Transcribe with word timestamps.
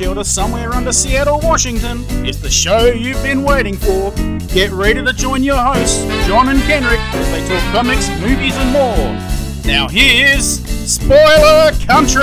shelter 0.00 0.24
somewhere 0.24 0.72
under 0.72 0.92
Seattle, 0.92 1.40
Washington. 1.42 2.02
It's 2.24 2.38
the 2.38 2.48
show 2.48 2.86
you've 2.86 3.22
been 3.22 3.42
waiting 3.42 3.76
for. 3.76 4.10
Get 4.48 4.70
ready 4.70 5.04
to 5.04 5.12
join 5.12 5.42
your 5.42 5.58
hosts, 5.58 5.98
John 6.26 6.48
and 6.48 6.58
Kenric, 6.60 6.96
as 7.12 7.30
they 7.30 7.46
talk 7.46 7.62
comics, 7.74 8.08
movies, 8.18 8.56
and 8.56 8.72
more. 8.72 9.70
Now 9.70 9.88
here's 9.88 10.62
Spoiler 10.90 11.72
Country! 11.86 12.22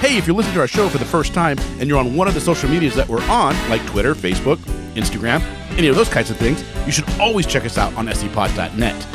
Hey, 0.00 0.16
if 0.16 0.26
you're 0.26 0.34
listening 0.34 0.54
to 0.54 0.60
our 0.60 0.66
show 0.66 0.88
for 0.88 0.98
the 0.98 1.04
first 1.04 1.32
time 1.32 1.60
and 1.78 1.88
you're 1.88 1.98
on 1.98 2.16
one 2.16 2.26
of 2.26 2.34
the 2.34 2.40
social 2.40 2.68
medias 2.68 2.96
that 2.96 3.08
we're 3.08 3.22
on, 3.30 3.54
like 3.70 3.86
Twitter, 3.86 4.16
Facebook, 4.16 4.56
Instagram, 4.96 5.42
any 5.78 5.86
of 5.86 5.94
those 5.94 6.08
kinds 6.08 6.28
of 6.32 6.36
things, 6.38 6.64
you 6.86 6.90
should 6.90 7.08
always 7.20 7.46
check 7.46 7.64
us 7.64 7.78
out 7.78 7.94
on 7.94 8.08
scpod.net. 8.08 9.06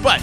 But 0.00 0.22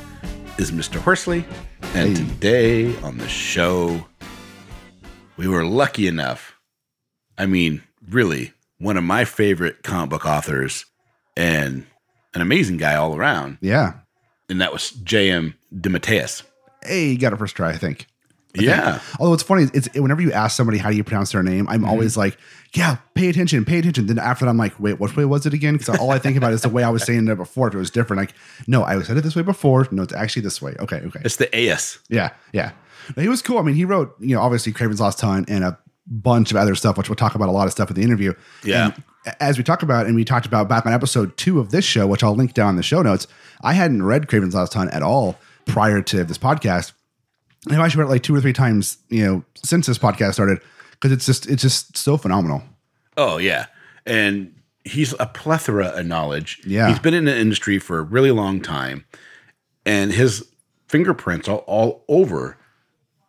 is 0.61 0.71
Mr. 0.71 0.97
Horsley. 0.99 1.43
And 1.95 2.15
Hey. 2.17 2.23
today 2.23 2.99
on 3.01 3.17
the 3.17 3.27
show, 3.27 4.05
we 5.37 5.47
were 5.47 5.65
lucky 5.65 6.07
enough. 6.07 6.53
I 7.37 7.47
mean, 7.47 7.81
really, 8.09 8.53
one 8.77 8.95
of 8.97 9.03
my 9.03 9.25
favorite 9.25 9.81
comic 9.83 10.09
book 10.11 10.25
authors 10.25 10.85
and 11.35 11.85
an 12.35 12.41
amazing 12.41 12.77
guy 12.77 12.95
all 12.95 13.15
around. 13.15 13.57
Yeah. 13.61 13.93
And 14.49 14.61
that 14.61 14.71
was 14.71 14.91
J.M. 14.91 15.55
DeMatteis. 15.73 16.43
Hey, 16.83 17.09
you 17.09 17.17
got 17.17 17.33
it 17.33 17.37
first 17.39 17.55
try, 17.55 17.69
I 17.69 17.77
think. 17.77 18.05
Yeah. 18.53 18.99
Although 19.19 19.33
it's 19.33 19.43
funny, 19.43 19.67
it's 19.73 19.87
whenever 19.93 20.21
you 20.21 20.31
ask 20.31 20.55
somebody 20.57 20.77
how 20.77 20.89
do 20.89 20.97
you 20.97 21.03
pronounce 21.03 21.31
their 21.31 21.43
name, 21.43 21.67
I'm 21.69 21.81
mm-hmm. 21.81 21.89
always 21.89 22.17
like, 22.17 22.37
yeah, 22.73 22.97
pay 23.13 23.29
attention, 23.29 23.65
pay 23.65 23.79
attention. 23.79 24.07
Then 24.07 24.19
after 24.19 24.45
that, 24.45 24.51
I'm 24.51 24.57
like, 24.57 24.79
wait, 24.79 24.99
what 24.99 25.15
way 25.15 25.25
was 25.25 25.45
it 25.45 25.53
again? 25.53 25.77
Because 25.77 25.97
all 25.97 26.11
I 26.11 26.19
think 26.19 26.37
about 26.37 26.53
is 26.53 26.61
the 26.61 26.69
way 26.69 26.83
I 26.83 26.89
was 26.89 27.03
saying 27.03 27.27
it 27.27 27.35
before. 27.35 27.67
If 27.67 27.73
it 27.73 27.77
was 27.77 27.91
different, 27.91 28.19
like, 28.19 28.33
no, 28.67 28.83
I 28.83 29.01
said 29.01 29.17
it 29.17 29.21
this 29.21 29.35
way 29.35 29.41
before. 29.41 29.87
No, 29.91 30.03
it's 30.03 30.13
actually 30.13 30.41
this 30.43 30.61
way. 30.61 30.75
Okay, 30.79 30.97
okay. 30.97 31.21
It's 31.23 31.37
the 31.37 31.53
AS. 31.55 31.99
Yeah, 32.09 32.31
yeah. 32.53 32.71
He 33.15 33.27
was 33.27 33.41
cool. 33.41 33.57
I 33.57 33.61
mean, 33.61 33.75
he 33.75 33.85
wrote, 33.85 34.15
you 34.19 34.35
know, 34.35 34.41
obviously 34.41 34.73
Kraven's 34.73 35.01
Last 35.01 35.19
Hunt 35.21 35.49
and 35.49 35.63
a 35.63 35.77
bunch 36.07 36.51
of 36.51 36.57
other 36.57 36.75
stuff, 36.75 36.97
which 36.97 37.09
we'll 37.09 37.15
talk 37.15 37.35
about 37.35 37.49
a 37.49 37.51
lot 37.51 37.65
of 37.67 37.71
stuff 37.71 37.89
in 37.89 37.95
the 37.95 38.03
interview. 38.03 38.33
Yeah. 38.63 38.91
And 38.93 39.03
as 39.39 39.57
we 39.57 39.63
talk 39.63 39.83
about, 39.83 40.07
and 40.07 40.15
we 40.15 40.25
talked 40.25 40.45
about 40.45 40.67
back 40.67 40.85
on 40.85 40.93
episode 40.93 41.37
two 41.37 41.59
of 41.59 41.71
this 41.71 41.85
show, 41.85 42.07
which 42.07 42.23
I'll 42.23 42.35
link 42.35 42.53
down 42.53 42.71
in 42.71 42.75
the 42.75 42.83
show 42.83 43.01
notes, 43.01 43.27
I 43.61 43.73
hadn't 43.73 44.03
read 44.03 44.27
Kraven's 44.27 44.55
Last 44.55 44.73
Hunt 44.73 44.91
at 44.93 45.03
all 45.03 45.37
prior 45.65 46.01
to 46.01 46.23
this 46.23 46.37
podcast. 46.37 46.93
I've 47.69 47.79
actually 47.79 48.01
read 48.01 48.09
it 48.09 48.11
like 48.11 48.23
two 48.23 48.35
or 48.35 48.41
three 48.41 48.53
times, 48.53 48.97
you 49.09 49.25
know, 49.25 49.43
since 49.55 49.87
this 49.87 49.97
podcast 49.97 50.33
started, 50.33 50.59
because 50.91 51.11
it's 51.11 51.25
just 51.25 51.47
it's 51.47 51.61
just 51.61 51.95
so 51.97 52.17
phenomenal. 52.17 52.63
Oh 53.17 53.37
yeah, 53.37 53.67
and 54.05 54.53
he's 54.83 55.13
a 55.19 55.27
plethora 55.27 55.87
of 55.87 56.05
knowledge. 56.05 56.61
Yeah. 56.65 56.89
he's 56.89 56.99
been 56.99 57.13
in 57.13 57.25
the 57.25 57.37
industry 57.37 57.77
for 57.77 57.99
a 57.99 58.03
really 58.03 58.31
long 58.31 58.61
time, 58.61 59.05
and 59.85 60.11
his 60.11 60.47
fingerprints 60.87 61.47
are 61.47 61.59
all 61.59 62.03
over 62.07 62.57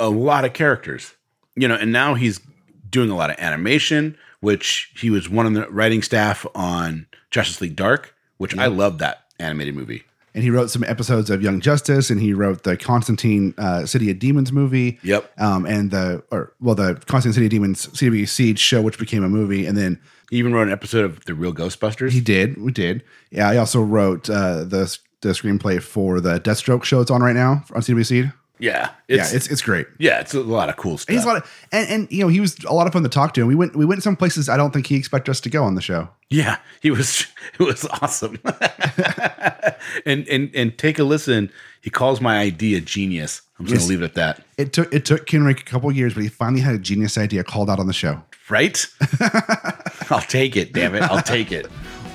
a 0.00 0.09
lot 0.09 0.44
of 0.44 0.53
characters. 0.53 1.15
You 1.54 1.69
know, 1.69 1.75
and 1.75 1.92
now 1.92 2.15
he's 2.15 2.41
doing 2.88 3.10
a 3.10 3.16
lot 3.16 3.31
of 3.31 3.37
animation, 3.38 4.16
which 4.41 4.92
he 4.97 5.10
was 5.10 5.28
one 5.28 5.47
of 5.47 5.53
the 5.53 5.69
writing 5.71 6.03
staff 6.03 6.47
on 6.54 7.06
Justice 7.31 7.60
League 7.60 7.76
Dark, 7.76 8.15
which 8.38 8.56
I 8.56 8.66
love 8.66 8.98
that 8.98 9.25
animated 9.38 9.75
movie. 9.75 10.04
And 10.34 10.43
he 10.43 10.50
wrote 10.50 10.70
some 10.70 10.82
episodes 10.84 11.28
of 11.28 11.43
Young 11.43 11.60
Justice, 11.60 12.09
and 12.09 12.20
he 12.20 12.32
wrote 12.32 12.62
the 12.62 12.76
Constantine 12.76 13.54
uh, 13.59 13.84
City 13.84 14.10
of 14.10 14.19
Demons 14.19 14.50
movie. 14.50 14.98
Yep. 15.03 15.31
Um, 15.38 15.66
and 15.66 15.91
the 15.91 16.22
or 16.31 16.54
well, 16.60 16.75
the 16.75 16.94
Constantine 17.06 17.34
City 17.34 17.47
of 17.47 17.50
Demons 17.50 17.87
CW 17.88 18.26
Seed 18.28 18.59
show, 18.59 18.81
which 18.81 18.98
became 18.98 19.25
a 19.25 19.28
movie, 19.28 19.66
and 19.66 19.76
then 19.76 20.00
He 20.31 20.38
even 20.38 20.54
wrote 20.54 20.69
an 20.69 20.72
episode 20.72 21.04
of 21.04 21.25
The 21.26 21.34
Real 21.34 21.53
Ghostbusters. 21.53 22.12
He 22.12 22.21
did. 22.21 22.60
We 22.60 22.72
did. 22.72 23.03
Yeah. 23.31 23.48
I 23.48 23.59
also 23.59 23.82
wrote 23.82 24.31
uh, 24.31 24.65
the 24.65 24.98
the 25.21 25.28
screenplay 25.31 25.81
for 25.82 26.21
the 26.21 26.41
Deathstroke 26.41 26.84
show 26.84 27.00
it's 27.00 27.10
on 27.10 27.22
right 27.22 27.37
now 27.37 27.65
on 27.75 27.82
CW 27.82 28.04
Seed. 28.06 28.32
Yeah, 28.62 28.90
yeah, 29.08 29.26
it's 29.28 29.48
it's 29.48 29.60
great. 29.60 29.88
yeah, 29.98 30.20
it's 30.20 30.34
a 30.34 30.40
lot 30.40 30.68
of 30.68 30.76
cool 30.76 30.96
stuff. 30.96 31.12
He's 31.12 31.24
a 31.24 31.26
lot 31.26 31.36
of 31.38 31.66
and, 31.72 31.88
and 31.88 32.12
you 32.12 32.20
know 32.20 32.28
he 32.28 32.38
was 32.38 32.56
a 32.62 32.72
lot 32.72 32.86
of 32.86 32.92
fun 32.92 33.02
to 33.02 33.08
talk 33.08 33.34
to. 33.34 33.40
And 33.40 33.48
we 33.48 33.56
went 33.56 33.74
we 33.74 33.84
went 33.84 34.04
some 34.04 34.14
places 34.14 34.48
I 34.48 34.56
don't 34.56 34.70
think 34.72 34.86
he 34.86 34.94
expected 34.94 35.32
us 35.32 35.40
to 35.40 35.50
go 35.50 35.64
on 35.64 35.74
the 35.74 35.80
show. 35.82 36.08
Yeah, 36.30 36.58
he 36.80 36.92
was 36.92 37.26
it 37.58 37.64
was 37.64 37.84
awesome. 37.86 38.38
and 40.06 40.28
and 40.28 40.50
and 40.54 40.78
take 40.78 41.00
a 41.00 41.04
listen. 41.04 41.50
He 41.80 41.90
calls 41.90 42.20
my 42.20 42.38
idea 42.38 42.80
genius. 42.80 43.42
I'm 43.58 43.66
just 43.66 43.74
Yes. 43.74 43.82
gonna 43.82 43.90
leave 43.90 44.02
it 44.02 44.04
at 44.04 44.14
that. 44.14 44.46
It 44.58 44.72
took 44.72 44.94
it 44.94 45.04
took 45.04 45.26
Kenric 45.26 45.60
a 45.60 45.64
couple 45.64 45.90
years, 45.90 46.14
but 46.14 46.22
he 46.22 46.28
finally 46.28 46.60
had 46.62 46.74
a 46.76 46.78
genius 46.78 47.18
idea 47.18 47.42
called 47.42 47.68
out 47.68 47.80
on 47.80 47.88
the 47.88 47.92
show. 47.92 48.22
Right? 48.48 48.86
I'll 50.10 50.20
take 50.20 50.56
it, 50.56 50.72
damn 50.72 50.94
it. 50.94 51.02
I'll 51.02 51.22
take 51.22 51.50
it. 51.52 51.66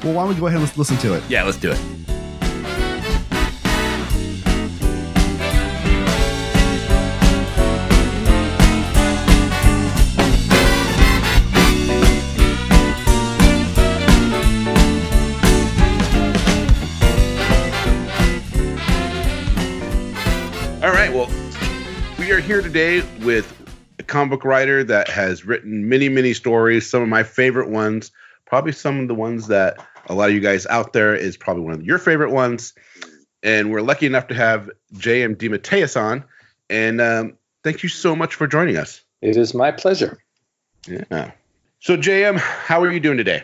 Well, 0.03 0.13
why 0.13 0.23
don't 0.23 0.33
we 0.33 0.39
go 0.39 0.47
ahead 0.47 0.59
and 0.59 0.65
let's 0.65 0.77
listen 0.77 0.95
to 0.97 1.13
it? 1.15 1.23
Yeah, 1.27 1.43
let's 1.43 1.57
do 1.57 1.71
it. 1.71 1.79
Today 22.67 23.01
with 23.23 23.49
a 23.97 24.03
comic 24.03 24.29
book 24.29 24.43
writer 24.43 24.83
that 24.83 25.07
has 25.07 25.45
written 25.45 25.87
many, 25.87 26.09
many 26.09 26.33
stories. 26.33 26.89
Some 26.89 27.01
of 27.01 27.07
my 27.07 27.23
favorite 27.23 27.69
ones, 27.69 28.11
probably 28.45 28.73
some 28.73 28.99
of 28.99 29.07
the 29.07 29.15
ones 29.15 29.47
that 29.47 29.77
a 30.07 30.13
lot 30.13 30.27
of 30.27 30.35
you 30.35 30.41
guys 30.41 30.67
out 30.67 30.91
there 30.91 31.15
is 31.15 31.37
probably 31.37 31.63
one 31.63 31.75
of 31.75 31.83
your 31.83 31.97
favorite 31.97 32.31
ones. 32.31 32.73
And 33.41 33.71
we're 33.71 33.79
lucky 33.79 34.05
enough 34.05 34.27
to 34.27 34.33
have 34.33 34.69
J.M. 34.97 35.37
DeMatteis 35.37 35.95
on. 35.95 36.25
And 36.69 36.99
um, 36.99 37.37
thank 37.63 37.83
you 37.83 37.89
so 37.89 38.17
much 38.17 38.35
for 38.35 38.47
joining 38.47 38.75
us. 38.75 39.01
It 39.21 39.37
is 39.37 39.53
my 39.53 39.71
pleasure. 39.71 40.21
Yeah. 40.89 41.31
So, 41.79 41.95
J.M., 41.95 42.35
how 42.35 42.81
are 42.81 42.91
you 42.91 42.99
doing 42.99 43.17
today? 43.17 43.43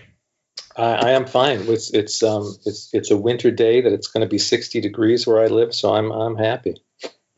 I, 0.75 0.95
I 0.95 1.11
am 1.11 1.27
fine. 1.27 1.61
It's 1.69 1.93
it's 1.93 2.21
um 2.23 2.57
it's 2.65 2.89
it's 2.91 3.09
a 3.09 3.15
winter 3.15 3.51
day 3.51 3.79
that 3.79 3.93
it's 3.93 4.07
going 4.07 4.25
to 4.25 4.29
be 4.29 4.37
60 4.37 4.81
degrees 4.81 5.25
where 5.25 5.41
I 5.41 5.45
live, 5.47 5.73
so 5.73 5.93
I'm 5.93 6.11
I'm 6.11 6.35
happy. 6.35 6.81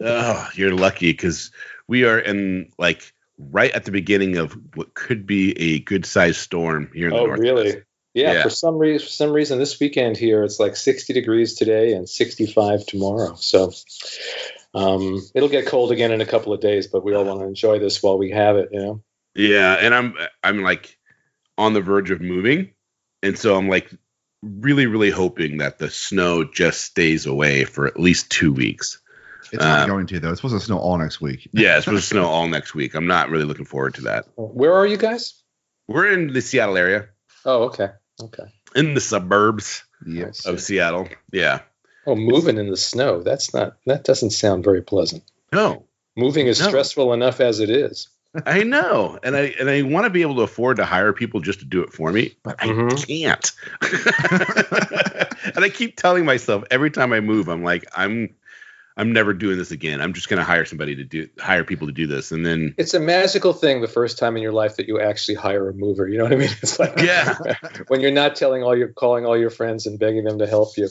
Oh, 0.01 0.49
you're 0.55 0.75
lucky 0.75 1.11
because 1.11 1.51
we 1.87 2.05
are 2.05 2.19
in 2.19 2.71
like 2.77 3.13
right 3.37 3.71
at 3.71 3.85
the 3.85 3.91
beginning 3.91 4.37
of 4.37 4.57
what 4.75 4.93
could 4.93 5.25
be 5.25 5.51
a 5.59 5.79
good 5.79 6.05
sized 6.05 6.37
storm 6.39 6.89
here 6.93 7.07
in 7.07 7.13
the 7.13 7.19
Oh, 7.19 7.25
north. 7.25 7.39
really? 7.39 7.83
Yeah, 8.13 8.33
Yeah. 8.33 8.43
For 8.43 8.49
some 8.49 8.77
reason, 8.77 9.05
for 9.05 9.11
some 9.11 9.31
reason, 9.31 9.59
this 9.59 9.79
weekend 9.79 10.15
here 10.17 10.43
it's 10.43 10.59
like 10.59 10.75
60 10.75 11.13
degrees 11.13 11.55
today 11.55 11.93
and 11.93 12.07
65 12.07 12.85
tomorrow. 12.85 13.35
So 13.35 13.73
um, 14.73 15.21
it'll 15.33 15.49
get 15.49 15.67
cold 15.67 15.91
again 15.91 16.11
in 16.11 16.21
a 16.21 16.25
couple 16.25 16.53
of 16.53 16.61
days, 16.61 16.87
but 16.87 17.03
we 17.03 17.13
all 17.13 17.25
want 17.25 17.41
to 17.41 17.45
enjoy 17.45 17.79
this 17.79 18.01
while 18.01 18.17
we 18.17 18.31
have 18.31 18.55
it. 18.57 18.69
You 18.71 18.79
know. 18.79 19.03
Yeah, 19.35 19.73
and 19.73 19.93
I'm 19.93 20.15
I'm 20.43 20.61
like 20.63 20.97
on 21.57 21.73
the 21.73 21.81
verge 21.81 22.11
of 22.11 22.21
moving, 22.21 22.71
and 23.21 23.37
so 23.37 23.55
I'm 23.57 23.67
like 23.69 23.91
really 24.41 24.85
really 24.85 25.09
hoping 25.09 25.57
that 25.57 25.77
the 25.79 25.89
snow 25.89 26.43
just 26.45 26.81
stays 26.81 27.25
away 27.25 27.65
for 27.65 27.85
at 27.87 27.99
least 27.99 28.29
two 28.29 28.53
weeks. 28.53 29.01
It's 29.51 29.63
not 29.63 29.81
Um, 29.81 29.89
going 29.89 30.07
to 30.07 30.19
though. 30.19 30.31
It's 30.31 30.39
supposed 30.41 30.59
to 30.59 30.65
snow 30.65 30.77
all 30.77 30.97
next 30.97 31.21
week. 31.21 31.47
Yeah, 31.53 31.77
it's 31.77 31.85
supposed 31.85 32.03
to 32.03 32.07
snow 32.09 32.25
all 32.25 32.47
next 32.47 32.73
week. 32.75 32.95
I'm 32.95 33.07
not 33.07 33.29
really 33.29 33.45
looking 33.45 33.65
forward 33.65 33.93
to 33.95 34.01
that. 34.03 34.25
Where 34.35 34.73
are 34.73 34.85
you 34.87 34.97
guys? 34.97 35.33
We're 35.87 36.11
in 36.11 36.33
the 36.33 36.41
Seattle 36.41 36.77
area, 36.77 37.09
Oh, 37.45 37.65
okay, 37.65 37.89
okay. 38.21 38.45
in 38.75 38.93
the 38.95 39.01
suburbs 39.01 39.83
Yes. 40.05 40.45
of 40.45 40.59
Seattle. 40.61 41.07
Yeah. 41.31 41.59
Oh, 42.07 42.15
moving 42.15 42.57
in 42.57 42.69
the 42.69 42.77
snow. 42.77 43.21
That's 43.21 43.53
not. 43.53 43.77
That 43.85 44.03
doesn't 44.03 44.31
sound 44.31 44.63
very 44.63 44.81
pleasant. 44.81 45.23
No, 45.51 45.85
Moving 46.17 46.47
is 46.47 46.59
No. 46.61 46.67
stressful 46.69 47.11
enough 47.13 47.41
as 47.41 47.59
it 47.59 47.69
is. 47.69 48.07
I 48.45 48.63
know, 48.63 49.17
and 49.23 49.35
I 49.35 49.53
and 49.59 49.69
I 49.69 49.81
want 49.83 50.05
to 50.05 50.09
be 50.09 50.21
able 50.21 50.35
to 50.37 50.41
afford 50.41 50.77
to 50.77 50.85
hire 50.85 51.13
people 51.13 51.39
just 51.39 51.59
to 51.59 51.65
do 51.65 51.81
it 51.83 51.93
for 51.93 52.11
me, 52.11 52.35
but 52.43 52.55
I 52.59 52.67
Mhm. 52.67 53.07
can't. 53.07 53.51
and 55.55 55.63
I 55.63 55.69
keep 55.69 55.95
telling 55.97 56.25
myself 56.25 56.63
every 56.71 56.91
time 56.91 57.13
I 57.13 57.19
move, 57.21 57.47
I'm 57.47 57.63
like, 57.63 57.85
I'm 57.95 58.35
I'm 58.97 59.11
never 59.11 59.33
doing 59.33 59.57
this 59.57 59.71
again. 59.71 59.99
I'm 60.01 60.13
just 60.13 60.29
going 60.29 60.37
to 60.37 60.43
hire 60.45 60.63
somebody 60.65 60.95
to 60.95 61.03
do 61.03 61.27
hire 61.39 61.63
people 61.65 61.87
to 61.87 61.93
do 61.93 62.07
this, 62.07 62.31
and 62.31 62.45
then 62.45 62.73
It's 62.77 62.93
a 62.93 62.99
magical 62.99 63.51
thing 63.53 63.81
the 63.81 63.87
first 63.87 64.17
time 64.17 64.37
in 64.37 64.41
your 64.43 64.53
life 64.53 64.77
that 64.77 64.87
you 64.87 65.01
actually 65.01 65.35
hire 65.35 65.69
a 65.69 65.73
mover. 65.73 66.07
You 66.07 66.17
know 66.17 66.23
what 66.23 66.33
I 66.33 66.37
mean? 66.37 66.49
It's 66.61 66.79
like 66.79 66.99
Yeah. 66.99 67.37
when 67.87 67.99
you're 68.01 68.11
not 68.11 68.35
telling 68.35 68.63
all 68.63 68.75
your 68.77 68.87
calling 68.89 69.25
all 69.25 69.37
your 69.37 69.49
friends 69.49 69.85
and 69.85 69.99
begging 69.99 70.23
them 70.23 70.39
to 70.39 70.47
help 70.47 70.77
you. 70.77 70.87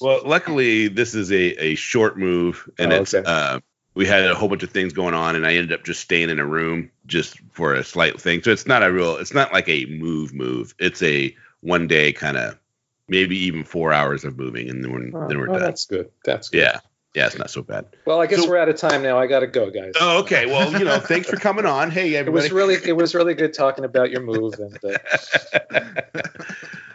Well, 0.00 0.22
luckily 0.24 0.88
this 0.88 1.14
is 1.14 1.30
a, 1.32 1.62
a 1.62 1.74
short 1.76 2.18
move, 2.18 2.68
and 2.78 2.92
Oh, 2.92 2.96
it's 3.02 3.14
okay. 3.14 3.24
uh, 3.26 3.60
we 3.94 4.04
had 4.06 4.24
a 4.26 4.34
whole 4.34 4.48
bunch 4.48 4.62
of 4.62 4.70
things 4.70 4.92
going 4.92 5.14
on, 5.14 5.36
and 5.36 5.46
I 5.46 5.54
ended 5.54 5.72
up 5.72 5.84
just 5.84 6.00
staying 6.00 6.28
in 6.28 6.38
a 6.38 6.44
room 6.44 6.90
just 7.06 7.38
for 7.52 7.72
a 7.74 7.82
slight 7.84 8.20
thing. 8.20 8.42
So 8.42 8.50
it's 8.50 8.66
not 8.66 8.82
a 8.82 8.92
real, 8.92 9.16
it's 9.16 9.32
not 9.32 9.52
like 9.54 9.68
a 9.70 9.86
move 9.86 10.34
move. 10.34 10.74
It's 10.78 11.02
a 11.02 11.34
one 11.60 11.86
day 11.86 12.12
kind 12.12 12.36
of, 12.36 12.58
maybe 13.08 13.38
even 13.38 13.64
four 13.64 13.92
hours 13.92 14.24
of 14.24 14.36
moving, 14.36 14.68
and 14.68 14.84
then 14.84 14.92
we're 14.92 15.16
Oh, 15.16 15.28
then 15.28 15.38
we're 15.38 15.48
oh, 15.48 15.52
done. 15.54 15.62
that's 15.62 15.86
good. 15.86 16.10
That's 16.24 16.50
good. 16.50 16.58
Yeah, 16.58 16.80
yeah, 17.16 17.26
it's 17.26 17.38
not 17.38 17.48
so 17.48 17.62
bad. 17.62 17.86
Well, 18.04 18.20
I 18.20 18.26
guess 18.26 18.42
So- 18.42 18.48
we're 18.50 18.58
out 18.58 18.68
of 18.68 18.76
time 18.76 19.02
now. 19.02 19.18
I 19.18 19.26
got 19.26 19.40
to 19.40 19.46
go, 19.46 19.70
guys. 19.70 19.94
Oh, 19.98 20.20
okay. 20.20 20.44
Well, 20.44 20.70
you 20.78 20.84
know, 20.84 21.00
thanks 21.00 21.30
for 21.30 21.36
coming 21.36 21.64
on. 21.64 21.90
Hey, 21.90 22.14
everybody. 22.14 22.46
It 22.46 22.52
was 22.52 22.52
really 22.52 22.74
it 22.74 22.94
was 22.94 23.14
really 23.14 23.32
good 23.32 23.54
talking 23.54 23.86
about 23.86 24.10
your 24.10 24.20
move 24.20 24.54
and 24.58 24.78
uh, 24.84 25.80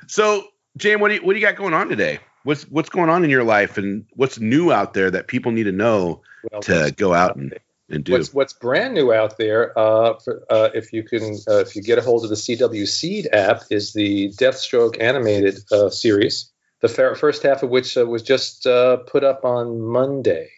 so, 0.07 0.43
Jane, 0.77 0.99
what 0.99 1.07
do 1.07 1.15
you 1.15 1.21
what 1.25 1.33
do 1.33 1.39
you 1.39 1.45
got 1.45 1.55
going 1.55 1.73
on 1.73 1.89
today? 1.89 2.19
What's 2.43 2.63
what's 2.69 2.89
going 2.89 3.09
on 3.09 3.23
in 3.23 3.31
your 3.31 3.43
life, 3.43 3.79
and 3.79 4.05
what's 4.13 4.39
new 4.39 4.71
out 4.71 4.93
there 4.93 5.09
that 5.09 5.27
people 5.27 5.51
need 5.51 5.63
to 5.63 5.71
know 5.71 6.21
well, 6.51 6.61
to 6.61 6.93
go 6.95 7.15
out 7.15 7.35
and, 7.35 7.57
and 7.89 8.03
do? 8.03 8.11
What's 8.11 8.31
what's 8.31 8.53
brand 8.53 8.93
new 8.93 9.11
out 9.11 9.39
there? 9.39 9.77
Uh, 9.77 10.19
for, 10.19 10.43
uh, 10.51 10.69
if 10.75 10.93
you 10.93 11.01
can, 11.01 11.39
uh, 11.47 11.57
if 11.57 11.75
you 11.75 11.81
get 11.81 11.97
a 11.97 12.01
hold 12.01 12.23
of 12.23 12.29
the 12.29 12.35
CW 12.35 12.87
Seed 12.87 13.27
app, 13.33 13.63
is 13.71 13.93
the 13.93 14.29
Deathstroke 14.33 15.01
animated 15.01 15.59
uh, 15.71 15.89
series. 15.89 16.50
The 16.81 16.89
fir- 16.89 17.15
first 17.15 17.43
half 17.43 17.63
of 17.63 17.69
which 17.69 17.97
uh, 17.97 18.05
was 18.05 18.23
just 18.23 18.65
uh, 18.65 18.97
put 18.97 19.23
up 19.23 19.45
on 19.45 19.79
Monday. 19.81 20.49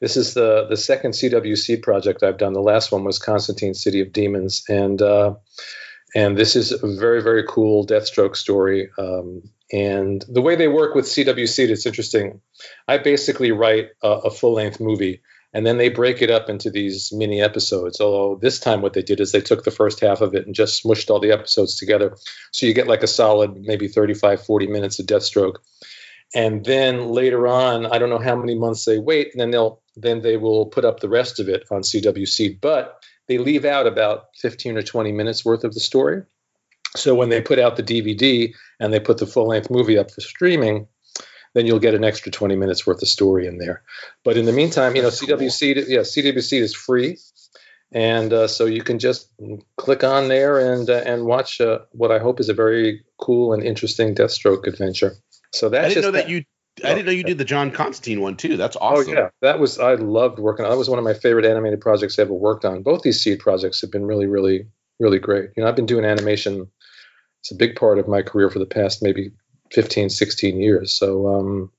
This 0.00 0.16
is 0.16 0.34
the 0.34 0.66
the 0.68 0.76
second 0.76 1.12
CW 1.12 1.56
Seed 1.56 1.82
project 1.82 2.22
I've 2.22 2.38
done. 2.38 2.52
The 2.52 2.60
last 2.60 2.92
one 2.92 3.04
was 3.04 3.18
Constantine 3.18 3.74
City 3.74 4.00
of 4.00 4.12
Demons, 4.12 4.62
and 4.68 5.00
uh, 5.00 5.34
and 6.14 6.36
this 6.36 6.54
is 6.54 6.72
a 6.72 6.96
very 6.96 7.22
very 7.22 7.44
cool 7.48 7.86
Deathstroke 7.86 8.36
story. 8.36 8.90
Um, 8.98 9.42
and 9.72 10.24
the 10.28 10.42
way 10.42 10.54
they 10.54 10.68
work 10.68 10.94
with 10.94 11.06
CW 11.06 11.48
Seed, 11.48 11.70
it's 11.70 11.86
interesting. 11.86 12.40
I 12.86 12.98
basically 12.98 13.50
write 13.50 13.88
a, 14.02 14.08
a 14.08 14.30
full 14.30 14.52
length 14.52 14.80
movie 14.80 15.22
and 15.56 15.64
then 15.64 15.78
they 15.78 15.88
break 15.88 16.20
it 16.20 16.30
up 16.30 16.50
into 16.50 16.68
these 16.68 17.10
mini 17.14 17.40
episodes. 17.40 17.98
Although 17.98 18.38
this 18.38 18.60
time 18.60 18.82
what 18.82 18.92
they 18.92 19.00
did 19.00 19.20
is 19.20 19.32
they 19.32 19.40
took 19.40 19.64
the 19.64 19.70
first 19.70 20.00
half 20.00 20.20
of 20.20 20.34
it 20.34 20.44
and 20.44 20.54
just 20.54 20.84
smushed 20.84 21.08
all 21.08 21.18
the 21.18 21.32
episodes 21.32 21.76
together. 21.76 22.14
So 22.52 22.66
you 22.66 22.74
get 22.74 22.88
like 22.88 23.02
a 23.02 23.06
solid 23.06 23.56
maybe 23.62 23.88
35 23.88 24.44
40 24.44 24.66
minutes 24.66 24.98
of 24.98 25.06
deathstroke. 25.06 25.54
And 26.34 26.62
then 26.66 27.08
later 27.08 27.48
on 27.48 27.86
i 27.86 27.96
don't 27.96 28.10
know 28.10 28.18
how 28.18 28.36
many 28.36 28.54
months 28.54 28.84
they 28.84 28.98
wait 28.98 29.32
and 29.32 29.40
then 29.40 29.50
they'll 29.50 29.80
then 29.96 30.20
they 30.20 30.36
will 30.36 30.66
put 30.66 30.84
up 30.84 31.00
the 31.00 31.08
rest 31.08 31.40
of 31.40 31.48
it 31.48 31.64
on 31.70 31.80
CW 31.80 32.28
Seed 32.28 32.60
but 32.60 33.02
they 33.26 33.38
leave 33.38 33.64
out 33.64 33.86
about 33.86 34.26
15 34.36 34.76
or 34.76 34.82
20 34.82 35.10
minutes 35.12 35.42
worth 35.42 35.64
of 35.64 35.72
the 35.72 35.80
story. 35.80 36.22
So 36.96 37.14
when 37.14 37.30
they 37.30 37.40
put 37.40 37.58
out 37.58 37.76
the 37.76 37.82
dvd 37.82 38.52
and 38.78 38.92
they 38.92 39.00
put 39.00 39.16
the 39.16 39.26
full 39.26 39.48
length 39.48 39.70
movie 39.70 39.96
up 39.96 40.10
for 40.10 40.20
streaming 40.20 40.86
then 41.56 41.66
you'll 41.66 41.80
get 41.80 41.94
an 41.94 42.04
extra 42.04 42.30
20 42.30 42.54
minutes 42.54 42.86
worth 42.86 43.02
of 43.02 43.08
story 43.08 43.46
in 43.46 43.58
there 43.58 43.82
but 44.24 44.36
in 44.36 44.44
the 44.44 44.52
meantime, 44.52 44.96
you 44.96 45.02
know, 45.02 45.10
That's 45.10 45.20
cool. 45.20 45.36
CW 45.36 45.52
Seed, 45.52 45.84
yeah, 45.86 46.00
CW 46.00 46.42
Seed 46.42 46.62
is 46.62 46.74
free, 46.74 47.18
and 47.92 48.32
uh, 48.32 48.48
so 48.48 48.64
you 48.64 48.82
can 48.82 48.98
just 48.98 49.30
click 49.76 50.02
on 50.02 50.28
there 50.28 50.58
and 50.58 50.90
uh, 50.90 51.02
and 51.06 51.24
watch 51.26 51.60
uh, 51.60 51.80
what 51.92 52.10
I 52.10 52.18
hope 52.18 52.40
is 52.40 52.48
a 52.48 52.54
very 52.54 53.04
cool 53.18 53.52
and 53.52 53.62
interesting 53.62 54.14
Deathstroke 54.14 54.66
adventure. 54.66 55.14
So 55.52 55.68
that's 55.68 55.86
I 55.86 55.88
didn't 55.88 56.04
know 56.04 56.10
that 56.12 56.28
you. 56.28 56.44
I 56.84 56.88
didn't 56.88 57.06
know 57.06 57.12
you 57.12 57.22
did 57.22 57.38
the 57.38 57.44
John 57.44 57.70
Constantine 57.70 58.20
one 58.20 58.36
too. 58.36 58.56
That's 58.56 58.76
awesome. 58.76 58.96
Oh 58.96 59.00
awesome. 59.00 59.14
yeah, 59.14 59.28
that 59.42 59.60
was 59.60 59.78
I 59.78 59.94
loved 59.94 60.40
working 60.40 60.64
on. 60.64 60.72
That 60.72 60.76
was 60.76 60.90
one 60.90 60.98
of 60.98 61.04
my 61.04 61.14
favorite 61.14 61.46
animated 61.46 61.80
projects 61.80 62.18
I 62.18 62.22
ever 62.22 62.34
worked 62.34 62.64
on. 62.64 62.82
Both 62.82 63.02
these 63.02 63.22
seed 63.22 63.38
projects 63.38 63.80
have 63.80 63.92
been 63.92 64.04
really, 64.04 64.26
really, 64.26 64.66
really 64.98 65.20
great. 65.20 65.50
You 65.56 65.62
know, 65.62 65.68
I've 65.68 65.76
been 65.76 65.86
doing 65.86 66.04
animation. 66.04 66.68
It's 67.40 67.52
a 67.52 67.54
big 67.54 67.76
part 67.76 68.00
of 68.00 68.08
my 68.08 68.22
career 68.22 68.50
for 68.50 68.58
the 68.58 68.66
past 68.66 69.04
maybe 69.04 69.30
15, 69.72 70.10
16 70.10 70.60
years. 70.60 70.92
So, 70.92 71.28
um, 71.28 71.72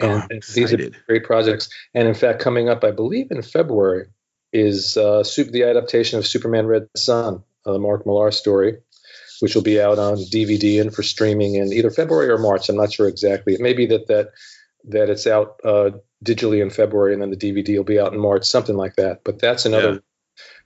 Oh, 0.00 0.08
and, 0.08 0.22
I'm 0.22 0.28
and 0.30 0.42
these 0.42 0.72
are 0.72 0.90
great 1.06 1.24
projects. 1.24 1.68
And 1.94 2.08
in 2.08 2.14
fact, 2.14 2.40
coming 2.40 2.68
up, 2.68 2.84
I 2.84 2.90
believe 2.90 3.30
in 3.30 3.42
February, 3.42 4.08
is 4.52 4.96
uh, 4.96 5.24
super, 5.24 5.50
the 5.50 5.64
adaptation 5.64 6.18
of 6.18 6.26
Superman 6.26 6.66
Red 6.66 6.88
Son, 6.96 7.42
uh, 7.66 7.72
the 7.72 7.78
Mark 7.78 8.06
Millar 8.06 8.30
story, 8.30 8.78
which 9.40 9.54
will 9.54 9.62
be 9.62 9.80
out 9.80 9.98
on 9.98 10.16
DVD 10.16 10.80
and 10.80 10.94
for 10.94 11.02
streaming 11.02 11.56
in 11.56 11.72
either 11.72 11.90
February 11.90 12.28
or 12.28 12.38
March. 12.38 12.68
I'm 12.68 12.76
not 12.76 12.92
sure 12.92 13.08
exactly. 13.08 13.54
It 13.54 13.60
may 13.60 13.72
be 13.72 13.86
that 13.86 14.06
that 14.06 14.30
that 14.86 15.10
it's 15.10 15.26
out 15.26 15.60
uh, 15.64 15.90
digitally 16.24 16.62
in 16.62 16.70
February 16.70 17.14
and 17.14 17.22
then 17.22 17.30
the 17.30 17.36
DVD 17.36 17.76
will 17.76 17.84
be 17.84 17.98
out 17.98 18.12
in 18.12 18.20
March, 18.20 18.44
something 18.44 18.76
like 18.76 18.96
that. 18.96 19.24
But 19.24 19.40
that's 19.40 19.66
another. 19.66 19.92
Yeah. 19.94 19.98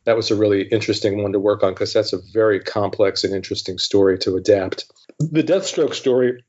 That 0.04 0.16
was 0.16 0.30
a 0.30 0.36
really 0.36 0.62
interesting 0.62 1.22
one 1.22 1.32
to 1.32 1.38
work 1.38 1.62
on 1.62 1.74
because 1.74 1.92
that's 1.92 2.14
a 2.14 2.20
very 2.32 2.60
complex 2.60 3.24
and 3.24 3.34
interesting 3.34 3.78
story 3.78 4.18
to 4.20 4.36
adapt. 4.36 4.90
The 5.18 5.42
Deathstroke 5.42 5.94
story, 5.94 6.44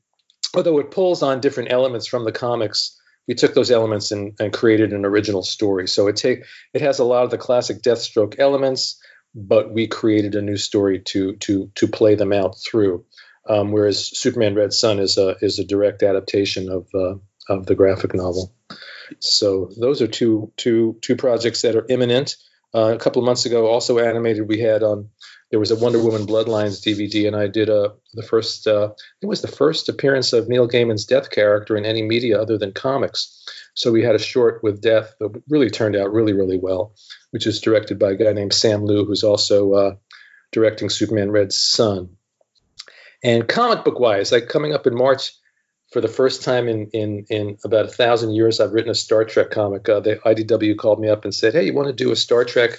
although 0.54 0.78
it 0.78 0.90
pulls 0.90 1.22
on 1.22 1.40
different 1.40 1.72
elements 1.72 2.06
from 2.06 2.24
the 2.24 2.32
comics, 2.32 2.96
we 3.26 3.34
took 3.34 3.54
those 3.54 3.70
elements 3.70 4.12
and, 4.12 4.34
and 4.40 4.52
created 4.52 4.92
an 4.92 5.04
original 5.04 5.42
story. 5.42 5.88
So 5.88 6.08
it 6.08 6.16
take 6.16 6.44
it 6.72 6.82
has 6.82 6.98
a 6.98 7.04
lot 7.04 7.24
of 7.24 7.30
the 7.30 7.38
classic 7.38 7.82
Deathstroke 7.82 8.38
elements, 8.38 9.00
but 9.34 9.72
we 9.72 9.86
created 9.86 10.34
a 10.34 10.42
new 10.42 10.56
story 10.56 11.00
to 11.06 11.36
to 11.36 11.70
to 11.74 11.88
play 11.88 12.14
them 12.14 12.32
out 12.32 12.56
through. 12.58 13.04
Um, 13.48 13.72
whereas 13.72 14.18
Superman 14.18 14.54
Red 14.54 14.72
Son 14.72 14.98
is 14.98 15.18
a 15.18 15.36
is 15.40 15.58
a 15.58 15.64
direct 15.64 16.02
adaptation 16.02 16.70
of 16.70 16.88
uh, 16.94 17.16
of 17.48 17.66
the 17.66 17.74
graphic 17.74 18.14
novel. 18.14 18.52
So 19.18 19.70
those 19.78 20.02
are 20.02 20.06
two 20.06 20.52
two 20.56 20.96
two 21.00 21.16
projects 21.16 21.62
that 21.62 21.76
are 21.76 21.86
imminent. 21.88 22.36
Uh, 22.74 22.94
a 22.94 22.98
couple 22.98 23.20
of 23.20 23.26
months 23.26 23.46
ago, 23.46 23.66
also 23.66 23.98
animated, 23.98 24.48
we 24.48 24.60
had 24.60 24.82
on 24.82 25.08
there 25.50 25.58
was 25.58 25.72
a 25.72 25.76
Wonder 25.76 26.02
Woman 26.02 26.26
Bloodlines 26.26 26.80
DVD, 26.80 27.26
and 27.26 27.34
I 27.34 27.48
did 27.48 27.68
a 27.68 27.94
the 28.14 28.22
first 28.22 28.66
uh, 28.66 28.90
it 29.20 29.26
was 29.26 29.42
the 29.42 29.48
first 29.48 29.88
appearance 29.88 30.32
of 30.32 30.48
Neil 30.48 30.68
Gaiman's 30.68 31.04
Death 31.04 31.30
character 31.30 31.76
in 31.76 31.84
any 31.84 32.02
media 32.02 32.40
other 32.40 32.56
than 32.56 32.72
comics. 32.72 33.44
So 33.74 33.90
we 33.90 34.02
had 34.02 34.14
a 34.14 34.20
short 34.20 34.62
with 34.62 34.80
Death 34.80 35.14
that 35.18 35.42
really 35.48 35.70
turned 35.70 35.96
out 35.96 36.12
really 36.12 36.32
really 36.32 36.58
well, 36.58 36.94
which 37.32 37.46
is 37.46 37.60
directed 37.60 37.98
by 37.98 38.12
a 38.12 38.16
guy 38.16 38.32
named 38.32 38.52
Sam 38.52 38.84
Liu, 38.84 39.04
who's 39.04 39.24
also 39.24 39.72
uh, 39.72 39.94
directing 40.52 40.90
Superman 40.90 41.32
Red 41.32 41.52
Son. 41.52 42.16
And 43.22 43.48
comic 43.48 43.84
book 43.84 43.98
wise, 43.98 44.32
like 44.32 44.48
coming 44.48 44.72
up 44.72 44.86
in 44.86 44.94
March, 44.94 45.32
for 45.90 46.00
the 46.00 46.08
first 46.08 46.42
time 46.42 46.68
in 46.68 46.88
in 46.92 47.26
in 47.30 47.58
about 47.64 47.86
a 47.86 47.88
thousand 47.88 48.34
years, 48.34 48.60
I've 48.60 48.72
written 48.72 48.90
a 48.90 48.94
Star 48.94 49.24
Trek 49.24 49.50
comic. 49.50 49.88
Uh, 49.88 50.00
the 50.00 50.16
IDW 50.16 50.76
called 50.76 51.00
me 51.00 51.08
up 51.08 51.24
and 51.24 51.34
said, 51.34 51.52
"Hey, 51.54 51.64
you 51.66 51.74
want 51.74 51.88
to 51.88 51.92
do 52.04 52.12
a 52.12 52.16
Star 52.16 52.44
Trek 52.44 52.78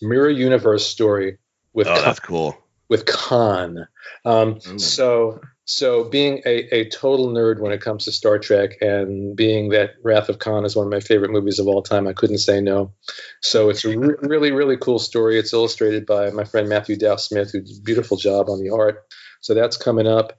mirror 0.00 0.30
universe 0.30 0.86
story 0.86 1.38
with 1.72 1.86
Oh, 1.88 1.94
Khan, 1.94 2.04
that's 2.04 2.20
cool. 2.20 2.56
with 2.88 3.06
Khan?" 3.06 3.88
Um, 4.24 4.60
so 4.78 5.40
so 5.66 6.04
being 6.04 6.42
a, 6.44 6.76
a 6.76 6.88
total 6.90 7.28
nerd 7.28 7.58
when 7.58 7.72
it 7.72 7.80
comes 7.80 8.04
to 8.04 8.12
Star 8.12 8.38
Trek 8.38 8.82
and 8.82 9.34
being 9.34 9.70
that 9.70 9.92
Wrath 10.02 10.28
of 10.28 10.38
Khan 10.38 10.64
is 10.64 10.76
one 10.76 10.86
of 10.86 10.92
my 10.92 11.00
favorite 11.00 11.30
movies 11.30 11.58
of 11.58 11.66
all 11.66 11.82
time, 11.82 12.06
I 12.06 12.12
couldn't 12.12 12.38
say 12.38 12.60
no. 12.60 12.92
So 13.40 13.70
it's 13.70 13.84
a 13.84 13.98
re- 13.98 14.14
really 14.22 14.52
really 14.52 14.76
cool 14.76 14.98
story. 14.98 15.38
It's 15.38 15.52
illustrated 15.52 16.06
by 16.06 16.30
my 16.30 16.44
friend 16.44 16.68
Matthew 16.68 16.96
Dow 16.96 17.16
Smith, 17.16 17.50
who 17.50 17.62
did 17.62 17.78
a 17.78 17.82
beautiful 17.82 18.16
job 18.16 18.48
on 18.48 18.62
the 18.62 18.70
art. 18.70 19.04
So 19.40 19.54
that's 19.54 19.76
coming 19.76 20.06
up. 20.06 20.38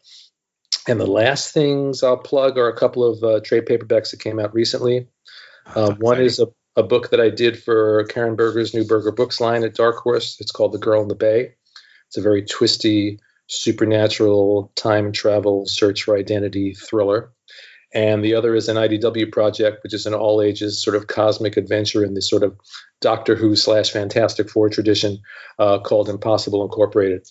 And 0.88 1.00
the 1.00 1.08
last 1.08 1.54
things 1.54 2.04
I'll 2.04 2.18
plug 2.18 2.58
are 2.58 2.68
a 2.68 2.78
couple 2.78 3.04
of 3.04 3.24
uh, 3.24 3.40
trade 3.42 3.66
paperbacks 3.66 4.12
that 4.12 4.20
came 4.20 4.40
out 4.40 4.54
recently. 4.54 5.08
Oh, 5.76 5.86
Uh, 5.86 5.88
that's 5.90 6.00
one 6.00 6.22
exciting. 6.22 6.26
is 6.26 6.40
a, 6.40 6.48
a 6.76 6.84
book 6.84 7.10
that 7.10 7.20
I 7.20 7.30
did 7.30 7.62
for 7.62 8.04
Karen 8.06 8.36
Berger's 8.36 8.74
New 8.74 8.86
Berger 8.86 9.12
Books 9.12 9.40
line 9.42 9.64
at 9.64 9.74
Dark 9.76 9.98
Horse. 9.98 10.38
It's 10.40 10.52
called 10.52 10.74
The 10.74 10.78
Girl 10.78 11.02
in 11.02 11.08
the 11.08 11.16
Bay. 11.16 11.54
It's 12.08 12.18
a 12.18 12.22
very 12.22 12.44
twisty, 12.46 13.20
supernatural 13.48 14.72
time 14.76 15.12
travel 15.12 15.66
search 15.66 16.04
for 16.04 16.16
identity 16.18 16.74
thriller. 16.74 17.32
And 17.94 18.24
the 18.24 18.36
other 18.36 18.54
is 18.56 18.68
an 18.68 18.76
IDW 18.76 19.32
project, 19.32 19.82
which 19.82 19.94
is 19.94 20.06
an 20.06 20.14
all 20.14 20.42
ages 20.42 20.84
sort 20.84 20.98
of 20.98 21.08
cosmic 21.08 21.56
adventure 21.56 22.04
in 22.04 22.14
this 22.14 22.30
sort 22.30 22.44
of 22.44 22.58
Doctor 23.00 23.36
Who 23.36 23.56
slash 23.56 23.92
Fantastic 23.92 24.50
Four 24.50 24.70
tradition 24.70 25.20
uh, 25.58 25.80
called 25.80 26.10
Impossible 26.10 26.64
Incorporated. 26.64 27.26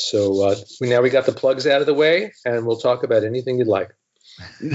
So 0.00 0.42
uh, 0.42 0.56
we, 0.80 0.88
now 0.88 1.00
we 1.02 1.10
got 1.10 1.26
the 1.26 1.32
plugs 1.32 1.66
out 1.66 1.80
of 1.80 1.86
the 1.86 1.94
way, 1.94 2.32
and 2.44 2.66
we'll 2.66 2.78
talk 2.78 3.02
about 3.02 3.24
anything 3.24 3.58
you'd 3.58 3.68
like. 3.68 3.90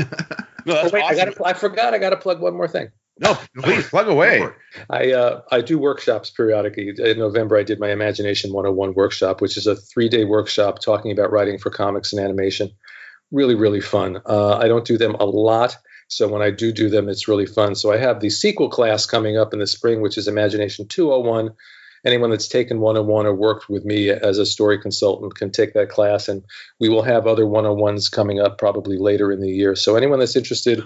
No, 0.67 0.81
Oh, 0.81 0.89
wait, 0.91 1.03
I 1.03 1.13
awesome. 1.13 1.33
got 1.37 1.45
I 1.45 1.53
forgot. 1.53 1.93
I 1.93 1.99
got 1.99 2.09
to 2.09 2.17
plug 2.17 2.41
one 2.41 2.55
more 2.55 2.67
thing. 2.67 2.89
No, 3.19 3.37
please 3.55 3.87
plug 3.87 4.07
away. 4.07 4.43
I 4.89 5.11
uh, 5.11 5.41
I 5.51 5.61
do 5.61 5.77
workshops 5.77 6.31
periodically. 6.31 6.91
In 6.97 7.19
November, 7.19 7.55
I 7.55 7.61
did 7.61 7.79
my 7.79 7.91
Imagination 7.91 8.51
101 8.51 8.95
workshop, 8.95 9.41
which 9.41 9.57
is 9.57 9.67
a 9.67 9.75
three 9.75 10.09
day 10.09 10.25
workshop 10.25 10.79
talking 10.79 11.11
about 11.11 11.31
writing 11.31 11.59
for 11.59 11.69
comics 11.69 12.13
and 12.13 12.19
animation. 12.23 12.71
Really, 13.31 13.53
really 13.53 13.79
fun. 13.79 14.19
Uh, 14.25 14.57
I 14.57 14.67
don't 14.67 14.85
do 14.85 14.97
them 14.97 15.13
a 15.19 15.25
lot, 15.25 15.77
so 16.07 16.27
when 16.27 16.41
I 16.41 16.49
do 16.49 16.71
do 16.71 16.89
them, 16.89 17.09
it's 17.09 17.27
really 17.27 17.45
fun. 17.45 17.75
So 17.75 17.91
I 17.93 17.97
have 17.97 18.19
the 18.19 18.31
sequel 18.31 18.69
class 18.69 19.05
coming 19.05 19.37
up 19.37 19.53
in 19.53 19.59
the 19.59 19.67
spring, 19.67 20.01
which 20.01 20.17
is 20.17 20.27
Imagination 20.27 20.87
201. 20.87 21.51
Anyone 22.05 22.29
that's 22.29 22.47
taken 22.47 22.79
101 22.79 23.25
or 23.25 23.33
worked 23.33 23.67
with 23.67 23.83
me 23.83 24.09
as 24.09 24.37
a 24.37 24.45
story 24.45 24.79
consultant 24.79 25.35
can 25.35 25.51
take 25.51 25.73
that 25.73 25.89
class, 25.89 26.27
and 26.29 26.43
we 26.79 26.87
will 26.87 27.01
have 27.01 27.25
other 27.25 27.45
101s 27.45 28.11
coming 28.11 28.39
up 28.39 28.57
probably 28.59 28.97
later 28.97 29.31
in 29.31 29.41
the 29.41 29.49
year. 29.49 29.75
So 29.75 29.95
anyone 29.95 30.19
that's 30.19 30.35
interested 30.35 30.83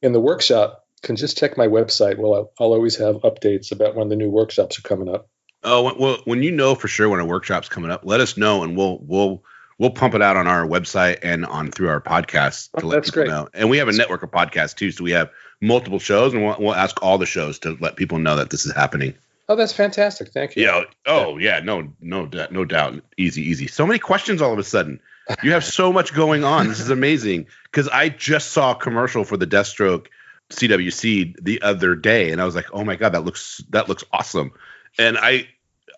in 0.00 0.12
the 0.12 0.20
workshop 0.20 0.84
can 1.02 1.16
just 1.16 1.36
check 1.36 1.56
my 1.58 1.66
website. 1.68 2.16
Well, 2.16 2.50
I'll, 2.58 2.72
always 2.72 2.96
have 2.96 3.16
updates 3.16 3.70
about 3.72 3.94
when 3.96 4.08
the 4.08 4.16
new 4.16 4.30
workshops 4.30 4.78
are 4.78 4.82
coming 4.82 5.08
up. 5.08 5.28
Oh, 5.62 5.94
well, 5.98 6.18
when 6.24 6.42
you 6.42 6.50
know 6.52 6.74
for 6.74 6.88
sure 6.88 7.08
when 7.08 7.20
a 7.20 7.24
workshop's 7.26 7.68
coming 7.68 7.90
up, 7.90 8.02
let 8.04 8.20
us 8.20 8.36
know 8.36 8.62
and 8.64 8.76
we'll 8.76 8.98
we'll 9.02 9.44
we'll 9.78 9.90
pump 9.90 10.14
it 10.14 10.22
out 10.22 10.36
on 10.36 10.46
our 10.46 10.66
website 10.66 11.18
and 11.22 11.44
on 11.44 11.70
through 11.70 11.88
our 11.88 12.00
podcast 12.00 12.70
to 12.78 12.86
Oh, 12.86 12.88
let 12.88 13.04
people 13.04 13.22
great. 13.24 13.28
know. 13.28 13.48
And 13.52 13.68
we 13.68 13.78
have 13.78 13.88
a 13.88 13.92
network 13.92 14.22
of 14.22 14.30
podcasts 14.30 14.74
too, 14.74 14.90
so 14.90 15.04
we 15.04 15.10
have 15.12 15.30
multiple 15.60 15.98
shows, 15.98 16.34
and 16.34 16.44
we'll, 16.44 16.56
we'll 16.58 16.74
ask 16.74 17.02
all 17.02 17.18
the 17.18 17.26
shows 17.26 17.58
to 17.60 17.76
let 17.80 17.96
people 17.96 18.18
know 18.18 18.36
that 18.36 18.50
this 18.50 18.64
is 18.66 18.72
happening. 18.72 19.14
Oh, 19.48 19.56
that's 19.56 19.72
fantastic. 19.72 20.28
Thank 20.28 20.56
you. 20.56 20.64
Yeah. 20.64 20.84
Oh, 21.06 21.36
yeah. 21.36 21.60
No, 21.60 21.92
no, 22.00 22.28
no 22.50 22.64
doubt. 22.64 23.02
Easy, 23.16 23.42
easy. 23.42 23.66
So 23.66 23.86
many 23.86 23.98
questions 23.98 24.40
all 24.40 24.52
of 24.52 24.58
a 24.58 24.64
sudden. 24.64 25.00
You 25.42 25.52
have 25.52 25.64
so 25.64 25.92
much 25.92 26.14
going 26.14 26.44
on. 26.44 26.68
This 26.68 26.80
is 26.80 26.90
amazing. 26.90 27.46
Because 27.64 27.88
I 27.88 28.08
just 28.08 28.52
saw 28.52 28.72
a 28.72 28.76
commercial 28.76 29.24
for 29.24 29.36
the 29.36 29.46
Deathstroke 29.46 30.06
CW 30.52 30.92
Seed 30.92 31.38
the 31.40 31.62
other 31.62 31.94
day, 31.94 32.30
and 32.30 32.40
I 32.40 32.44
was 32.44 32.54
like, 32.54 32.66
"Oh 32.72 32.84
my 32.84 32.96
god, 32.96 33.10
that 33.10 33.24
looks 33.24 33.62
that 33.70 33.88
looks 33.88 34.04
awesome." 34.12 34.52
And 34.98 35.18
I, 35.18 35.48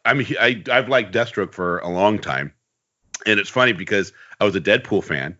I'm 0.04 0.20
I 0.40 0.62
I've 0.70 0.88
liked 0.88 1.14
Deathstroke 1.14 1.52
for 1.52 1.78
a 1.78 1.88
long 1.88 2.18
time, 2.18 2.52
and 3.26 3.40
it's 3.40 3.50
funny 3.50 3.72
because 3.72 4.12
I 4.40 4.44
was 4.44 4.54
a 4.56 4.60
Deadpool 4.60 5.04
fan, 5.04 5.36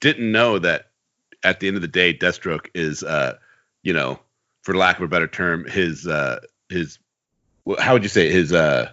didn't 0.00 0.30
know 0.30 0.58
that 0.58 0.90
at 1.42 1.60
the 1.60 1.68
end 1.68 1.76
of 1.76 1.82
the 1.82 1.88
day, 1.88 2.14
Deathstroke 2.14 2.66
is, 2.74 3.02
uh, 3.02 3.36
you 3.82 3.92
know, 3.92 4.20
for 4.62 4.74
lack 4.74 4.96
of 4.96 5.02
a 5.02 5.08
better 5.08 5.28
term, 5.28 5.64
his 5.66 6.06
uh, 6.06 6.40
his 6.68 6.98
how 7.78 7.94
would 7.94 8.02
you 8.02 8.08
say 8.08 8.30
his 8.30 8.52
uh 8.52 8.90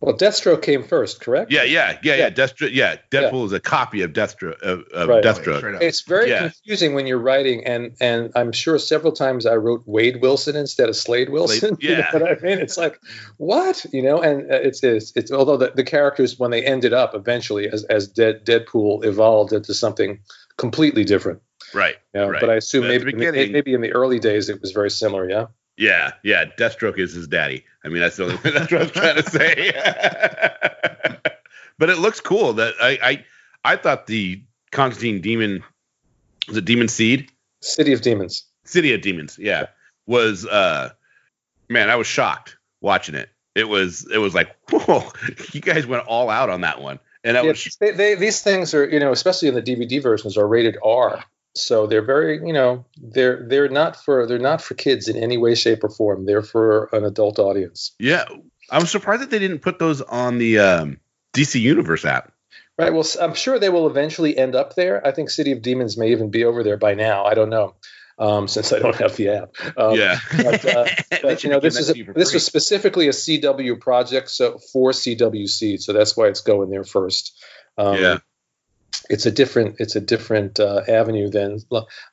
Well, 0.00 0.16
Deathstroke 0.16 0.62
came 0.62 0.82
first, 0.84 1.20
correct? 1.20 1.52
yeah 1.52 1.62
yeah 1.64 1.98
yeah 2.02 2.14
yeah 2.14 2.16
Yeah. 2.16 2.30
Deathstroke 2.30 2.70
yeah 2.72 2.96
Deadpool 3.10 3.44
is 3.46 3.52
a 3.52 3.60
copy 3.60 4.00
of 4.02 4.12
Deathstroke 4.12 4.60
of, 4.62 4.84
of 4.94 5.08
Right. 5.08 5.22
Deathstroke 5.22 5.58
Straight 5.58 5.74
up. 5.76 5.82
It's 5.82 6.02
very 6.02 6.30
Yeah. 6.30 6.40
confusing 6.40 6.94
when 6.94 7.06
you're 7.06 7.18
writing, 7.18 7.66
and 7.66 7.94
and 8.00 8.32
I'm 8.34 8.52
sure 8.52 8.78
several 8.78 9.12
times 9.12 9.44
I 9.46 9.56
wrote 9.56 9.82
Wade 9.86 10.20
Wilson 10.22 10.56
instead 10.56 10.88
of 10.88 10.96
Slade 10.96 11.28
Wilson. 11.28 11.76
you 11.80 11.90
know 11.90 11.98
yeah. 11.98 12.12
what 12.12 12.22
I 12.22 12.40
mean? 12.42 12.58
It's 12.58 12.78
like 12.78 12.98
what 13.36 13.84
you 13.92 14.02
know, 14.02 14.20
and 14.22 14.50
uh, 14.50 14.56
it's 14.56 14.82
it's, 14.82 15.12
it's 15.16 15.30
although 15.30 15.56
the, 15.58 15.72
the 15.74 15.84
characters 15.84 16.38
when 16.38 16.50
they 16.50 16.64
ended 16.64 16.92
up 16.92 17.14
eventually 17.14 17.68
as 17.68 17.84
as 17.84 18.08
Dead, 18.08 18.44
Deadpool 18.46 19.04
evolved 19.04 19.52
into 19.52 19.74
something 19.74 20.20
completely 20.56 21.04
different. 21.04 21.40
right 21.74 21.96
You 22.14 22.20
know? 22.20 22.28
Right. 22.28 22.40
But 22.40 22.50
I 22.50 22.54
assume 22.56 22.82
But 22.82 22.88
maybe 22.88 23.12
in 23.12 23.34
the- 23.34 23.50
maybe 23.52 23.74
in 23.74 23.80
the 23.82 23.92
early 23.92 24.18
days 24.18 24.48
it 24.48 24.60
was 24.60 24.72
very 24.72 24.90
similar. 24.90 25.28
Yeah. 25.28 25.46
Yeah 25.80 26.12
yeah 26.22 26.44
Deathstroke 26.44 26.98
is 26.98 27.12
his 27.12 27.26
daddy 27.26 27.64
I 27.84 27.88
mean 27.88 28.00
that's 28.00 28.16
the 28.16 28.24
only 28.24 28.36
that's 28.44 28.70
what 28.70 28.80
I 28.80 28.84
was 28.84 28.92
trying 28.92 29.16
to 29.16 29.28
say 29.28 29.72
but 31.78 31.90
it 31.90 31.98
looks 31.98 32.20
cool 32.20 32.54
that 32.54 32.74
I 32.80 32.98
I 33.02 33.24
I 33.72 33.76
thought 33.76 34.06
the 34.06 34.42
Constantine 34.70 35.20
Demon 35.20 35.64
was 36.46 36.56
it 36.56 36.64
Demon 36.64 36.88
Seed 36.88 37.30
City 37.62 37.92
of 37.92 38.02
Demons. 38.02 38.44
City 38.64 38.94
of 38.94 39.00
Demons, 39.00 39.38
yeah, 39.38 39.66
was 40.06 40.46
uh 40.46 40.90
man, 41.68 41.90
I 41.90 41.96
was 41.96 42.06
shocked 42.06 42.56
watching 42.80 43.14
it. 43.14 43.28
It 43.54 43.68
was 43.68 44.06
it 44.10 44.18
was 44.18 44.34
like, 44.34 44.56
whoa, 44.70 45.10
you 45.52 45.60
guys 45.60 45.86
went 45.86 46.06
all 46.06 46.30
out 46.30 46.50
on 46.50 46.62
that 46.62 46.80
one. 46.80 46.98
And 47.22 47.36
I 47.36 47.42
Yeah, 47.42 47.48
was 47.48 47.76
they, 47.80 47.90
they, 47.90 48.14
these 48.14 48.42
things 48.42 48.72
are, 48.72 48.88
you 48.88 48.98
know, 48.98 49.12
especially 49.12 49.48
in 49.48 49.54
the 49.54 49.62
DVD 49.62 50.02
versions, 50.02 50.38
are 50.38 50.46
rated 50.46 50.78
R. 50.82 51.22
So 51.54 51.86
they're 51.86 52.04
very, 52.04 52.40
you 52.46 52.52
know, 52.52 52.86
they're 52.96 53.46
they're 53.48 53.68
not 53.68 53.96
for 53.96 54.26
they're 54.26 54.38
not 54.38 54.62
for 54.62 54.74
kids 54.74 55.08
in 55.08 55.16
any 55.16 55.36
way, 55.36 55.54
shape, 55.54 55.82
or 55.82 55.88
form. 55.88 56.24
They're 56.24 56.42
for 56.42 56.88
an 56.92 57.04
adult 57.04 57.38
audience. 57.38 57.92
yeah, 57.98 58.24
I'm 58.70 58.86
surprised 58.86 59.22
that 59.22 59.30
they 59.30 59.40
didn't 59.40 59.60
put 59.60 59.78
those 59.78 60.00
on 60.00 60.38
the 60.38 60.60
um 60.60 61.00
DC 61.34 61.60
Universe 61.60 62.04
app. 62.04 62.32
Right. 62.78 62.94
Well, 62.94 63.04
i'm 63.20 63.34
sure 63.34 63.58
they 63.58 63.68
will 63.68 63.86
eventually 63.86 64.38
end 64.38 64.54
up 64.54 64.74
there. 64.74 65.06
I 65.06 65.12
think 65.12 65.28
City 65.28 65.52
of 65.52 65.60
Demons 65.60 65.98
may 65.98 66.12
even 66.12 66.30
be 66.30 66.44
over 66.44 66.62
there 66.62 66.78
by 66.78 66.94
now. 66.94 67.26
I 67.26 67.34
don't 67.34 67.50
know, 67.50 67.74
um, 68.18 68.48
since 68.54 68.72
I 68.72 68.78
don't 68.78 68.96
have 68.96 69.16
the 69.16 69.28
app. 69.28 69.50
Um, 69.76 69.96
yeah. 69.96 70.18
but, 70.34 70.64
uh, 70.64 70.86
But 71.22 71.44
you 71.44 71.50
know, 71.50 71.60
this 71.60 71.76
is 71.76 71.90
a, 71.90 71.92
to 71.92 71.98
you 71.98 72.04
for 72.06 72.14
this 72.14 72.32
was 72.32 72.46
specifically 72.46 73.08
a 73.08 73.12
CW 73.12 73.78
project, 73.80 74.30
so 74.30 74.58
for 74.72 74.92
CW 74.92 75.48
Seed. 75.48 75.82
So 75.82 75.92
that's 75.92 76.16
why 76.16 76.28
it's 76.28 76.40
going 76.40 76.70
there 76.70 76.84
first. 76.84 77.38
Um, 77.76 77.96
yeah. 77.96 78.18
It's 79.08 79.26
a 79.26 79.30
different 79.30 79.76
it's 79.78 79.96
a 79.96 80.00
different 80.00 80.60
uh, 80.60 80.82
avenue 80.88 81.28
than 81.28 81.58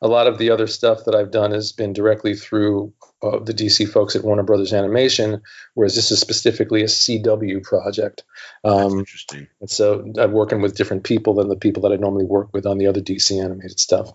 a 0.01 0.07
lot 0.07 0.27
of 0.27 0.37
the 0.37 0.49
other 0.49 0.67
stuff 0.67 1.05
that 1.05 1.15
I've 1.15 1.31
done 1.31 1.51
has 1.51 1.71
been 1.71 1.93
directly 1.93 2.35
through 2.35 2.93
uh, 3.21 3.39
the 3.39 3.53
DC 3.53 3.89
folks 3.89 4.15
at 4.15 4.23
Warner 4.23 4.43
Brothers 4.43 4.73
Animation, 4.73 5.41
whereas 5.73 5.95
this 5.95 6.11
is 6.11 6.19
specifically 6.19 6.81
a 6.81 6.85
CW 6.85 7.63
project. 7.63 8.23
Um, 8.63 8.99
interesting. 8.99 9.47
and 9.59 9.69
so 9.69 10.11
I'm 10.19 10.33
working 10.33 10.61
with 10.61 10.75
different 10.75 11.03
people 11.03 11.35
than 11.35 11.49
the 11.49 11.55
people 11.55 11.83
that 11.83 11.91
I 11.91 11.95
normally 11.95 12.25
work 12.25 12.53
with 12.53 12.65
on 12.65 12.77
the 12.77 12.87
other 12.87 13.01
DC 13.01 13.43
animated 13.43 13.79
stuff. 13.79 14.11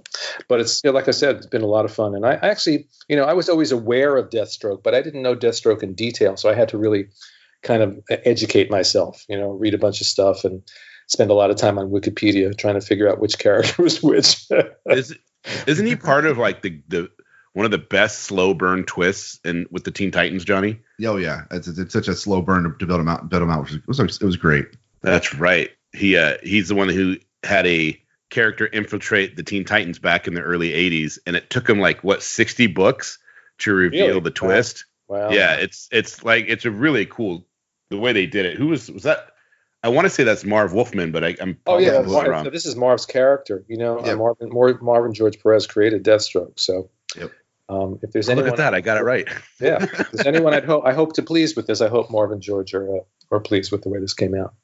But 0.49 0.61
it's 0.61 0.83
you 0.85 0.91
know, 0.91 0.95
like 0.95 1.09
I 1.09 1.13
said, 1.13 1.37
it's 1.37 1.47
been 1.47 1.63
a 1.63 1.67
lot 1.67 1.85
of 1.85 1.93
fun. 1.93 2.15
And 2.15 2.25
I, 2.25 2.35
I 2.35 2.49
actually, 2.49 2.89
you 3.09 3.17
know, 3.17 3.25
I 3.25 3.33
was 3.33 3.49
always 3.49 3.73
aware 3.73 4.17
of 4.17 4.31
Deathstroke, 4.31 4.83
but 4.83 4.95
I 4.95 5.03
didn't 5.03 5.23
know 5.23 5.35
Deathstroke 5.35 5.83
in 5.83 5.95
detail, 5.95 6.37
so 6.37 6.49
I 6.49 6.55
had 6.55 6.69
to 6.71 6.79
really 6.79 7.07
kind 7.63 7.83
of 7.83 8.01
educate 8.09 8.71
myself. 8.71 9.25
You 9.29 9.39
know, 9.39 9.51
read 9.51 9.75
a 9.75 9.79
bunch 9.79 10.01
of 10.01 10.07
stuff 10.07 10.45
and 10.45 10.63
spend 11.13 11.31
a 11.31 11.35
lot 11.35 11.51
of 11.51 11.57
time 11.57 11.79
on 11.79 11.91
Wikipedia 11.91 12.57
trying 12.57 12.75
to 12.75 12.81
figure 12.81 13.09
out 13.09 13.21
which 13.21 13.39
character 13.39 13.83
was 13.83 14.03
which. 14.03 14.47
Is 14.87 15.15
isn't 15.67 15.87
he 15.87 15.97
part 15.97 16.25
of 16.27 16.39
like 16.39 16.63
the 16.63 16.83
the 16.89 17.11
one 17.53 17.67
of 17.67 17.71
the 17.71 17.79
best 17.79 18.21
slow 18.21 18.55
burn 18.55 18.85
twists 18.85 19.39
in 19.45 19.67
with 19.71 19.85
the 19.85 19.91
Teen 19.91 20.11
Titans, 20.11 20.45
Johnny? 20.45 20.81
Oh 21.05 21.17
yeah, 21.17 21.43
it's, 21.51 21.69
it's, 21.69 21.79
it's 21.79 21.93
such 21.93 22.09
a 22.09 22.15
slow 22.15 22.41
burn 22.43 22.65
to, 22.65 22.73
to 22.79 22.87
build 22.87 23.01
him 23.01 23.09
out. 23.09 23.29
Build 23.29 23.43
him 23.43 23.51
out. 23.51 23.63
Which 23.63 23.87
was, 23.87 23.99
it 24.01 24.03
was 24.03 24.21
it 24.23 24.25
was 24.25 24.37
great. 24.37 24.67
That's 25.03 25.35
right. 25.35 25.71
He 25.93 26.17
uh 26.17 26.39
he's 26.43 26.69
the 26.69 26.75
one 26.75 26.89
who 26.89 27.17
had 27.43 27.67
a 27.67 28.01
character 28.31 28.67
infiltrate 28.67 29.37
the 29.37 29.43
Teen 29.43 29.65
Titans 29.65 29.99
back 29.99 30.27
in 30.27 30.33
the 30.33 30.41
early 30.41 30.71
80s 30.71 31.19
and 31.27 31.37
it 31.37 31.51
took 31.51 31.69
him 31.69 31.79
like 31.81 32.03
what 32.03 32.23
60 32.23 32.69
books 32.69 33.19
to 33.59 33.75
reveal 33.75 34.07
Really? 34.07 34.21
the 34.21 34.31
twist. 34.31 34.87
wow. 35.09 35.29
Yeah, 35.31 35.57
it's 35.57 35.87
it's 35.93 36.25
like 36.25 36.47
it's 36.49 36.65
a 36.65 36.71
really 36.71 37.05
cool 37.05 37.47
the 37.91 37.99
way 37.99 38.15
they 38.15 38.25
did 38.27 38.47
it. 38.47 38.57
Who 38.57 38.69
was 38.69 38.91
was 38.91 39.03
that? 39.03 39.32
I 39.83 39.89
want 39.89 40.05
to 40.07 40.11
say 40.11 40.23
that's 40.25 40.45
Marv 40.45 40.73
Wolfman, 40.73 41.11
but 41.13 41.25
I, 41.25 41.37
I'm 41.41 41.59
Oh 41.67 41.79
yeah, 41.79 41.95
completely 41.95 42.13
Mar- 42.23 42.31
wrong. 42.31 42.51
this 42.51 42.67
is 42.67 42.77
Marv's 42.77 43.07
character. 43.07 43.65
You 43.69 43.79
know, 43.79 43.99
uh, 43.99 44.15
Marvin 44.17 44.51
Mar- 44.53 44.79
Marvin 44.81 45.13
George 45.15 45.43
Perez 45.43 45.67
created 45.67 46.05
Deathstroke. 46.05 46.61
So, 46.61 46.91
Yep. 47.17 47.33
um, 47.69 47.99
if 48.03 48.13
there's 48.13 48.29
Look 48.29 48.35
anyone, 48.39 48.51
at 48.53 48.57
that, 48.59 48.75
I 48.75 48.81
got 48.81 48.99
it 48.99 49.03
right. 49.05 49.27
yeah, 49.61 49.83
if 49.83 50.11
there's 50.13 50.27
anyone 50.27 50.55
I'd 50.55 50.65
hope 50.65 50.85
I 50.87 50.93
hope 50.93 51.15
to 51.15 51.23
please 51.23 51.57
with 51.57 51.67
this. 51.67 51.81
I 51.81 51.89
hope 51.89 52.11
Marvin 52.11 52.41
George 52.41 52.75
are 52.75 52.99
uh, 52.99 53.01
are 53.33 53.41
pleased 53.41 53.73
with 53.73 53.83
the 53.83 53.89
way 53.89 53.99
this 53.99 54.15
came 54.15 54.35
out. 54.35 54.55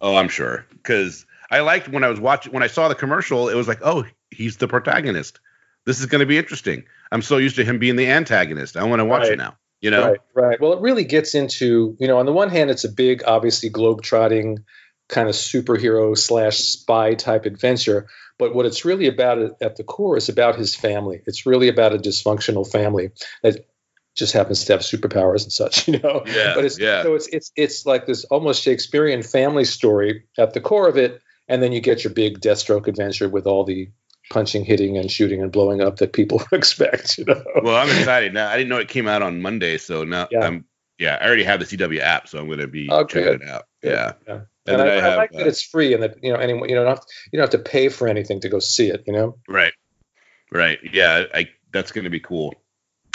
Oh, 0.00 0.16
I'm 0.16 0.28
sure 0.28 0.66
because 0.72 1.24
I 1.50 1.60
liked 1.60 1.88
when 1.88 2.02
I 2.04 2.08
was 2.08 2.18
watching 2.20 2.52
when 2.52 2.62
I 2.62 2.66
saw 2.66 2.88
the 2.88 2.94
commercial. 2.96 3.48
It 3.48 3.54
was 3.54 3.68
like, 3.68 3.80
oh, 3.84 4.04
he's 4.30 4.56
the 4.56 4.66
protagonist. 4.68 5.38
This 5.84 6.00
is 6.00 6.06
going 6.06 6.20
to 6.20 6.26
be 6.26 6.36
interesting. 6.36 6.84
I'm 7.12 7.22
so 7.22 7.36
used 7.36 7.54
to 7.56 7.64
him 7.64 7.78
being 7.78 7.94
the 7.94 8.08
antagonist. 8.08 8.76
I 8.76 8.82
want 8.84 8.98
to 8.98 9.04
watch 9.04 9.22
Right. 9.22 9.32
it 9.34 9.38
now. 9.38 9.56
You 9.80 9.90
know, 9.90 10.06
Right, 10.06 10.20
right. 10.34 10.60
Well, 10.60 10.72
it 10.72 10.80
really 10.80 11.04
gets 11.04 11.34
into 11.34 11.96
you 11.98 12.08
know, 12.08 12.18
on 12.18 12.26
the 12.26 12.32
one 12.32 12.50
hand, 12.50 12.70
it's 12.70 12.84
a 12.84 12.88
big, 12.92 13.22
obviously 13.26 13.68
globe-trotting 13.68 14.64
kind 15.08 15.28
of 15.28 15.34
superhero 15.34 16.16
slash 16.16 16.58
spy 16.58 17.14
type 17.14 17.46
adventure. 17.46 18.08
But 18.38 18.54
what 18.54 18.66
it's 18.66 18.84
really 18.84 19.06
about 19.06 19.38
at- 19.60 19.76
the 19.76 19.84
core 19.84 20.16
is 20.16 20.28
about 20.28 20.56
his 20.56 20.74
family. 20.74 21.22
It's 21.26 21.46
really 21.46 21.68
about 21.68 21.94
a 21.94 21.98
dysfunctional 21.98 22.70
family 22.70 23.10
that 23.42 23.66
just 24.14 24.32
happens 24.32 24.64
to 24.64 24.72
have 24.72 24.80
superpowers 24.80 25.42
and 25.44 25.52
such, 25.52 25.88
you 25.88 25.98
know. 25.98 26.22
Yeah, 26.26 26.54
But 26.54 26.64
it's 26.64 26.78
yeah. 26.78 27.02
so 27.02 27.14
it's 27.14 27.28
it's 27.28 27.52
it's 27.56 27.86
like 27.86 28.06
this 28.06 28.24
almost 28.24 28.62
Shakespearean 28.62 29.22
family 29.22 29.64
story 29.64 30.24
at 30.38 30.54
the 30.54 30.60
core 30.60 30.88
of 30.88 30.96
it, 30.96 31.20
and 31.48 31.62
then 31.62 31.72
you 31.72 31.80
get 31.80 32.02
your 32.02 32.12
big 32.12 32.40
Deathstroke 32.40 32.88
adventure 32.88 33.28
with 33.28 33.46
all 33.46 33.64
the 33.64 33.90
punching, 34.30 34.64
hitting, 34.64 34.96
and 34.98 35.10
shooting 35.10 35.42
and 35.42 35.52
blowing 35.52 35.80
up 35.80 35.96
that 35.96 36.12
people 36.12 36.42
expect. 36.52 37.18
You 37.18 37.24
know. 37.26 37.42
Well, 37.62 37.76
I'm 37.76 37.88
excited 37.88 38.34
now. 38.34 38.48
I 38.48 38.56
didn't 38.56 38.68
know 38.68 38.78
it 38.78 38.88
came 38.88 39.08
out 39.08 39.22
on 39.22 39.40
Monday, 39.42 39.78
so 39.78 40.04
now 40.04 40.28
Yeah. 40.30 40.44
I'm 40.46 40.64
yeah. 40.98 41.18
I 41.20 41.26
already 41.26 41.44
have 41.44 41.60
the 41.60 41.66
CW 41.66 42.00
app, 42.00 42.28
so 42.28 42.38
I'm 42.38 42.46
going 42.46 42.58
to 42.58 42.66
be 42.66 42.88
Oh, 42.90 43.04
checking 43.04 43.42
it 43.42 43.48
out. 43.48 43.64
Good. 43.82 43.92
Yeah, 43.92 44.12
Yeah. 44.26 44.34
and, 44.66 44.80
And, 44.80 44.82
I, 44.82 44.86
I, 44.86 44.96
I 44.96 45.00
have 45.00 45.16
like 45.16 45.34
uh, 45.34 45.38
that 45.38 45.46
it's 45.46 45.62
free 45.62 45.94
and 45.94 46.02
that 46.02 46.16
you 46.22 46.32
know 46.32 46.38
anyone 46.38 46.68
you 46.68 46.74
don't 46.74 46.86
have 46.86 47.02
you 47.32 47.38
don't 47.38 47.52
have 47.52 47.62
to 47.64 47.70
pay 47.70 47.88
for 47.88 48.08
anything 48.08 48.40
to 48.40 48.48
go 48.48 48.58
see 48.58 48.88
it. 48.88 49.04
You 49.06 49.12
know. 49.12 49.38
right, 49.48 49.72
right. 50.50 50.78
Yeah, 50.92 51.24
I 51.34 51.48
that's 51.72 51.92
going 51.92 52.04
to 52.04 52.10
be 52.10 52.20
cool. 52.20 52.54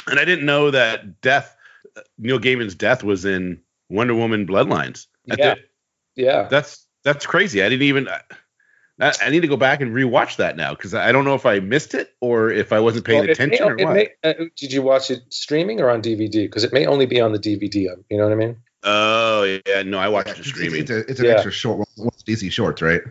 And 0.07 0.19
I 0.19 0.25
didn't 0.25 0.45
know 0.45 0.71
that 0.71 1.21
death, 1.21 1.55
Neil 2.17 2.39
Gaiman's 2.39 2.75
death 2.75 3.03
was 3.03 3.25
in 3.25 3.61
Wonder 3.89 4.15
Woman 4.15 4.47
Bloodlines. 4.47 5.07
Yeah. 5.25 5.55
Yeah. 6.15 6.47
that's 6.49 6.85
that's 7.03 7.25
crazy. 7.25 7.63
I 7.63 7.69
didn't 7.69 7.83
even. 7.83 8.07
I, 9.01 9.13
I 9.23 9.29
need 9.29 9.41
to 9.41 9.47
go 9.47 9.57
back 9.57 9.81
and 9.81 9.93
rewatch 9.93 10.37
that 10.37 10.55
now 10.55 10.73
because 10.73 10.93
I 10.93 11.11
don't 11.11 11.25
know 11.25 11.35
if 11.35 11.45
I 11.45 11.59
missed 11.59 11.93
it 11.93 12.13
or 12.21 12.49
if 12.51 12.71
I 12.73 12.79
wasn't 12.79 13.05
paying 13.05 13.21
Well, 13.21 13.31
attention 13.31 13.75
may- 13.75 13.83
or 13.83 13.87
what. 13.87 13.93
may- 13.95 14.09
uh, 14.23 14.33
did 14.57 14.71
you 14.71 14.81
watch 14.81 15.09
it 15.11 15.21
streaming 15.29 15.81
or 15.81 15.89
on 15.89 16.01
DVD? 16.01 16.43
Because 16.43 16.63
it 16.63 16.73
may 16.73 16.85
only 16.85 17.05
be 17.05 17.19
on 17.21 17.31
the 17.31 17.39
DVD. 17.39 17.73
You 18.09 18.17
know 18.17 18.23
what 18.23 18.31
I 18.33 18.35
mean? 18.35 18.57
oh 18.83 19.59
yeah, 19.67 19.83
no, 19.83 19.99
I 19.99 20.07
watched 20.09 20.29
it 20.31 20.39
It's, 20.39 20.47
streaming. 20.49 20.81
it's, 20.81 20.89
a, 20.91 20.97
it's 21.09 21.19
an 21.19 21.25
Yeah. 21.27 21.33
extra 21.33 21.51
short. 21.51 21.87
One 21.95 22.07
of 22.07 22.25
DC 22.25 22.51
shorts, 22.51 22.81
right? 22.81 23.01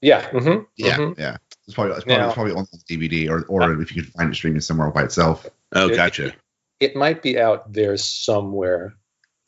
Yeah. 0.00 0.22
Mm-hmm. 0.30 0.62
Yeah, 0.76 0.96
Mhm. 0.96 1.18
yeah. 1.18 1.36
It's 1.66 1.74
probably 1.74 1.94
it's 1.96 2.04
probably, 2.04 2.16
Now- 2.22 2.26
it's 2.28 2.34
probably 2.34 2.52
on 2.54 2.66
DVD 2.90 3.28
or 3.28 3.42
or 3.48 3.80
if 3.82 3.94
you 3.94 4.02
could 4.02 4.12
find 4.12 4.30
it 4.32 4.34
streaming 4.36 4.60
somewhere 4.62 4.90
by 4.90 5.02
itself. 5.04 5.46
oh, 5.74 5.88
it- 5.88 5.96
gotcha. 5.96 6.32
It 6.80 6.94
might 6.94 7.22
be 7.22 7.38
out 7.40 7.72
there 7.72 7.96
somewhere 7.96 8.94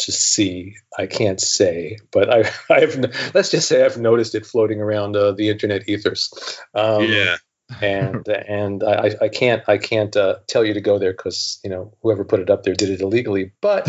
to 0.01 0.13
see. 0.13 0.77
I 0.99 1.07
can't 1.07 1.41
say, 1.41 1.99
but 2.11 2.31
I, 2.31 2.51
I've 2.75 2.97
let's 3.35 3.51
just 3.51 3.69
say 3.69 3.85
I've 3.85 3.99
noticed 3.99 4.35
it 4.35 4.47
floating 4.47 4.81
around 4.81 5.17
uh, 5.17 5.33
the 5.33 5.49
internet 5.49 5.89
ethers. 5.89 6.33
Um, 6.75 7.05
yeah, 7.05 7.37
and 7.81 8.27
and 8.29 8.83
I, 8.83 9.15
I 9.21 9.29
can't 9.29 9.63
I 9.69 9.79
can't 9.79 10.15
uh, 10.17 10.37
tell 10.47 10.65
you 10.65 10.75
to 10.75 10.81
go 10.81 10.99
there 10.99 11.13
because 11.13 11.61
you 11.65 11.71
know 11.71 11.95
whoever 12.03 12.25
put 12.25 12.41
it 12.41 12.51
up 12.51 12.63
there 12.63 12.75
did 12.75 12.91
it 12.91 13.01
illegally, 13.01 13.53
but 13.61 13.89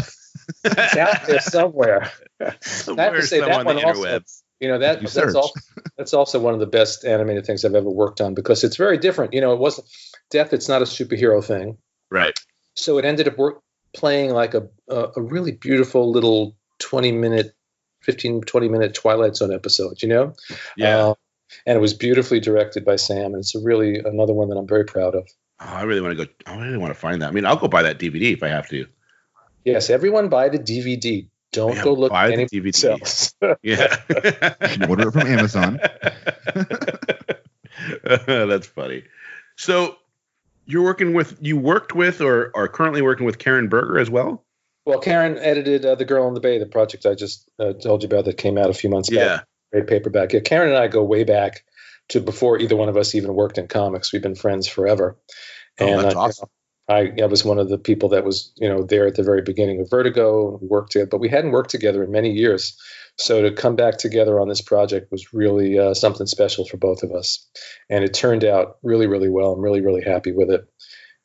it's 0.63 0.97
out 0.97 1.25
there 1.25 1.39
somewhere. 1.41 2.11
I 2.39 2.53
have 2.97 3.15
to 3.15 3.21
say 3.21 3.39
that 3.39 3.51
on 3.51 3.65
the 3.65 3.73
one 3.73 3.83
also, 3.83 4.03
interwebs. 4.03 4.41
You 4.59 4.67
know 4.67 4.79
that 4.79 5.01
You 5.01 5.07
that's 5.07 5.35
also 5.35 5.59
that's 5.97 6.13
also 6.13 6.39
one 6.39 6.53
of 6.53 6.59
the 6.59 6.67
best 6.67 7.03
animated 7.03 7.45
things 7.45 7.65
I've 7.65 7.73
ever 7.75 7.89
worked 7.89 8.21
on 8.21 8.35
because 8.35 8.63
it's 8.63 8.77
very 8.77 8.97
different. 8.97 9.33
You 9.33 9.41
know, 9.41 9.53
it 9.53 9.59
wasn't 9.59 9.87
Death. 10.31 10.53
It's 10.53 10.69
not 10.69 10.81
a 10.81 10.85
superhero 10.85 11.43
thing, 11.43 11.77
Right. 12.09 12.33
so 12.75 12.97
it 12.97 13.05
ended 13.05 13.27
up 13.27 13.37
work, 13.37 13.61
playing 13.93 14.31
like 14.31 14.53
a, 14.53 14.67
a 14.89 15.07
a 15.17 15.21
really 15.21 15.51
beautiful 15.51 16.11
little 16.11 16.55
twenty 16.79 17.11
minute, 17.11 17.53
15, 18.03 18.41
20 18.41 18.69
minute 18.69 18.93
Twilight 18.93 19.35
Zone 19.35 19.53
episode. 19.53 20.01
You 20.01 20.09
know, 20.09 20.35
Yeah. 20.75 21.07
Uh, 21.07 21.13
and 21.65 21.77
it 21.77 21.81
was 21.81 21.93
beautifully 21.93 22.39
directed 22.39 22.85
by 22.85 22.95
Sam, 22.95 23.25
and 23.33 23.37
it's 23.37 23.55
a 23.55 23.59
really 23.59 23.99
another 23.99 24.33
one 24.33 24.49
that 24.49 24.55
I'm 24.57 24.67
very 24.67 24.85
proud 24.85 25.15
of. 25.15 25.27
oh, 25.59 25.65
I 25.65 25.83
really 25.83 26.01
want 26.01 26.17
to 26.17 26.25
go. 26.25 26.31
I 26.45 26.57
really 26.65 26.77
want 26.77 26.93
to 26.93 26.99
find 26.99 27.21
that. 27.21 27.27
I 27.27 27.31
mean, 27.31 27.45
I'll 27.45 27.57
go 27.57 27.67
buy 27.67 27.83
that 27.83 27.99
DVD 27.99 28.33
if 28.33 28.43
I 28.43 28.47
have 28.47 28.69
to. 28.69 28.85
Yes, 29.65 29.89
everyone 29.89 30.29
buy 30.29 30.49
the 30.49 30.59
DVD. 30.59 31.27
Don't 31.51 31.75
Yeah, 31.75 31.83
go 31.83 31.93
look 31.93 32.11
buy 32.11 32.27
at 32.27 32.27
the 32.29 32.33
any 32.33 32.45
DVD. 32.45 32.91
else. 32.91 33.33
Yeah. 33.61 33.97
Order 34.89 35.09
it 35.09 35.11
from 35.11 35.27
Amazon. 35.27 35.79
That's 38.03 38.67
funny. 38.67 39.03
So 39.57 39.95
you're 40.71 40.83
working 40.83 41.13
with 41.13 41.37
you 41.41 41.57
worked 41.57 41.93
with 41.93 42.21
or 42.21 42.51
are 42.55 42.67
currently 42.67 43.01
working 43.01 43.25
with 43.25 43.37
Karen 43.37 43.67
Berger 43.67 43.99
as 43.99 44.09
well? 44.09 44.45
Well, 44.85 44.99
Karen 44.99 45.37
edited 45.37 45.85
uh, 45.85 45.95
The 45.95 46.05
Girl 46.05 46.27
in 46.27 46.33
the 46.33 46.39
Bay, 46.39 46.57
the 46.57 46.65
project 46.65 47.05
I 47.05 47.13
just 47.13 47.47
uh, 47.59 47.73
told 47.73 48.01
you 48.01 48.07
about 48.07 48.25
that 48.25 48.37
came 48.37 48.57
out 48.57 48.69
a 48.69 48.73
few 48.73 48.89
months 48.89 49.09
back. 49.09 49.17
Yeah. 49.17 49.41
Great 49.71 49.87
paperback. 49.87 50.33
Yeah, 50.33 50.39
Karen 50.39 50.69
and 50.69 50.77
I 50.77 50.87
go 50.87 51.03
way 51.03 51.23
back 51.23 51.63
to 52.09 52.19
before 52.19 52.59
either 52.59 52.75
one 52.75 52.89
of 52.89 52.97
us 52.97 53.13
even 53.15 53.33
worked 53.35 53.57
in 53.57 53.67
comics. 53.67 54.11
We've 54.11 54.21
been 54.21 54.35
friends 54.35 54.67
forever. 54.67 55.17
Oh, 55.79 55.87
And 55.87 56.03
that's 56.03 56.15
uh, 56.15 56.19
awesome. 56.19 56.49
I, 56.89 57.11
I 57.21 57.25
was 57.25 57.45
one 57.45 57.59
of 57.59 57.69
the 57.69 57.77
people 57.77 58.09
that 58.09 58.25
was, 58.25 58.51
you 58.57 58.67
know, 58.67 58.83
there 58.83 59.07
at 59.07 59.15
the 59.15 59.23
very 59.23 59.41
beginning 59.41 59.79
of 59.79 59.89
Vertigo. 59.89 60.57
We 60.61 60.67
worked 60.67 60.91
together, 60.91 61.09
but 61.09 61.19
we 61.19 61.29
hadn't 61.29 61.51
worked 61.51 61.69
together 61.69 62.03
in 62.03 62.11
many 62.11 62.31
years. 62.31 62.77
So 63.21 63.43
to 63.43 63.51
come 63.51 63.75
back 63.75 63.97
together 63.97 64.39
on 64.39 64.49
this 64.49 64.61
project 64.61 65.11
was 65.11 65.33
really 65.33 65.77
uh, 65.77 65.93
something 65.93 66.25
special 66.27 66.65
for 66.65 66.77
both 66.77 67.03
of 67.03 67.11
us, 67.11 67.47
and 67.89 68.03
it 68.03 68.13
turned 68.13 68.43
out 68.43 68.77
really, 68.83 69.07
really 69.07 69.29
well. 69.29 69.51
I'm 69.53 69.61
really, 69.61 69.81
really 69.81 70.03
happy 70.03 70.31
with 70.31 70.49
it. 70.49 70.67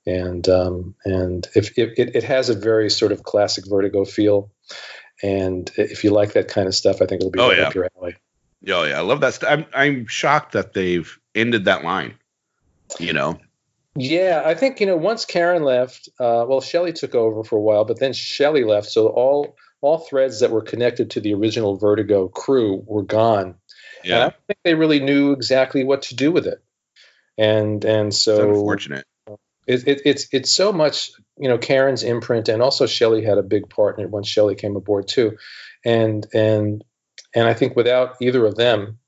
And 0.06 0.48
um, 0.48 0.94
and 1.04 1.48
if, 1.54 1.76
if 1.78 1.98
it, 1.98 2.14
it 2.14 2.24
has 2.24 2.48
a 2.50 2.54
very 2.54 2.90
sort 2.90 3.12
of 3.12 3.22
classic 3.22 3.64
Vertigo 3.68 4.04
feel, 4.04 4.52
and 5.22 5.70
if 5.76 6.04
you 6.04 6.10
like 6.10 6.34
that 6.34 6.48
kind 6.48 6.68
of 6.68 6.74
stuff, 6.74 6.96
I 7.02 7.06
think 7.06 7.22
it'll 7.22 7.30
be 7.30 7.40
Oh, 7.40 7.48
right 7.48 7.58
yeah. 7.58 7.66
up 7.68 7.74
your 7.74 7.88
alley. 7.96 8.14
Oh 8.68 8.84
yeah, 8.84 8.98
I 8.98 9.02
love 9.02 9.20
that. 9.20 9.34
St- 9.34 9.50
I'm 9.50 9.66
I'm 9.72 10.06
shocked 10.06 10.52
that 10.52 10.74
they've 10.74 11.18
ended 11.34 11.64
that 11.64 11.82
line. 11.82 12.14
You 13.00 13.14
know. 13.14 13.40
Yeah, 13.96 14.42
I 14.44 14.54
think 14.54 14.78
you 14.80 14.86
know 14.86 14.96
once 14.96 15.24
Karen 15.24 15.64
left, 15.64 16.08
uh, 16.20 16.44
well, 16.46 16.60
Shelly 16.60 16.92
took 16.92 17.14
over 17.14 17.42
for 17.42 17.56
a 17.56 17.60
while, 17.62 17.84
but 17.86 17.98
then 17.98 18.12
Shelly 18.12 18.62
left, 18.64 18.88
so 18.88 19.08
all 19.08 19.56
all 19.86 19.98
threads 19.98 20.40
that 20.40 20.50
were 20.50 20.62
connected 20.62 21.10
to 21.12 21.20
the 21.20 21.32
original 21.34 21.76
Vertigo 21.76 22.26
crew 22.28 22.82
were 22.86 23.04
gone. 23.04 23.54
And 24.04 24.14
I 24.14 24.18
don't 24.20 24.34
think 24.46 24.58
they 24.64 24.74
really 24.74 25.00
knew 25.00 25.32
exactly 25.32 25.84
what 25.84 26.02
to 26.02 26.16
do 26.16 26.32
with 26.32 26.46
it. 26.46 26.62
And 27.38 27.84
and 27.84 28.08
It's 28.08 28.22
so 28.22 28.50
unfortunate. 28.50 29.04
it, 29.66 29.86
it, 29.86 30.02
it's 30.04 30.26
it's 30.32 30.52
so 30.52 30.72
much 30.72 31.12
you 31.38 31.48
know 31.48 31.58
Karen's 31.58 32.02
imprint, 32.02 32.48
and 32.48 32.62
also 32.62 32.86
Shelly 32.86 33.24
had 33.24 33.38
a 33.38 33.42
big 33.42 33.68
part 33.68 33.98
in 33.98 34.04
it 34.04 34.10
when 34.10 34.22
Shelly 34.24 34.54
came 34.54 34.76
aboard 34.76 35.06
too, 35.08 35.36
and 35.84 36.26
and 36.34 36.84
and 37.34 37.46
I 37.46 37.54
think 37.54 37.76
without 37.76 38.16
either 38.20 38.44
of 38.46 38.54
them, 38.56 38.98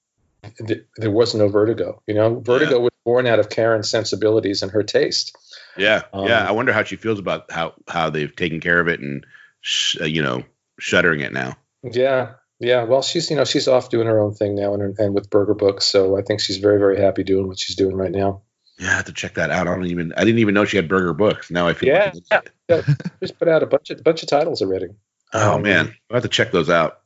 th- 0.67 0.85
there 0.97 1.11
was 1.11 1.35
no 1.35 1.49
Vertigo. 1.49 2.03
You 2.07 2.15
know, 2.15 2.41
Vertigo 2.41 2.81
was 2.81 2.93
born 3.05 3.27
out 3.27 3.39
of 3.39 3.49
Karen's 3.49 3.91
sensibilities 3.91 4.63
and 4.63 4.71
her 4.73 4.83
taste. 4.83 5.37
Yeah. 5.77 6.03
Um, 6.13 6.27
yeah. 6.27 6.47
I 6.47 6.53
wonder 6.53 6.73
how 6.73 6.85
she 6.85 6.97
feels 6.97 7.19
about 7.19 7.51
how 7.51 7.75
how 7.89 8.11
they've 8.11 8.35
taken 8.35 8.61
care 8.61 8.81
of 8.81 8.89
it 8.89 9.01
and 9.01 9.25
sh- 9.61 9.97
uh, 10.01 10.05
you 10.05 10.23
know 10.23 10.43
shuttering 10.79 11.21
it 11.21 11.33
now. 11.33 11.57
Yeah, 11.83 12.35
yeah. 12.61 12.85
Well, 12.85 13.03
she's 13.03 13.31
you 13.31 13.37
know 13.37 13.45
she's 13.45 13.69
off 13.69 13.91
doing 13.91 14.07
her 14.07 14.19
own 14.21 14.35
thing 14.35 14.55
now, 14.55 14.75
and 14.75 14.99
and 14.99 15.15
with 15.15 15.31
Berger 15.31 15.55
Books, 15.55 15.87
so 15.87 16.17
I 16.19 16.23
think 16.23 16.41
she's 16.41 16.59
very 16.59 16.79
very 16.79 17.01
happy 17.01 17.25
doing 17.25 17.47
what 17.49 17.59
she's 17.59 17.77
doing 17.77 17.95
right 17.97 18.11
now. 18.13 18.43
Yeah, 18.79 18.91
I 18.91 18.97
have 18.97 19.05
to 19.07 19.13
check 19.13 19.35
that 19.35 19.51
out. 19.51 19.67
I 19.67 19.75
don't 19.75 19.87
even 19.87 20.13
I 20.17 20.25
didn't 20.25 20.39
even 20.39 20.55
know 20.55 20.65
she 20.65 20.77
had 20.77 20.89
Berger 20.89 21.13
Books. 21.15 21.51
Now 21.51 21.67
I 21.69 21.75
feel 21.75 21.89
Yeah. 21.89 22.13
like 22.31 22.85
Just 23.21 23.39
put 23.39 23.49
out 23.49 23.63
a 23.63 23.67
bunch 23.67 23.91
of 23.91 24.03
bunch 24.05 24.23
of 24.23 24.29
titles 24.29 24.63
already. 24.63 24.89
Oh 25.33 25.55
Um, 25.57 25.63
man, 25.63 25.95
I 26.11 26.15
have 26.15 26.23
to 26.23 26.29
check 26.29 26.53
those 26.53 26.71
out. 26.71 27.01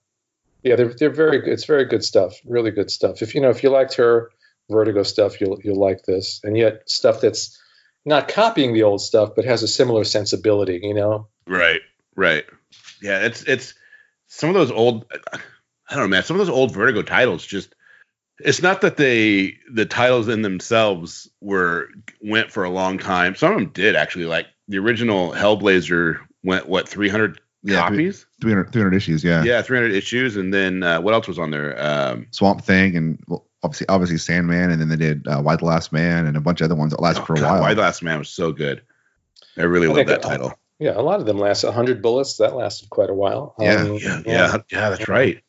Yeah, 0.62 0.76
they're 0.76 0.92
they're 0.94 1.10
very 1.10 1.40
good. 1.40 1.52
It's 1.52 1.64
very 1.64 1.86
good 1.86 2.04
stuff. 2.04 2.34
Really 2.46 2.70
good 2.70 2.90
stuff. 2.90 3.20
If 3.22 3.34
you 3.34 3.40
know 3.40 3.50
if 3.50 3.62
you 3.62 3.70
liked 3.70 3.94
her 3.94 4.30
Vertigo 4.70 5.02
stuff, 5.02 5.40
you'll 5.40 5.58
you'll 5.62 5.80
like 5.80 6.02
this. 6.04 6.40
And 6.44 6.56
yet 6.56 6.88
stuff 6.88 7.20
that's 7.20 7.58
not 8.04 8.28
copying 8.28 8.74
the 8.74 8.82
old 8.84 9.00
stuff, 9.00 9.30
but 9.34 9.44
has 9.44 9.62
a 9.62 9.68
similar 9.68 10.04
sensibility. 10.04 10.78
You 10.82 10.94
know. 10.94 11.28
Right, 11.46 11.80
right. 12.14 12.44
Yeah, 13.02 13.24
it's 13.24 13.42
it's 13.42 13.74
some 14.28 14.48
of 14.48 14.54
those 14.54 14.70
old. 14.70 15.04
I 15.88 15.94
don't 15.94 16.04
know, 16.04 16.08
man. 16.08 16.22
Some 16.22 16.38
of 16.40 16.46
those 16.46 16.54
old 16.54 16.72
Vertigo 16.72 17.02
titles 17.02 17.44
just. 17.44 17.74
It's 18.38 18.62
not 18.62 18.80
that 18.80 18.96
they 18.96 19.58
the 19.70 19.86
titles 19.86 20.28
in 20.28 20.42
themselves 20.42 21.28
were 21.40 21.88
went 22.20 22.50
for 22.50 22.64
a 22.64 22.70
long 22.70 22.98
time. 22.98 23.36
Some 23.36 23.52
of 23.52 23.58
them 23.58 23.68
did 23.68 23.94
actually. 23.94 24.24
Like 24.24 24.46
the 24.68 24.78
original 24.78 25.32
Hellblazer 25.32 26.18
went 26.42 26.68
what 26.68 26.88
300 26.88 27.40
Yeah, 27.62 27.88
copies? 27.88 28.26
300, 28.40 28.72
300 28.72 28.96
issues. 28.96 29.22
Yeah. 29.22 29.44
Yeah, 29.44 29.62
300 29.62 29.92
issues, 29.92 30.36
and 30.36 30.52
then 30.52 30.82
uh, 30.82 31.00
what 31.00 31.14
else 31.14 31.28
was 31.28 31.38
on 31.38 31.50
there? 31.50 31.80
Um, 31.80 32.26
Swamp 32.30 32.64
Thing 32.64 32.96
and 32.96 33.22
well, 33.28 33.46
obviously 33.62 33.86
obviously 33.88 34.18
Sandman, 34.18 34.70
and 34.70 34.80
then 34.80 34.88
they 34.88 34.96
did 34.96 35.26
uh, 35.28 35.40
Y 35.44 35.56
the 35.56 35.64
Last 35.64 35.92
Man 35.92 36.26
and 36.26 36.36
a 36.36 36.40
bunch 36.40 36.60
of 36.60 36.64
other 36.64 36.74
ones 36.74 36.90
that 36.92 37.00
lasted 37.00 37.22
oh, 37.22 37.26
for 37.26 37.34
a 37.34 37.40
God, 37.40 37.52
while. 37.52 37.60
Y 37.62 37.74
the 37.74 37.82
Last 37.82 38.02
Man 38.02 38.18
was 38.18 38.28
so 38.28 38.52
good. 38.52 38.82
I 39.56 39.62
really 39.62 39.88
love 39.88 40.06
that- 40.06 40.22
title. 40.22 40.54
Yeah, 40.82 40.92
a 40.96 41.00
lot 41.02 41.20
of 41.20 41.26
them 41.26 41.38
last 41.38 41.62
hundred 41.62 42.02
bullets. 42.02 42.38
That 42.38 42.56
lasted 42.56 42.90
quite 42.90 43.08
a 43.10 43.14
while. 43.14 43.54
Yeah, 43.58 43.74
Um, 43.82 43.98
Yeah, 43.98 44.22
yeah, 44.26 44.56
yeah, 44.70 44.90
that's 44.90 45.08
right. 45.08 45.42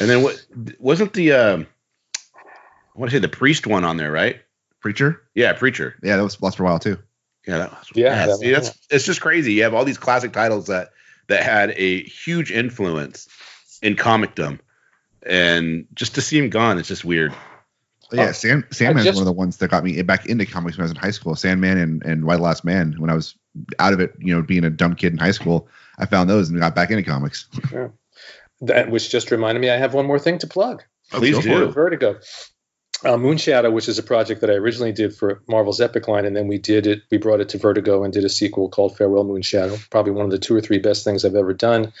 And 0.00 0.08
then 0.08 0.22
what 0.22 0.42
wasn't 0.78 1.12
the 1.12 1.32
um, 1.32 1.66
I 2.36 2.98
want 2.98 3.10
to 3.10 3.16
say 3.16 3.20
the 3.20 3.28
priest 3.28 3.66
one 3.66 3.84
on 3.84 3.96
there, 3.96 4.10
right? 4.12 4.40
Preacher. 4.80 5.22
Yeah, 5.34 5.52
preacher. 5.52 5.96
Yeah, 6.02 6.16
that 6.16 6.22
was 6.22 6.40
lasted 6.40 6.56
for 6.58 6.62
a 6.62 6.66
while 6.66 6.78
too. 6.78 6.98
Yeah, 7.46 7.58
that 7.58 7.70
was, 7.70 7.90
Yeah, 7.94 8.26
that 8.26 8.38
see, 8.38 8.46
one, 8.52 8.62
that's 8.62 8.78
it's 8.90 9.04
just 9.04 9.20
crazy. 9.20 9.52
You 9.54 9.64
have 9.64 9.74
all 9.74 9.84
these 9.84 9.98
classic 9.98 10.32
titles 10.32 10.66
that 10.68 10.90
that 11.28 11.42
had 11.42 11.70
a 11.76 12.02
huge 12.04 12.50
influence 12.50 13.28
in 13.82 13.96
comicdom, 13.96 14.60
and 15.24 15.86
just 15.94 16.14
to 16.14 16.20
see 16.22 16.38
him 16.38 16.48
gone, 16.50 16.78
it's 16.78 16.88
just 16.88 17.04
weird. 17.04 17.34
But 18.10 18.18
yeah, 18.18 18.28
Oh, 18.28 18.32
Sand, 18.32 18.64
Sandman's 18.70 19.04
just- 19.04 19.16
one 19.16 19.22
of 19.22 19.26
the 19.26 19.32
ones 19.32 19.56
that 19.58 19.70
got 19.70 19.84
me 19.84 20.00
back 20.02 20.26
into 20.26 20.46
comics 20.46 20.76
when 20.76 20.82
I 20.82 20.84
was 20.84 20.90
in 20.92 20.96
high 20.98 21.10
school. 21.12 21.34
Sandman 21.34 21.78
and, 21.78 22.04
and 22.04 22.24
Y 22.24 22.36
the 22.36 22.42
Last 22.42 22.64
Man. 22.64 22.94
When 22.98 23.10
I 23.10 23.14
was 23.14 23.34
out 23.78 23.92
of 23.92 24.00
it, 24.00 24.14
you 24.18 24.34
know, 24.34 24.42
being 24.42 24.64
a 24.64 24.70
dumb 24.70 24.94
kid 24.94 25.12
in 25.12 25.18
high 25.18 25.32
school, 25.32 25.68
I 25.98 26.06
found 26.06 26.28
those 26.28 26.48
and 26.48 26.58
got 26.58 26.74
back 26.74 26.90
into 26.90 27.02
comics. 27.02 27.48
that 28.62 28.90
which 28.90 29.10
just 29.10 29.30
reminded 29.30 29.60
me, 29.60 29.70
I 29.70 29.76
have 29.76 29.94
one 29.94 30.06
more 30.06 30.18
thing 30.18 30.38
to 30.38 30.46
plug. 30.46 30.82
Please 31.10 31.36
go 31.36 31.66
do. 31.66 31.70
Vertigo. 31.70 32.18
Uh, 33.04 33.16
Moonshadow, 33.16 33.72
which 33.72 33.88
is 33.88 33.98
a 33.98 34.02
project 34.02 34.42
that 34.42 34.50
I 34.50 34.54
originally 34.54 34.92
did 34.92 35.14
for 35.14 35.42
Marvel's 35.48 35.80
Epic 35.80 36.06
line, 36.06 36.24
and 36.24 36.36
then 36.36 36.46
we 36.46 36.58
did 36.58 36.86
it. 36.86 37.02
We 37.10 37.18
brought 37.18 37.40
it 37.40 37.48
to 37.50 37.58
Vertigo 37.58 38.04
and 38.04 38.12
did 38.12 38.24
a 38.24 38.28
sequel 38.28 38.68
called 38.68 38.96
Farewell 38.96 39.24
Moonshadow. 39.24 39.90
Probably 39.90 40.12
one 40.12 40.24
of 40.24 40.30
the 40.30 40.38
two 40.38 40.54
or 40.54 40.60
three 40.60 40.78
best 40.78 41.02
things 41.02 41.24
I've 41.24 41.34
ever 41.34 41.52
done. 41.52 41.92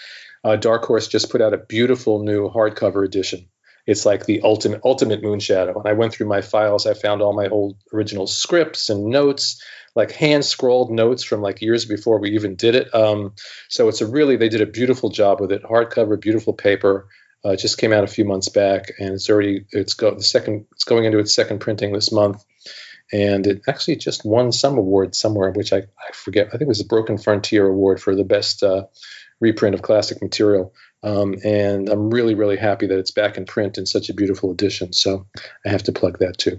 Uh, 0.44 0.54
Dark 0.56 0.84
Horse 0.84 1.08
just 1.08 1.30
put 1.30 1.40
out 1.40 1.54
a 1.54 1.58
beautiful 1.58 2.22
new 2.22 2.48
hardcover 2.48 3.04
edition. 3.04 3.48
It's 3.84 4.06
like 4.06 4.26
the 4.26 4.42
ultimate 4.42 4.82
ultimate 4.84 5.22
Moonshadow. 5.22 5.76
And 5.76 5.88
I 5.88 5.94
went 5.94 6.14
through 6.14 6.28
my 6.28 6.40
files. 6.40 6.86
I 6.86 6.94
found 6.94 7.20
all 7.20 7.32
my 7.32 7.48
old 7.48 7.76
original 7.92 8.28
scripts 8.28 8.88
and 8.88 9.06
notes, 9.06 9.60
like 9.94 10.12
hand 10.12 10.44
scrolled 10.44 10.90
notes 10.90 11.22
from 11.22 11.42
like 11.42 11.60
years 11.60 11.84
before 11.84 12.18
we 12.18 12.30
even 12.30 12.56
did 12.56 12.74
it. 12.74 12.94
Um, 12.94 13.34
so 13.68 13.88
it's 13.88 14.00
a 14.00 14.06
really 14.06 14.36
they 14.36 14.48
did 14.48 14.60
a 14.60 14.66
beautiful 14.66 15.10
job 15.10 15.40
with 15.40 15.52
it. 15.52 15.62
Hardcover, 15.62 16.20
beautiful 16.20 16.52
paper. 16.52 17.08
Uh, 17.44 17.56
just 17.56 17.78
came 17.78 17.92
out 17.92 18.04
a 18.04 18.08
few 18.08 18.24
months 18.24 18.48
back, 18.48 18.92
and 19.00 19.14
it's 19.14 19.28
already 19.28 19.66
it's 19.72 19.94
go 19.94 20.14
the 20.14 20.22
second 20.22 20.66
it's 20.72 20.84
going 20.84 21.04
into 21.04 21.18
its 21.18 21.34
second 21.34 21.58
printing 21.58 21.92
this 21.92 22.12
month, 22.12 22.44
and 23.12 23.46
it 23.46 23.62
actually 23.68 23.96
just 23.96 24.24
won 24.24 24.52
some 24.52 24.78
award 24.78 25.14
somewhere, 25.16 25.50
which 25.50 25.72
I, 25.72 25.78
I 25.78 26.12
forget. 26.14 26.48
I 26.48 26.50
think 26.52 26.62
it 26.62 26.68
was 26.68 26.78
the 26.78 26.84
Broken 26.84 27.18
Frontier 27.18 27.66
Award 27.66 28.00
for 28.00 28.14
the 28.14 28.24
best 28.24 28.62
uh, 28.62 28.84
reprint 29.40 29.74
of 29.74 29.82
classic 29.82 30.22
material. 30.22 30.72
Um, 31.02 31.34
and 31.44 31.88
I'm 31.88 32.10
really 32.10 32.34
really 32.34 32.56
happy 32.56 32.86
that 32.86 32.98
it's 32.98 33.10
back 33.10 33.36
in 33.36 33.44
print 33.44 33.76
in 33.76 33.86
such 33.86 34.08
a 34.08 34.14
beautiful 34.14 34.52
edition. 34.52 34.92
So 34.92 35.26
I 35.66 35.70
have 35.70 35.82
to 35.84 35.92
plug 35.92 36.20
that 36.20 36.38
too. 36.38 36.56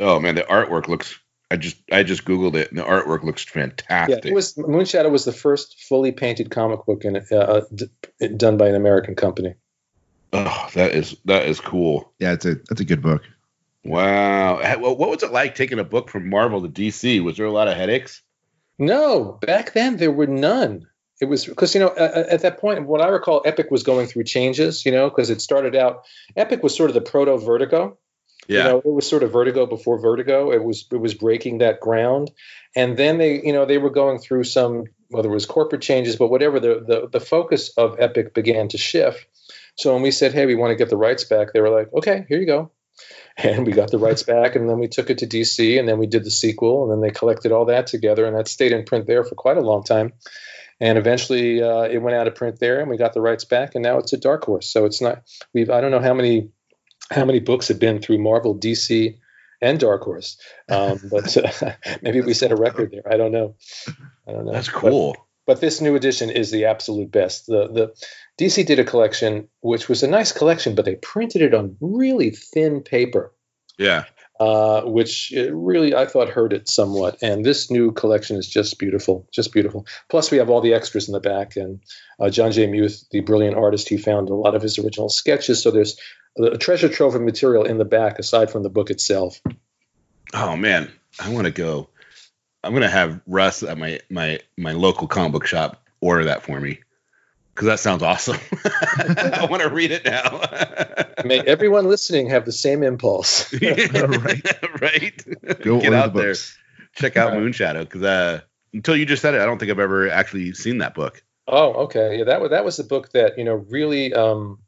Oh 0.00 0.18
man, 0.18 0.36
the 0.36 0.42
artwork 0.42 0.88
looks. 0.88 1.18
I 1.54 1.56
just 1.56 1.76
I 1.92 2.02
just 2.02 2.24
googled 2.24 2.56
it, 2.56 2.70
and 2.70 2.78
the 2.78 2.82
artwork 2.82 3.22
looks 3.22 3.46
Yeah, 3.46 3.62
fantastic. 3.62 4.26
it 4.26 4.34
was 4.34 4.54
Moonshadow 4.54 5.08
was 5.08 5.24
the 5.24 5.30
first 5.32 5.84
fully 5.84 6.10
painted 6.10 6.50
comic 6.50 6.84
book 6.84 7.04
in 7.04 7.16
uh, 7.16 7.60
d- 7.72 7.86
done 8.36 8.56
by 8.56 8.66
an 8.66 8.74
American 8.74 9.14
company. 9.14 9.54
oh, 10.32 10.68
that 10.74 10.94
is 10.96 11.16
that 11.26 11.46
is 11.46 11.60
cool. 11.60 12.12
Yeah, 12.18 12.32
it's 12.32 12.44
a 12.44 12.56
that's 12.68 12.80
a 12.80 12.84
good 12.84 13.02
book. 13.02 13.22
Wow. 13.84 14.56
What 14.80 14.98
what 14.98 15.10
was 15.10 15.22
it 15.22 15.30
like 15.30 15.54
taking 15.54 15.78
a 15.78 15.84
book 15.84 16.10
from 16.10 16.28
Marvel 16.28 16.60
to 16.62 16.68
DC? 16.68 17.22
Was 17.22 17.36
there 17.36 17.46
a 17.46 17.52
lot 17.52 17.68
of 17.68 17.76
headaches? 17.76 18.20
No, 18.76 19.38
back 19.40 19.74
then 19.74 19.96
there 19.96 20.10
were 20.10 20.26
none. 20.26 20.88
It 21.20 21.26
was 21.26 21.44
because 21.44 21.72
you 21.76 21.80
know 21.80 21.94
at, 21.96 22.16
at 22.16 22.42
that 22.42 22.58
point, 22.58 22.84
what 22.84 23.00
I 23.00 23.06
recall, 23.10 23.42
Epic 23.44 23.70
was 23.70 23.84
going 23.84 24.08
through 24.08 24.24
changes. 24.24 24.84
You 24.84 24.90
know, 24.90 25.08
because 25.08 25.30
it 25.30 25.40
started 25.40 25.76
out, 25.76 26.02
Epic 26.36 26.64
was 26.64 26.74
sort 26.76 26.90
of 26.90 26.94
the 26.94 27.00
proto 27.00 27.38
Vertigo. 27.38 27.96
Yeah. 28.46 28.58
You 28.58 28.64
know, 28.64 28.78
it 28.78 28.86
was 28.86 29.08
sort 29.08 29.22
of 29.22 29.32
Vertigo 29.32 29.66
before 29.66 29.98
Vertigo. 29.98 30.52
It 30.52 30.62
was 30.62 30.86
it 30.90 30.96
was 30.96 31.14
breaking 31.14 31.58
that 31.58 31.80
ground, 31.80 32.30
and 32.76 32.96
then 32.96 33.18
they 33.18 33.42
you 33.42 33.52
know 33.52 33.66
they 33.66 33.78
were 33.78 33.90
going 33.90 34.18
through 34.18 34.44
some 34.44 34.84
whether 35.08 35.28
it 35.28 35.34
was 35.34 35.46
corporate 35.46 35.82
changes, 35.82 36.16
but 36.16 36.28
whatever 36.28 36.60
the 36.60 36.84
the, 36.86 37.08
the 37.10 37.20
focus 37.20 37.70
of 37.76 37.96
Epic 37.98 38.34
began 38.34 38.68
to 38.68 38.78
shift. 38.78 39.26
So 39.76 39.92
when 39.92 40.02
we 40.02 40.10
said, 40.10 40.32
"Hey, 40.32 40.46
we 40.46 40.54
want 40.54 40.72
to 40.72 40.76
get 40.76 40.90
the 40.90 40.96
rights 40.96 41.24
back," 41.24 41.52
they 41.52 41.60
were 41.60 41.70
like, 41.70 41.92
"Okay, 41.92 42.24
here 42.28 42.38
you 42.38 42.46
go." 42.46 42.70
And 43.36 43.66
we 43.66 43.72
got 43.72 43.90
the 43.90 43.98
rights 43.98 44.22
back, 44.22 44.54
and 44.54 44.70
then 44.70 44.78
we 44.78 44.86
took 44.86 45.10
it 45.10 45.18
to 45.18 45.26
DC, 45.26 45.76
and 45.76 45.88
then 45.88 45.98
we 45.98 46.06
did 46.06 46.22
the 46.22 46.30
sequel, 46.30 46.84
and 46.84 46.92
then 46.92 47.00
they 47.00 47.12
collected 47.12 47.50
all 47.50 47.64
that 47.64 47.88
together, 47.88 48.26
and 48.26 48.36
that 48.36 48.46
stayed 48.46 48.70
in 48.70 48.84
print 48.84 49.08
there 49.08 49.24
for 49.24 49.34
quite 49.34 49.56
a 49.56 49.60
long 49.60 49.82
time. 49.82 50.12
And 50.80 50.98
eventually, 50.98 51.60
uh, 51.60 51.82
it 51.82 51.98
went 51.98 52.16
out 52.16 52.28
of 52.28 52.36
print 52.36 52.60
there, 52.60 52.80
and 52.80 52.88
we 52.88 52.96
got 52.96 53.12
the 53.12 53.20
rights 53.20 53.44
back, 53.44 53.74
and 53.74 53.82
now 53.82 53.98
it's 53.98 54.12
a 54.12 54.18
Dark 54.18 54.44
Horse. 54.44 54.70
So 54.70 54.84
it's 54.84 55.00
not 55.00 55.24
we've 55.52 55.68
I 55.68 55.80
don't 55.80 55.90
know 55.90 55.98
how 55.98 56.14
many 56.14 56.50
how 57.10 57.24
many 57.24 57.40
books 57.40 57.68
have 57.68 57.78
been 57.78 58.00
through 58.00 58.18
Marvel, 58.18 58.56
DC, 58.56 59.18
and 59.60 59.80
Dark 59.80 60.02
Horse, 60.02 60.38
um, 60.68 61.00
but 61.10 61.36
uh, 61.36 61.72
maybe 62.02 62.20
we 62.20 62.34
set 62.34 62.52
a 62.52 62.56
record 62.56 62.90
there. 62.90 63.10
I 63.10 63.16
don't 63.16 63.32
know. 63.32 63.54
I 64.26 64.32
don't 64.32 64.46
know. 64.46 64.52
That's 64.52 64.68
cool. 64.68 65.12
But, 65.12 65.20
but 65.46 65.60
this 65.60 65.80
new 65.80 65.94
edition 65.94 66.30
is 66.30 66.50
the 66.50 66.66
absolute 66.66 67.10
best. 67.10 67.46
The 67.46 67.68
the 67.68 67.94
DC 68.38 68.66
did 68.66 68.78
a 68.78 68.84
collection 68.84 69.48
which 69.60 69.88
was 69.88 70.02
a 70.02 70.08
nice 70.08 70.32
collection, 70.32 70.74
but 70.74 70.84
they 70.84 70.96
printed 70.96 71.42
it 71.42 71.54
on 71.54 71.76
really 71.80 72.30
thin 72.30 72.82
paper. 72.82 73.32
Yeah. 73.78 74.04
Uh, 74.40 74.82
which 74.82 75.32
really 75.52 75.94
I 75.94 76.06
thought 76.06 76.28
hurt 76.28 76.52
it 76.52 76.68
somewhat. 76.68 77.18
And 77.22 77.44
this 77.44 77.70
new 77.70 77.92
collection 77.92 78.36
is 78.36 78.48
just 78.48 78.80
beautiful, 78.80 79.28
just 79.32 79.52
beautiful. 79.52 79.86
Plus, 80.08 80.32
we 80.32 80.38
have 80.38 80.50
all 80.50 80.60
the 80.60 80.74
extras 80.74 81.06
in 81.06 81.12
the 81.12 81.20
back. 81.20 81.54
And 81.54 81.80
uh, 82.18 82.30
John 82.30 82.50
J. 82.50 82.66
Muth, 82.66 83.04
the 83.12 83.20
brilliant 83.20 83.56
artist, 83.56 83.88
he 83.88 83.96
found 83.96 84.30
a 84.30 84.34
lot 84.34 84.56
of 84.56 84.62
his 84.62 84.76
original 84.78 85.08
sketches. 85.08 85.62
So 85.62 85.70
there's 85.70 86.00
a 86.36 86.58
treasure 86.58 86.88
trove 86.88 87.14
of 87.14 87.22
material 87.22 87.64
in 87.64 87.78
the 87.78 87.84
back 87.84 88.18
aside 88.18 88.50
from 88.50 88.64
the 88.64 88.70
book 88.70 88.90
itself. 88.90 89.40
Oh 90.32 90.56
man, 90.56 90.90
I 91.20 91.32
want 91.32 91.46
to 91.46 91.52
go. 91.52 91.90
I'm 92.64 92.72
gonna 92.72 92.88
have 92.88 93.20
Russ 93.28 93.62
at 93.62 93.78
my 93.78 94.00
my 94.10 94.40
my 94.56 94.72
local 94.72 95.06
comic 95.06 95.32
book 95.32 95.46
shop 95.46 95.86
order 96.00 96.24
that 96.24 96.42
for 96.42 96.60
me 96.60 96.80
because 97.54 97.66
that 97.66 97.78
sounds 97.78 98.02
awesome. 98.02 98.38
I 98.64 99.46
want 99.48 99.62
to 99.62 99.68
read 99.68 99.92
it 99.92 100.04
now. 100.04 100.42
May 101.24 101.40
everyone 101.40 101.86
listening 101.86 102.30
have 102.30 102.44
the 102.44 102.52
same 102.52 102.82
impulse. 102.82 103.52
right, 103.52 104.80
right. 104.80 105.24
Go 105.62 105.80
Get 105.80 105.94
out 105.94 106.12
the 106.14 106.20
there, 106.20 106.34
check 106.96 107.16
out 107.16 107.32
Right. 107.32 107.40
Moonshadow 107.40 107.80
because 107.80 108.02
uh, 108.02 108.40
until 108.72 108.96
you 108.96 109.06
just 109.06 109.22
said 109.22 109.34
it, 109.34 109.40
I 109.40 109.46
don't 109.46 109.58
think 109.58 109.70
I've 109.70 109.78
ever 109.78 110.08
actually 110.10 110.52
seen 110.52 110.78
that 110.78 110.94
book. 110.94 111.22
Oh, 111.46 111.84
okay. 111.84 112.18
Yeah, 112.18 112.24
that 112.24 112.40
was 112.40 112.50
that 112.50 112.64
was 112.64 112.76
the 112.76 112.84
book 112.84 113.12
that 113.12 113.38
you 113.38 113.44
know 113.44 113.54
really 113.54 114.12
um, 114.12 114.58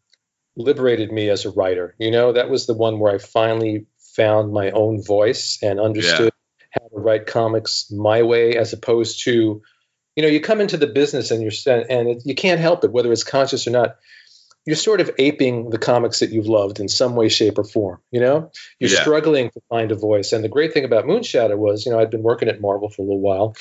liberated 0.56 1.10
me 1.10 1.28
as 1.28 1.44
a 1.44 1.50
writer. 1.50 1.94
You 1.98 2.10
know, 2.10 2.32
that 2.32 2.48
was 2.48 2.66
the 2.66 2.74
one 2.74 2.98
where 2.98 3.14
I 3.14 3.18
finally 3.18 3.86
found 4.14 4.52
my 4.52 4.70
own 4.70 5.02
voice 5.02 5.58
and 5.62 5.80
understood 5.80 6.32
how 6.70 6.88
to 6.88 6.96
write 7.00 7.26
comics 7.26 7.90
my 7.90 8.22
way, 8.22 8.56
as 8.56 8.72
opposed 8.72 9.24
to, 9.24 9.62
you 10.16 10.22
know, 10.22 10.28
you 10.28 10.40
come 10.40 10.60
into 10.60 10.78
the 10.78 10.86
business 10.86 11.30
and 11.30 11.42
you're 11.42 11.52
and 11.66 12.08
it, 12.08 12.22
you 12.24 12.34
can't 12.34 12.60
help 12.60 12.82
it, 12.84 12.90
whether 12.90 13.12
it's 13.12 13.22
conscious 13.24 13.66
or 13.66 13.70
not. 13.70 13.96
You're 14.64 14.74
sort 14.74 15.00
of 15.00 15.12
aping 15.18 15.70
the 15.70 15.78
comics 15.78 16.18
that 16.18 16.30
you've 16.30 16.48
loved 16.48 16.80
in 16.80 16.88
some 16.88 17.14
way, 17.14 17.28
shape, 17.28 17.56
or 17.58 17.62
form. 17.62 18.00
You 18.10 18.20
know, 18.20 18.50
you're 18.80 18.90
Yeah. 18.90 19.02
struggling 19.02 19.50
to 19.50 19.60
find 19.68 19.92
a 19.92 19.94
voice. 19.94 20.32
And 20.32 20.42
the 20.42 20.48
great 20.48 20.72
thing 20.74 20.84
about 20.84 21.04
Moonshadow 21.04 21.56
was, 21.56 21.86
you 21.86 21.92
know, 21.92 22.00
I'd 22.00 22.10
been 22.10 22.24
working 22.24 22.48
at 22.48 22.60
Marvel 22.60 22.88
for 22.88 23.02
a 23.02 23.04
little 23.04 23.20
while. 23.20 23.54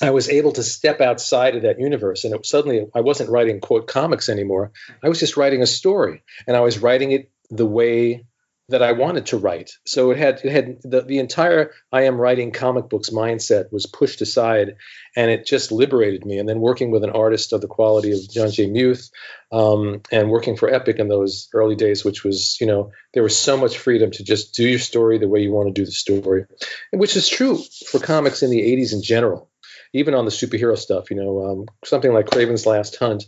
I 0.00 0.10
was 0.10 0.28
able 0.28 0.52
to 0.52 0.62
step 0.62 1.00
outside 1.00 1.54
of 1.56 1.62
that 1.62 1.78
universe, 1.80 2.24
and 2.24 2.34
it, 2.34 2.46
suddenly 2.46 2.86
I 2.94 3.00
wasn't 3.00 3.30
writing 3.30 3.60
quote 3.60 3.86
comics 3.86 4.28
anymore. 4.28 4.72
I 5.04 5.08
was 5.08 5.20
just 5.20 5.36
writing 5.36 5.62
a 5.62 5.66
story, 5.66 6.22
and 6.46 6.56
I 6.56 6.60
was 6.60 6.78
writing 6.78 7.12
it 7.12 7.30
the 7.50 7.66
way 7.66 8.24
that 8.68 8.82
I 8.82 8.92
wanted 8.92 9.26
to 9.26 9.38
write. 9.38 9.72
So 9.86 10.10
it 10.10 10.18
had 10.18 10.40
it 10.44 10.52
had 10.52 10.82
the, 10.82 11.02
the 11.02 11.18
entire 11.18 11.72
I 11.90 12.02
am 12.02 12.20
writing 12.20 12.52
comic 12.52 12.88
books 12.88 13.10
mindset 13.10 13.72
was 13.72 13.86
pushed 13.86 14.20
aside, 14.20 14.76
and 15.16 15.30
it 15.30 15.46
just 15.46 15.72
liberated 15.72 16.26
me. 16.26 16.38
And 16.38 16.48
then 16.48 16.60
working 16.60 16.90
with 16.90 17.04
an 17.04 17.10
artist 17.10 17.52
of 17.52 17.60
the 17.60 17.66
quality 17.66 18.12
of 18.12 18.30
John 18.30 18.50
J. 18.50 18.66
Muth, 18.66 19.10
um, 19.50 20.02
and 20.12 20.30
working 20.30 20.56
for 20.56 20.68
Epic 20.68 20.98
in 20.98 21.08
those 21.08 21.48
early 21.54 21.76
days, 21.76 22.04
which 22.04 22.24
was 22.24 22.60
you 22.60 22.66
know 22.66 22.92
there 23.14 23.22
was 23.22 23.36
so 23.36 23.56
much 23.56 23.78
freedom 23.78 24.10
to 24.12 24.24
just 24.24 24.54
do 24.54 24.68
your 24.68 24.78
story 24.78 25.18
the 25.18 25.28
way 25.28 25.40
you 25.40 25.52
want 25.52 25.68
to 25.68 25.80
do 25.80 25.86
the 25.86 25.92
story, 25.92 26.44
which 26.92 27.16
is 27.16 27.28
true 27.28 27.58
for 27.86 27.98
comics 27.98 28.42
in 28.42 28.50
the 28.50 28.60
'80s 28.60 28.92
in 28.92 29.02
general 29.02 29.50
even 29.94 30.12
on 30.12 30.26
the 30.26 30.30
superhero 30.30 30.76
stuff, 30.76 31.10
you 31.10 31.16
know, 31.16 31.46
um, 31.46 31.66
something 31.82 32.12
like 32.12 32.26
Kraven's 32.26 32.66
Last 32.66 32.96
Hunt, 32.96 33.24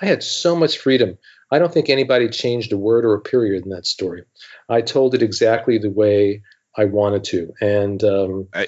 I 0.00 0.06
had 0.06 0.22
so 0.22 0.56
much 0.56 0.78
freedom. 0.78 1.18
I 1.50 1.58
don't 1.58 1.72
think 1.72 1.88
anybody 1.88 2.28
changed 2.28 2.72
a 2.72 2.78
word 2.78 3.04
or 3.04 3.14
a 3.14 3.20
period 3.20 3.64
in 3.64 3.70
that 3.70 3.86
story. 3.86 4.24
I 4.68 4.82
told 4.82 5.14
it 5.14 5.22
exactly 5.22 5.78
the 5.78 5.90
way 5.90 6.42
I 6.76 6.84
wanted 6.84 7.24
to, 7.24 7.52
and 7.60 8.02
um, 8.04 8.48
I, 8.54 8.66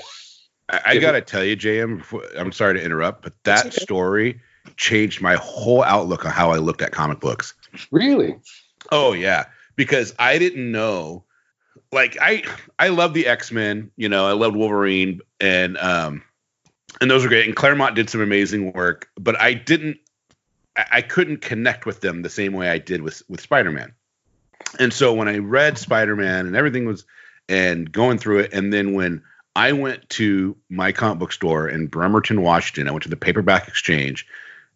I 0.69 0.99
gotta 0.99 1.21
tell 1.21 1.45
you, 1.45 1.57
JM. 1.57 1.99
Before, 1.99 2.25
I'm 2.37 2.53
sorry 2.53 2.75
to 2.75 2.85
interrupt, 2.85 3.23
but 3.23 3.35
that 3.45 3.67
okay. 3.67 3.71
story 3.71 4.41
changed 4.77 5.21
my 5.21 5.37
whole 5.37 5.83
outlook 5.83 6.25
on 6.25 6.33
how 6.33 6.51
I 6.51 6.59
looked 6.59 6.83
at 6.83 6.93
comic 6.93 7.21
books. 7.21 7.55
really, 7.91 8.37
Oh 8.91 9.13
yeah, 9.13 9.45
because 9.77 10.15
I 10.19 10.39
didn't 10.39 10.71
know. 10.71 11.25
Like 11.93 12.17
I, 12.21 12.43
I 12.79 12.89
love 12.89 13.15
the 13.15 13.27
X 13.27 13.53
Men. 13.53 13.91
You 13.97 14.09
know, 14.09 14.27
I 14.27 14.33
loved 14.33 14.57
Wolverine, 14.57 15.21
and 15.41 15.77
um, 15.79 16.23
and 17.01 17.11
those 17.11 17.23
were 17.23 17.29
great. 17.29 17.47
And 17.47 17.57
Claremont 17.57 17.95
did 17.95 18.11
some 18.11 18.21
amazing 18.21 18.73
work, 18.73 19.09
but 19.17 19.41
I 19.41 19.55
didn't. 19.55 19.99
I, 20.77 20.85
I 20.91 21.03
couldn't 21.03 21.39
connect 21.39 21.87
with 21.87 22.01
them 22.01 22.23
the 22.23 22.31
same 22.31 22.53
way 22.53 22.69
I 22.69 22.79
did 22.79 23.03
with 23.03 23.23
with 23.29 23.41
Spider 23.41 23.71
Man. 23.71 23.95
And 24.79 24.93
so 24.93 25.15
when 25.15 25.29
I 25.29 25.39
read 25.39 25.79
Spider 25.79 26.17
Man 26.17 26.47
and 26.47 26.57
everything 26.57 26.87
was, 26.87 27.05
and 27.49 27.91
going 27.91 28.19
through 28.19 28.41
it, 28.41 28.53
and 28.53 28.73
then 28.73 28.95
when 28.95 29.23
I 29.55 29.73
went 29.73 30.09
to 30.11 30.57
my 30.71 30.93
comic 30.93 31.19
book 31.19 31.33
store 31.33 31.69
in 31.69 31.89
Bremerton, 31.89 32.43
Washington, 32.43 32.89
I 32.89 32.93
went 32.93 33.03
to 33.03 33.11
the 33.11 33.17
paperback 33.17 33.69
exchange, 33.69 34.27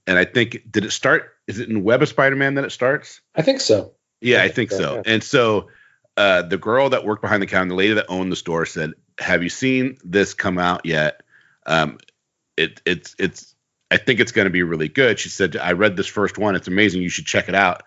and 0.07 0.19
I 0.19 0.25
think 0.25 0.71
did 0.71 0.85
it 0.85 0.91
start? 0.91 1.35
Is 1.47 1.61
it 1.61 1.69
in 1.69 1.83
Web 1.83 2.03
of 2.03 2.09
Spider 2.09 2.37
Man 2.37 2.55
that 2.55 2.65
it 2.65 2.73
starts? 2.73 3.21
I 3.35 3.43
think 3.43 3.61
so. 3.61 3.93
Yeah, 4.21 4.43
I 4.43 4.49
think 4.49 4.71
yeah, 4.71 4.79
so. 4.79 4.95
yeah. 4.97 5.03
And 5.07 5.25
so 5.25 5.69
uh, 6.17 6.43
the 6.43 6.59
girl 6.59 6.91
that 6.91 7.05
worked 7.05 7.23
behind 7.23 7.43
the 7.43 7.47
counter, 7.47 7.69
the 7.69 7.75
lady 7.75 7.95
that 7.95 8.07
owned 8.09 8.33
the 8.33 8.37
store, 8.37 8.67
said, 8.67 8.93
"Have 9.19 9.43
you 9.43 9.49
seen 9.49 9.99
this 10.05 10.35
come 10.35 10.59
out 10.59 10.85
yet? 10.85 11.23
Um, 11.67 11.99
it, 12.57 12.81
it's 12.85 13.15
it's. 13.19 13.55
I 13.91 13.97
think 13.97 14.21
it's 14.21 14.33
going 14.33 14.47
to 14.47 14.51
be 14.51 14.63
really 14.63 14.89
good." 14.89 15.19
She 15.19 15.29
said, 15.29 15.57
"I 15.57 15.73
read 15.73 15.97
this 15.97 16.07
first 16.07 16.39
one. 16.39 16.57
It's 16.57 16.69
amazing. 16.69 17.03
You 17.03 17.09
should 17.09 17.27
check 17.27 17.49
it 17.49 17.55
out." 17.55 17.83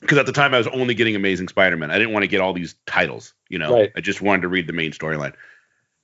Because 0.00 0.18
at 0.18 0.26
the 0.26 0.32
time 0.32 0.54
I 0.54 0.58
was 0.58 0.66
only 0.66 0.94
getting 0.94 1.16
Amazing 1.16 1.48
Spider-Man. 1.48 1.90
I 1.90 1.98
didn't 1.98 2.12
want 2.12 2.24
to 2.24 2.28
get 2.28 2.40
all 2.40 2.52
these 2.52 2.74
titles. 2.84 3.32
You 3.48 3.58
know, 3.58 3.72
Right. 3.72 3.92
I 3.96 4.00
just 4.00 4.20
wanted 4.20 4.42
to 4.42 4.48
read 4.48 4.66
the 4.66 4.74
main 4.74 4.92
storyline. 4.92 5.32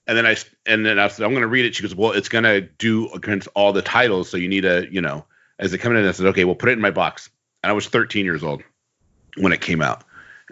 And 0.07 0.17
then 0.17 0.27
I 0.27 0.37
and 0.67 0.85
then 0.85 0.99
I 0.99 1.09
said, 1.09 1.25
"I'm 1.25 1.33
going 1.33 1.43
to 1.43 1.49
read 1.49 1.67
it." 1.67 1.75
She 1.75 1.83
goes, 1.83 1.95
"Well, 1.95 2.13
it's 2.13 2.29
going 2.29 2.45
to 2.45 2.61
do 2.61 3.11
against 3.13 3.49
all 3.55 3.73
the 3.73 3.83
titles, 3.83 4.31
so 4.31 4.37
you 4.37 4.49
need 4.49 4.63
to, 4.63 4.89
you 4.91 5.01
know." 5.01 5.27
As 5.59 5.71
they 5.71 5.79
come 5.79 5.95
in, 5.95 6.05
I 6.05 6.13
said, 6.13 6.27
"Okay, 6.27 6.45
well, 6.45 6.57
put 6.57 6.71
it 6.71 6.73
in 6.73 6.81
my 6.81 6.91
box." 6.91 7.31
And 7.63 7.71
I 7.71 7.75
was 7.75 7.87
13 7.87 8.25
years 8.25 8.43
old 8.43 8.63
when 9.37 9.53
it 9.53 9.61
came 9.61 9.81
out. 9.81 10.05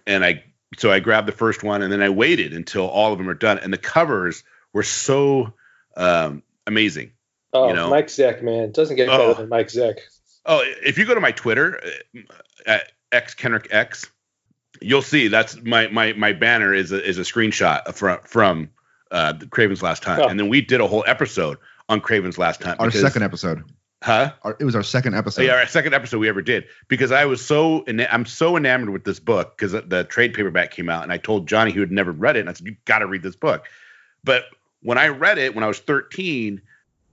And 0.07 0.25
I 0.25 0.45
so 0.79 0.91
I 0.91 1.01
grabbed 1.01 1.29
the 1.29 1.33
first 1.33 1.63
one 1.63 1.83
and 1.83 1.93
then 1.93 2.03
I 2.03 2.11
waited 2.11 2.55
until 2.55 2.87
all 2.87 3.13
of 3.13 3.19
them 3.19 3.29
are 3.29 3.35
done. 3.35 3.59
And 3.59 3.73
the 3.73 3.79
covers 3.79 4.45
were 4.73 4.83
so 4.83 5.55
um, 5.97 6.43
amazing. 6.67 7.13
Oh, 7.53 7.69
You 7.69 7.75
know. 7.75 7.91
Mike 7.91 8.07
Zeck, 8.09 8.43
man, 8.43 8.65
it 8.65 8.73
doesn't 8.75 8.97
get 8.97 9.09
better 9.09 9.23
Oh. 9.23 9.35
than 9.35 9.49
Mike 9.49 9.69
Zeck. 9.69 9.99
Oh, 10.47 10.63
if 10.85 10.97
you 10.99 11.05
go 11.05 11.15
to 11.15 11.21
my 11.21 11.33
Twitter 11.33 11.81
uh, 12.17 12.21
at 12.67 12.93
X 13.13 13.35
Kenric 13.35 13.67
X, 13.71 14.07
you'll 14.81 15.03
see 15.03 15.29
that's 15.29 15.61
my 15.63 15.89
my 15.89 16.13
my 16.15 16.33
banner 16.33 16.73
is 16.73 16.93
a 16.93 17.05
is 17.07 17.19
a 17.19 17.23
screenshot 17.23 17.95
from 17.95 18.19
from 18.25 18.71
uh, 19.11 19.33
Kraven's 19.35 19.83
Last 19.83 20.05
Hunt. 20.05 20.23
Oh. 20.23 20.29
And 20.29 20.39
then 20.39 20.49
we 20.49 20.61
did 20.61 20.81
a 20.81 20.87
whole 20.87 21.05
episode 21.07 21.59
on 21.89 22.01
Kraven's 22.01 22.39
Last 22.39 22.63
Hunt. 22.63 22.79
Our 22.81 22.87
because- 22.87 23.01
second 23.03 23.23
episode. 23.25 23.65
huh? 24.03 24.33
Our, 24.43 24.57
it 24.61 24.65
was 24.65 24.75
our 24.77 24.83
second 24.85 25.15
episode. 25.15 25.43
yeah, 25.43 25.57
our 25.57 25.67
second 25.67 25.93
episode 25.93 26.19
we 26.19 26.29
ever 26.29 26.41
did 26.41 26.65
because 26.89 27.11
I 27.13 27.25
was 27.27 27.45
so 27.45 27.83
ena- 27.83 28.09
I'm 28.11 28.25
so 28.25 28.57
enamored 28.57 28.91
with 28.91 29.05
this 29.05 29.19
book 29.21 29.59
because 29.59 29.73
the 29.73 30.07
trade 30.09 30.33
paperback 30.33 30.71
came 30.71 30.89
out 30.89 31.03
and 31.03 31.13
I 31.13 31.17
told 31.19 31.49
Johnny 31.49 31.73
who 31.73 31.81
had 31.81 31.91
never 31.93 32.13
read 32.13 32.37
it 32.37 32.41
and 32.41 32.49
I 32.49 32.53
said 32.55 32.67
you 32.67 32.77
got 32.87 33.01
to 33.01 33.07
read 33.07 33.23
this 33.23 33.37
book. 33.37 33.67
But 34.25 34.45
when 34.83 34.97
I 34.97 35.09
read 35.09 35.37
it 35.39 35.55
when 35.55 35.65
I 35.65 35.69
was 35.69 35.81
13, 35.81 36.63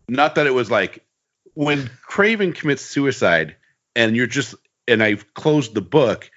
not 0.07 0.35
that 0.35 0.47
it 0.47 0.53
was 0.53 0.71
like 0.71 1.05
when 1.53 1.89
Kraven 2.07 2.53
commits 2.53 2.83
suicide 2.83 3.55
and 3.95 4.15
you're 4.15 4.27
just 4.27 4.55
and 4.87 5.03
I've 5.03 5.33
closed 5.33 5.73
the 5.73 5.81
book, 5.81 6.29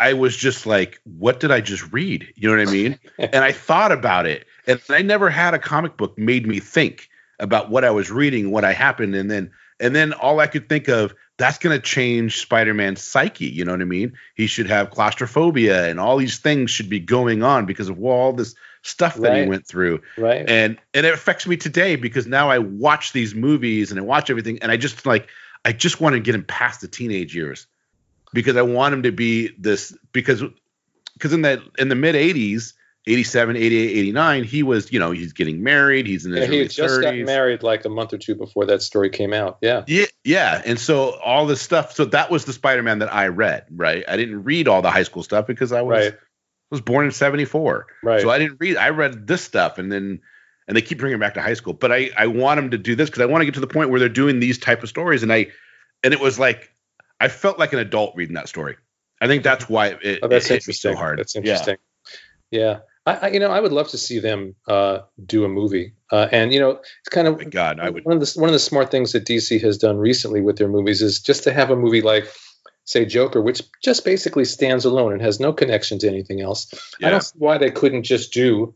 I 0.00 0.14
was 0.14 0.36
just 0.36 0.66
like, 0.66 1.00
what 1.04 1.38
did 1.38 1.52
I 1.52 1.60
just 1.60 1.92
read? 1.92 2.26
You 2.34 2.50
know 2.50 2.56
what 2.56 2.68
I 2.68 2.72
mean? 2.72 2.98
and 3.18 3.44
I 3.44 3.52
thought 3.52 3.92
about 3.92 4.26
it, 4.26 4.46
and 4.66 4.80
I 4.88 5.02
never 5.02 5.30
had 5.30 5.54
a 5.54 5.58
comic 5.58 5.96
book 5.96 6.18
made 6.18 6.46
me 6.46 6.58
think 6.58 7.08
about 7.38 7.70
what 7.70 7.84
I 7.84 7.90
was 7.90 8.10
reading, 8.10 8.50
what 8.50 8.64
I 8.64 8.72
happened, 8.72 9.14
and 9.14 9.30
then 9.30 9.52
and 9.78 9.94
then 9.94 10.12
all 10.12 10.40
I 10.40 10.46
could 10.46 10.68
think 10.68 10.88
of 10.88 11.14
that's 11.38 11.58
going 11.58 11.76
to 11.76 11.82
change 11.82 12.40
Spider-Man's 12.40 13.02
psyche. 13.02 13.46
You 13.46 13.64
know 13.64 13.72
what 13.72 13.80
I 13.80 13.84
mean? 13.84 14.12
He 14.34 14.46
should 14.46 14.68
have 14.68 14.90
claustrophobia, 14.90 15.88
and 15.88 15.98
all 15.98 16.16
these 16.16 16.38
things 16.38 16.70
should 16.70 16.88
be 16.88 17.00
going 17.00 17.42
on 17.42 17.66
because 17.66 17.88
of 17.88 18.02
all 18.02 18.32
this 18.32 18.54
stuff 18.82 19.14
that 19.16 19.36
he 19.36 19.48
went 19.48 19.66
through 19.66 20.02
Right? 20.18 20.48
and 20.48 20.78
and 20.92 21.06
it 21.06 21.14
affects 21.14 21.46
me 21.46 21.56
today 21.56 21.96
because 21.96 22.26
now 22.26 22.50
I 22.50 22.58
watch 22.58 23.12
these 23.12 23.34
movies 23.34 23.90
and 23.90 24.00
I 24.00 24.02
watch 24.02 24.28
everything 24.28 24.58
and 24.60 24.72
I 24.72 24.76
just 24.76 25.06
like 25.06 25.28
I 25.64 25.72
just 25.72 26.00
want 26.00 26.14
to 26.14 26.20
get 26.20 26.34
him 26.34 26.44
past 26.44 26.80
the 26.80 26.88
teenage 26.88 27.34
years 27.34 27.66
because 28.32 28.56
I 28.56 28.62
want 28.62 28.94
him 28.94 29.04
to 29.04 29.12
be 29.12 29.54
this 29.58 29.96
because 30.12 30.42
because 31.14 31.32
in 31.32 31.42
the 31.42 31.62
in 31.78 31.88
the 31.88 31.94
mid 31.94 32.14
80s 32.14 32.72
87 33.06 33.56
88 33.56 33.98
89 33.98 34.44
he 34.44 34.62
was 34.62 34.92
you 34.92 34.98
know 34.98 35.10
he's 35.10 35.32
getting 35.32 35.62
married 35.62 36.06
he's 36.06 36.24
in 36.24 36.32
his 36.32 36.48
Yeah, 36.48 36.54
he 36.54 36.68
just 36.68 37.00
gotten 37.00 37.20
30s 37.20 37.26
married 37.26 37.62
like 37.62 37.84
a 37.84 37.88
month 37.88 38.12
or 38.12 38.18
two 38.18 38.34
before 38.34 38.66
that 38.66 38.82
story 38.82 39.10
came 39.10 39.32
out. 39.32 39.58
Yeah. 39.60 39.82
yeah 39.86 40.06
Yeah, 40.24 40.62
and 40.64 40.78
so 40.78 41.18
all 41.20 41.46
this 41.46 41.60
stuff. 41.60 41.94
So 41.94 42.04
that 42.06 42.30
was 42.30 42.44
the 42.44 42.52
Spider-Man 42.52 43.00
that 43.00 43.12
I 43.12 43.26
read, 43.28 43.66
right? 43.70 44.04
I 44.06 44.16
didn't 44.16 44.44
read 44.44 44.68
all 44.68 44.82
the 44.82 44.90
high 44.90 45.02
school 45.02 45.24
stuff 45.24 45.48
because 45.48 45.72
I 45.72 45.82
was 45.82 46.10
Right. 46.10 46.14
Was 46.72 46.80
born 46.80 47.04
in 47.04 47.12
'74, 47.12 47.86
Right. 48.02 48.20
so 48.20 48.30
I 48.30 48.38
didn't 48.38 48.56
read. 48.58 48.76
I 48.76 48.88
read 48.88 49.26
this 49.28 49.42
stuff, 49.42 49.78
and 49.78 49.92
then 49.92 50.20
and 50.66 50.76
they 50.76 50.82
keep 50.82 50.98
bringing 50.98 51.16
it 51.16 51.20
back 51.20 51.34
to 51.34 51.42
high 51.42 51.54
school. 51.54 51.72
But 51.74 51.92
I 51.92 52.10
I 52.16 52.26
want 52.26 52.58
them 52.58 52.70
to 52.72 52.78
do 52.78 52.96
this 52.96 53.08
because 53.08 53.22
I 53.22 53.26
want 53.26 53.42
to 53.42 53.44
get 53.44 53.54
to 53.54 53.60
the 53.60 53.66
point 53.68 53.90
where 53.90 54.00
they're 54.00 54.08
doing 54.08 54.40
these 54.40 54.58
type 54.58 54.82
of 54.82 54.88
stories, 54.88 55.22
and 55.22 55.32
I 55.32 55.48
and 56.02 56.12
it 56.12 56.18
was 56.20 56.38
like 56.38 56.70
I 57.20 57.28
felt 57.28 57.58
like 57.60 57.72
an 57.72 57.78
adult 57.78 58.16
reading 58.16 58.34
that 58.34 58.48
story. 58.48 58.76
I 59.20 59.28
think 59.28 59.44
that's 59.44 59.68
why 59.68 59.88
it, 60.02 60.18
Oh, 60.22 60.26
that's 60.28 60.50
it 60.50 60.54
interesting. 60.54 60.92
so 60.92 60.96
hard. 60.96 61.20
That's 61.20 61.34
Yeah. 61.36 61.40
interesting. 61.40 61.76
Yeah. 62.50 62.78
I, 63.06 63.14
I, 63.14 63.28
you 63.30 63.40
know, 63.40 63.50
I 63.50 63.58
would 63.60 63.72
love 63.72 63.88
to 63.88 63.98
see 63.98 64.18
them 64.20 64.54
uh, 64.68 65.00
do 65.26 65.44
a 65.44 65.48
movie, 65.48 65.94
uh, 66.12 66.28
and 66.30 66.52
you 66.52 66.60
know, 66.60 66.70
it's 66.70 67.08
kind 67.10 67.26
of 67.26 67.40
Oh 67.40 67.50
God, 67.50 67.80
I 67.80 67.90
would. 67.90 68.04
one 68.04 68.16
of 68.16 68.20
the 68.20 68.40
one 68.40 68.48
of 68.48 68.52
the 68.52 68.60
smart 68.60 68.90
things 68.92 69.10
that 69.12 69.24
DC 69.24 69.60
has 69.60 69.78
done 69.78 69.96
recently 69.98 70.40
with 70.40 70.56
their 70.56 70.68
movies 70.68 71.02
is 71.02 71.20
just 71.20 71.42
to 71.44 71.52
have 71.52 71.70
a 71.70 71.76
movie 71.76 72.00
like, 72.02 72.28
say, 72.84 73.04
Joker, 73.04 73.40
which 73.40 73.62
just 73.82 74.04
basically 74.04 74.44
stands 74.44 74.84
alone 74.84 75.12
and 75.12 75.22
has 75.22 75.40
no 75.40 75.52
connection 75.52 75.98
to 76.00 76.08
anything 76.08 76.40
else. 76.40 76.72
I 77.02 77.10
don't 77.10 77.22
see 77.22 77.38
why 77.38 77.58
they 77.58 77.70
couldn't 77.70 78.02
just 78.04 78.32
do 78.32 78.74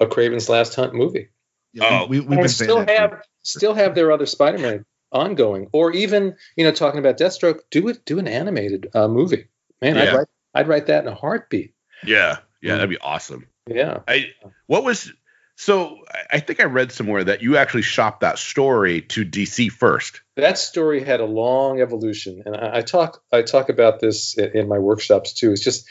a 0.00 0.06
Kraven's 0.06 0.48
Last 0.48 0.74
Hunt 0.74 0.94
movie 0.94 1.28
Yeah, 1.72 2.02
Oh. 2.02 2.06
we, 2.06 2.20
we've 2.20 2.38
been 2.38 2.48
still 2.48 2.78
that 2.84 2.88
for- 2.88 2.94
have 3.00 3.22
still 3.42 3.74
have 3.74 3.94
their 3.94 4.10
other 4.12 4.26
Spider-Man 4.26 4.84
ongoing, 5.12 5.68
or 5.72 5.92
even 5.92 6.36
you 6.56 6.64
know, 6.64 6.72
talking 6.72 6.98
about 6.98 7.18
Deathstroke, 7.18 7.60
do 7.70 7.88
it, 7.88 8.04
do 8.04 8.18
an 8.18 8.26
animated 8.26 8.88
uh, 8.94 9.06
movie. 9.08 9.48
Man, 9.82 9.96
I'd 9.98 10.14
write 10.14 10.26
I'd 10.54 10.68
write 10.68 10.86
that 10.86 11.04
in 11.04 11.08
a 11.12 11.14
heartbeat. 11.14 11.74
Yeah, 12.04 12.38
yeah, 12.62 12.74
that'd 12.74 12.90
be 12.90 12.98
awesome. 12.98 13.46
Yeah. 13.68 14.00
I 14.08 14.30
what 14.66 14.84
was 14.84 15.12
so 15.56 15.98
I- 16.32 16.40
think 16.40 16.60
I 16.60 16.64
read 16.64 16.92
somewhere 16.92 17.24
that 17.24 17.42
you 17.42 17.56
actually 17.56 17.82
shopped 17.82 18.20
that 18.20 18.38
story 18.38 19.02
to 19.02 19.24
DC 19.24 19.70
first. 19.70 20.20
that 20.36 20.58
story 20.58 21.02
had 21.04 21.20
a 21.20 21.24
long 21.26 21.80
evolution 21.80 22.42
and 22.44 22.56
I, 22.56 22.78
I 22.78 22.82
talk 22.82 23.22
i 23.32 23.42
talk 23.42 23.68
about 23.68 24.00
this 24.00 24.36
in, 24.36 24.50
in 24.58 24.68
my 24.68 24.78
workshops 24.78 25.32
too 25.32 25.52
it's 25.52 25.62
just 25.62 25.86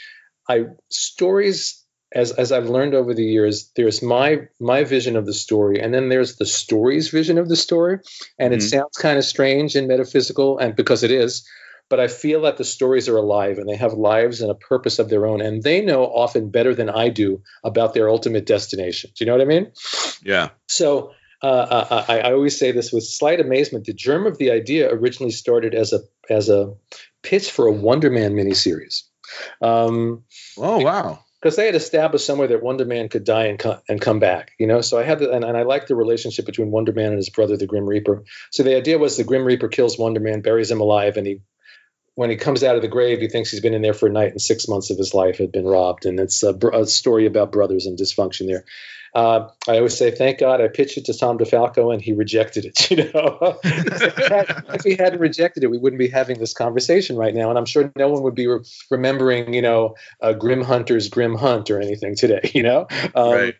i 0.48 0.64
stories 0.90 1.82
as 2.14 2.30
as 2.32 2.52
i've 2.52 2.68
learned 2.68 2.94
over 2.94 3.14
the 3.14 3.24
years 3.24 3.70
there's 3.76 4.02
my 4.02 4.42
my 4.60 4.84
vision 4.84 5.16
of 5.16 5.24
the 5.26 5.32
story 5.32 5.80
and 5.80 5.92
then 5.94 6.08
there's 6.10 6.36
the 6.36 6.46
story's 6.46 7.08
vision 7.08 7.38
of 7.38 7.48
the 7.48 7.56
story 7.56 7.98
and 8.38 8.52
it 8.52 8.60
Mhm. 8.60 8.70
sounds 8.70 8.96
kind 8.98 9.18
of 9.18 9.24
strange 9.24 9.74
and 9.76 9.88
metaphysical 9.88 10.58
and 10.58 10.76
because 10.76 11.02
it 11.02 11.10
is 11.10 11.48
but 11.90 12.00
i 12.00 12.08
feel 12.08 12.42
that 12.42 12.56
the 12.56 12.64
stories 12.64 13.08
are 13.08 13.16
alive 13.16 13.58
and 13.58 13.68
they 13.68 13.76
have 13.76 13.92
lives 13.92 14.40
and 14.40 14.50
a 14.50 14.54
purpose 14.54 14.98
of 14.98 15.08
their 15.08 15.26
own 15.26 15.40
and 15.40 15.62
they 15.62 15.80
know 15.80 16.04
often 16.04 16.50
better 16.50 16.74
than 16.74 16.88
i 16.90 17.08
do 17.08 17.42
about 17.62 17.94
their 17.94 18.08
ultimate 18.08 18.46
destination 18.46 19.10
do 19.16 19.24
you 19.24 19.26
know 19.26 19.36
what 19.36 19.42
i 19.42 19.44
mean 19.44 19.70
Yeah. 20.22 20.50
so 20.68 21.12
uh, 21.42 22.04
I, 22.08 22.20
I 22.20 22.32
always 22.32 22.58
say 22.58 22.72
this 22.72 22.90
with 22.90 23.04
slight 23.04 23.38
amazement. 23.38 23.84
The 23.84 23.92
germ 23.92 24.26
of 24.26 24.38
the 24.38 24.50
idea 24.50 24.90
originally 24.90 25.32
started 25.32 25.74
as 25.74 25.92
a 25.92 26.00
as 26.30 26.48
a 26.48 26.72
pitch 27.22 27.50
for 27.50 27.66
a 27.66 27.72
Wonder 27.72 28.08
Man 28.08 28.32
miniseries, 28.32 29.02
um, 29.60 30.24
Oh 30.56 30.78
wow. 30.82 31.18
because 31.42 31.56
they 31.56 31.66
had 31.66 31.74
established 31.74 32.24
somewhere 32.24 32.48
that 32.48 32.62
Wonder 32.62 32.86
Man 32.86 33.10
could 33.10 33.24
die 33.24 33.46
and 33.46 33.58
come 33.58 33.78
and 33.90 34.00
come 34.00 34.20
back. 34.20 34.52
You 34.58 34.66
know, 34.66 34.80
so 34.80 34.98
I 34.98 35.02
had 35.02 35.18
the, 35.18 35.30
and, 35.32 35.44
and 35.44 35.54
I 35.54 35.64
liked 35.64 35.88
the 35.88 35.96
relationship 35.96 36.46
between 36.46 36.70
Wonder 36.70 36.92
Man 36.92 37.08
and 37.08 37.16
his 37.18 37.28
brother, 37.28 37.58
the 37.58 37.66
Grim 37.66 37.84
Reaper. 37.86 38.24
So 38.50 38.62
the 38.62 38.76
idea 38.76 38.96
was 38.96 39.18
the 39.18 39.24
Grim 39.24 39.44
Reaper 39.44 39.68
kills 39.68 39.98
Wonder 39.98 40.20
Man, 40.20 40.40
buries 40.40 40.70
him 40.70 40.80
alive, 40.80 41.18
and 41.18 41.26
he. 41.26 41.40
When 42.16 42.30
he 42.30 42.36
comes 42.36 42.62
out 42.62 42.76
of 42.76 42.82
the 42.82 42.88
grave, 42.88 43.20
he 43.20 43.28
thinks 43.28 43.50
he's 43.50 43.60
been 43.60 43.74
in 43.74 43.82
there 43.82 43.94
for 43.94 44.06
a 44.06 44.12
night, 44.12 44.30
and 44.30 44.40
six 44.40 44.68
months 44.68 44.90
of 44.90 44.98
his 44.98 45.14
life 45.14 45.38
had 45.38 45.50
been 45.50 45.66
robbed. 45.66 46.06
And 46.06 46.20
it's 46.20 46.42
a, 46.42 46.54
a 46.72 46.86
story 46.86 47.26
about 47.26 47.50
brothers 47.50 47.86
and 47.86 47.98
dysfunction 47.98 48.46
there. 48.46 48.64
Uh, 49.14 49.48
I 49.68 49.76
always 49.76 49.96
say, 49.96 50.10
thank 50.10 50.40
God 50.40 50.60
I 50.60 50.66
pitched 50.66 50.98
it 50.98 51.04
to 51.04 51.16
Tom 51.16 51.38
DeFalco 51.38 51.92
and 51.92 52.02
he 52.02 52.12
rejected 52.12 52.64
it. 52.64 52.90
You 52.94 53.10
know, 53.12 53.58
if, 53.64 54.16
he 54.16 54.22
had, 54.22 54.64
if 54.74 54.84
he 54.84 54.96
hadn't 54.96 55.20
rejected 55.20 55.64
it, 55.64 55.70
we 55.70 55.78
wouldn't 55.78 55.98
be 55.98 56.08
having 56.08 56.38
this 56.38 56.52
conversation 56.52 57.16
right 57.16 57.34
now. 57.34 57.48
And 57.48 57.58
I'm 57.58 57.64
sure 57.64 57.92
no 57.96 58.08
one 58.08 58.22
would 58.22 58.34
be 58.34 58.46
re- 58.46 58.64
remembering, 58.90 59.54
you 59.54 59.62
know, 59.62 59.94
uh, 60.20 60.32
Grim 60.32 60.62
Hunter's 60.62 61.08
Grim 61.08 61.34
Hunt 61.36 61.70
or 61.70 61.80
anything 61.80 62.16
today. 62.16 62.50
You 62.54 62.62
know, 62.62 62.86
um, 63.14 63.32
right. 63.32 63.54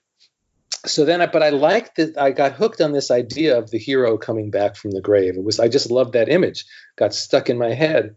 so 0.86 1.04
then 1.04 1.20
I, 1.20 1.26
but 1.26 1.42
I 1.42 1.50
liked 1.50 1.96
that 1.96 2.16
I 2.16 2.30
got 2.30 2.52
hooked 2.52 2.80
on 2.80 2.92
this 2.92 3.10
idea 3.10 3.58
of 3.58 3.70
the 3.70 3.78
hero 3.78 4.18
coming 4.18 4.50
back 4.50 4.76
from 4.76 4.92
the 4.92 5.00
grave. 5.00 5.36
It 5.36 5.42
was 5.42 5.58
I 5.58 5.68
just 5.68 5.90
loved 5.90 6.12
that 6.12 6.28
image. 6.28 6.64
Got 6.96 7.14
stuck 7.14 7.50
in 7.50 7.58
my 7.58 7.70
head. 7.74 8.14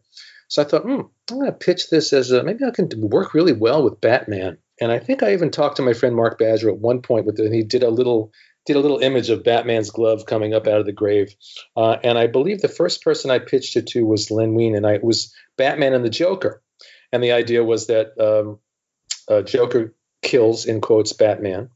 So 0.48 0.62
I 0.62 0.66
thought, 0.66 0.84
hmm, 0.84 1.02
I'm 1.30 1.40
going 1.40 1.46
to 1.46 1.52
pitch 1.52 1.90
this 1.90 2.14
as 2.14 2.32
a 2.32 2.44
maybe 2.44 2.64
I 2.64 2.72
can 2.72 2.90
work 2.96 3.34
really 3.34 3.54
well 3.54 3.84
with 3.84 4.02
Batman. 4.02 4.58
And 4.80 4.92
I 4.92 5.00
think 5.00 5.24
I 5.24 5.34
even 5.34 5.52
talked 5.52 5.78
to 5.78 5.82
my 5.82 5.94
friend 5.94 6.16
Mark 6.16 6.40
Badger 6.40 6.70
at 6.70 6.78
one 6.78 7.02
point 7.02 7.26
with 7.26 7.40
and 7.40 7.54
he 7.54 7.64
did 7.64 7.84
a 7.84 7.90
little 7.90 8.32
did 8.66 8.76
a 8.76 8.80
little 8.80 9.00
image 9.00 9.30
of 9.30 9.46
Batman's 9.46 9.92
glove 9.92 10.26
coming 10.26 10.54
up 10.54 10.68
out 10.68 10.80
of 10.80 10.86
the 10.86 10.92
grave. 10.92 11.34
Uh, 11.76 11.98
and 12.04 12.18
I 12.18 12.28
believe 12.28 12.62
the 12.62 12.68
first 12.68 13.02
person 13.02 13.32
I 13.32 13.40
pitched 13.40 13.78
it 13.78 13.88
to 13.88 14.06
was 14.06 14.30
Len 14.30 14.56
Wein, 14.56 14.76
and 14.76 14.86
I 14.86 14.96
it 14.96 15.04
was 15.04 15.34
Batman 15.58 15.94
and 15.94 16.04
the 16.04 16.10
Joker. 16.10 16.62
And 17.12 17.24
the 17.24 17.32
idea 17.32 17.64
was 17.64 17.88
that 17.88 18.08
um, 18.20 18.60
uh, 19.30 19.42
Joker 19.42 19.96
kills 20.22 20.66
in 20.66 20.82
quotes 20.82 21.14
Batman 21.14 21.70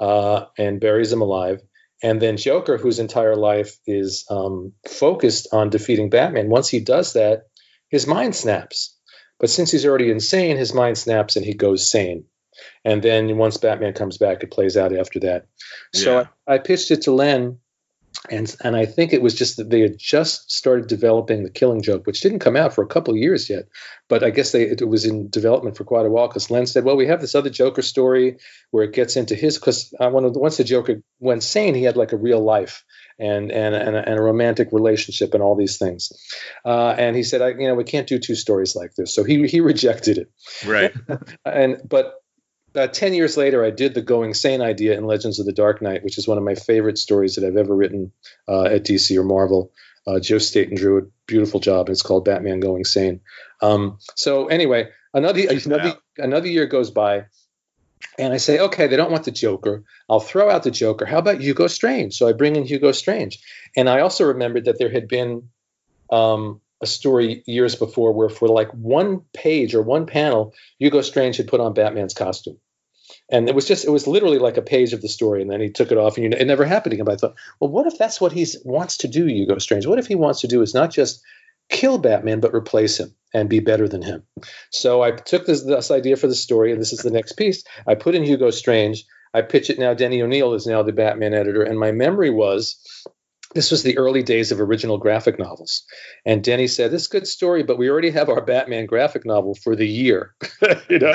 uh, 0.00 0.46
and 0.58 0.80
buries 0.80 1.12
him 1.12 1.22
alive. 1.22 1.62
And 2.02 2.20
then 2.20 2.36
Joker, 2.36 2.76
whose 2.76 2.98
entire 2.98 3.36
life 3.36 3.78
is 3.86 4.26
um, 4.28 4.72
focused 4.86 5.48
on 5.52 5.70
defeating 5.70 6.10
Batman, 6.10 6.50
once 6.50 6.68
he 6.68 6.80
does 6.80 7.14
that, 7.14 7.44
his 7.88 8.06
mind 8.06 8.34
snaps. 8.34 8.96
But 9.38 9.50
since 9.50 9.70
he's 9.70 9.84
already 9.86 10.10
insane, 10.10 10.56
his 10.56 10.72
mind 10.72 10.96
snaps 10.96 11.36
and 11.36 11.44
he 11.44 11.54
goes 11.54 11.90
sane. 11.90 12.24
And 12.84 13.02
then 13.02 13.36
once 13.36 13.58
Batman 13.58 13.92
comes 13.92 14.16
back, 14.16 14.42
it 14.42 14.50
plays 14.50 14.76
out 14.76 14.96
after 14.96 15.20
that. 15.20 15.46
So 15.94 16.20
Yeah. 16.20 16.26
I, 16.46 16.54
I 16.54 16.58
pitched 16.58 16.90
it 16.90 17.02
to 17.02 17.12
Len, 17.12 17.58
and 18.30 18.56
and 18.64 18.74
I 18.74 18.86
think 18.86 19.12
it 19.12 19.20
was 19.20 19.34
just 19.34 19.58
that 19.58 19.68
they 19.68 19.80
had 19.80 19.98
just 19.98 20.50
started 20.50 20.86
developing 20.86 21.42
the 21.42 21.50
Killing 21.50 21.82
Joke, 21.82 22.06
which 22.06 22.22
didn't 22.22 22.38
come 22.38 22.56
out 22.56 22.74
for 22.74 22.82
a 22.82 22.86
couple 22.86 23.12
of 23.12 23.20
years 23.20 23.50
yet. 23.50 23.64
But 24.08 24.24
I 24.24 24.30
guess 24.30 24.52
they 24.52 24.62
it 24.62 24.88
was 24.88 25.04
in 25.04 25.28
development 25.28 25.76
for 25.76 25.84
quite 25.84 26.06
a 26.06 26.10
while 26.10 26.28
because 26.28 26.50
Len 26.50 26.66
said, 26.66 26.84
"Well, 26.84 26.96
we 26.96 27.06
have 27.08 27.20
this 27.20 27.34
other 27.34 27.50
Joker 27.50 27.82
story 27.82 28.38
where 28.70 28.84
it 28.84 28.94
gets 28.94 29.16
into 29.16 29.34
his 29.34 29.58
because 29.58 29.92
uh, 30.00 30.08
once 30.10 30.56
the 30.56 30.64
Joker 30.64 31.02
went 31.20 31.42
sane, 31.42 31.74
he 31.74 31.82
had 31.82 31.98
like 31.98 32.12
a 32.12 32.16
real 32.16 32.40
life." 32.40 32.84
And 33.18 33.50
and 33.50 33.74
and 33.74 33.96
a, 33.96 34.08
and 34.08 34.18
a 34.18 34.22
romantic 34.22 34.68
relationship 34.72 35.32
and 35.32 35.42
all 35.42 35.56
these 35.56 35.78
things, 35.78 36.12
uh, 36.66 36.94
and 36.98 37.16
he 37.16 37.22
said, 37.22 37.40
I, 37.40 37.48
you 37.48 37.66
know, 37.66 37.74
we 37.74 37.84
can't 37.84 38.06
do 38.06 38.18
two 38.18 38.34
stories 38.34 38.76
like 38.76 38.94
this. 38.94 39.14
So 39.14 39.24
he 39.24 39.46
he 39.46 39.60
rejected 39.60 40.18
it. 40.18 40.30
Right. 40.66 40.92
and 41.46 41.80
but 41.88 42.16
uh, 42.76 42.86
10 42.86 43.14
years 43.14 43.36
later 43.36 43.64
i 43.64 43.70
did 43.70 43.94
the 43.94 44.02
going 44.02 44.34
sane 44.34 44.60
idea 44.60 44.96
in 44.96 45.04
legends 45.04 45.40
of 45.40 45.46
the 45.46 45.52
dark 45.52 45.80
knight 45.80 46.04
which 46.04 46.18
is 46.18 46.28
one 46.28 46.36
of 46.36 46.44
my 46.44 46.54
favorite 46.54 46.98
stories 46.98 47.36
that 47.36 47.44
i've 47.44 47.56
ever 47.56 47.74
written 47.74 48.12
uh, 48.48 48.64
at 48.64 48.84
dc 48.84 49.16
or 49.16 49.24
marvel. 49.24 49.72
Uh, 50.06 50.20
joe 50.20 50.38
staton 50.38 50.76
drew 50.76 50.98
a 50.98 51.02
beautiful 51.26 51.58
job 51.58 51.88
it's 51.88 52.02
called 52.02 52.24
batman 52.24 52.60
going 52.60 52.84
sane. 52.84 53.20
Um, 53.62 53.98
so 54.14 54.48
anyway 54.48 54.90
another 55.14 55.40
another 55.48 55.94
another 56.18 56.48
year 56.48 56.66
goes 56.66 56.90
by 56.90 57.24
and 58.18 58.32
i 58.32 58.36
say 58.36 58.58
okay 58.58 58.86
they 58.86 58.96
don't 58.96 59.10
want 59.10 59.24
the 59.24 59.30
joker. 59.30 59.84
I'll 60.08 60.20
throw 60.20 60.50
out 60.50 60.62
the 60.62 60.70
joker. 60.70 61.04
How 61.04 61.18
about 61.18 61.40
hugo 61.40 61.66
strange? 61.66 62.14
So 62.14 62.28
i 62.28 62.32
bring 62.32 62.56
in 62.56 62.64
hugo 62.64 62.92
strange. 62.92 63.40
And 63.76 63.88
i 63.88 64.00
also 64.00 64.24
remembered 64.24 64.66
that 64.66 64.78
there 64.78 64.90
had 64.90 65.08
been 65.08 65.48
um, 66.10 66.60
a 66.80 66.86
story 66.86 67.42
years 67.46 67.74
before 67.74 68.12
where 68.12 68.28
for 68.28 68.48
like 68.48 68.70
one 68.72 69.22
page 69.32 69.74
or 69.74 69.82
one 69.82 70.06
panel 70.06 70.54
hugo 70.78 71.00
strange 71.00 71.36
had 71.36 71.48
put 71.48 71.60
on 71.60 71.74
batman's 71.74 72.14
costume. 72.14 72.58
And 73.30 73.48
it 73.48 73.54
was 73.54 73.66
just 73.66 73.84
it 73.84 73.90
was 73.90 74.06
literally 74.06 74.38
like 74.38 74.56
a 74.56 74.62
page 74.62 74.92
of 74.92 75.02
the 75.02 75.08
story 75.08 75.42
and 75.42 75.50
then 75.50 75.60
he 75.60 75.70
took 75.70 75.90
it 75.90 75.98
off 75.98 76.16
and 76.16 76.24
you 76.24 76.30
know, 76.30 76.36
it 76.36 76.46
never 76.46 76.64
happened 76.64 76.92
again. 76.92 77.06
But 77.06 77.14
i 77.14 77.16
thought 77.16 77.34
well 77.60 77.70
what 77.70 77.86
if 77.86 77.98
that's 77.98 78.20
what 78.20 78.32
he 78.32 78.46
wants 78.64 78.98
to 78.98 79.08
do 79.08 79.26
hugo 79.26 79.58
strange? 79.58 79.86
What 79.86 79.98
if 79.98 80.06
he 80.06 80.14
wants 80.14 80.42
to 80.42 80.48
do 80.48 80.62
is 80.62 80.74
not 80.74 80.90
just 80.90 81.22
kill 81.68 81.98
batman 81.98 82.38
but 82.38 82.54
replace 82.54 83.00
him 83.00 83.12
and 83.36 83.48
be 83.50 83.60
better 83.60 83.86
than 83.88 84.02
him 84.02 84.22
so 84.70 85.02
i 85.02 85.10
took 85.10 85.46
this, 85.46 85.62
this 85.62 85.90
idea 85.90 86.16
for 86.16 86.26
the 86.26 86.34
story 86.34 86.72
and 86.72 86.80
this 86.80 86.92
is 86.92 87.00
the 87.00 87.10
next 87.10 87.32
piece 87.32 87.62
i 87.86 87.94
put 87.94 88.14
in 88.14 88.24
hugo 88.24 88.50
strange 88.50 89.04
i 89.34 89.42
pitch 89.42 89.70
it 89.70 89.78
now 89.78 89.94
denny 89.94 90.22
o'neil 90.22 90.54
is 90.54 90.66
now 90.66 90.82
the 90.82 90.92
batman 90.92 91.34
editor 91.34 91.62
and 91.62 91.78
my 91.78 91.92
memory 91.92 92.30
was 92.30 92.82
this 93.54 93.70
was 93.70 93.82
the 93.82 93.96
early 93.96 94.22
days 94.22 94.52
of 94.52 94.60
original 94.60 94.98
graphic 94.98 95.38
novels. 95.38 95.84
And 96.26 96.44
Denny 96.44 96.66
said, 96.66 96.90
This 96.90 97.02
is 97.02 97.08
a 97.08 97.10
good 97.10 97.26
story, 97.26 97.62
but 97.62 97.78
we 97.78 97.88
already 97.88 98.10
have 98.10 98.28
our 98.28 98.42
Batman 98.42 98.84
graphic 98.86 99.24
novel 99.24 99.54
for 99.54 99.74
the 99.74 99.86
year. 99.86 100.34
you 100.90 100.98
know, 100.98 101.14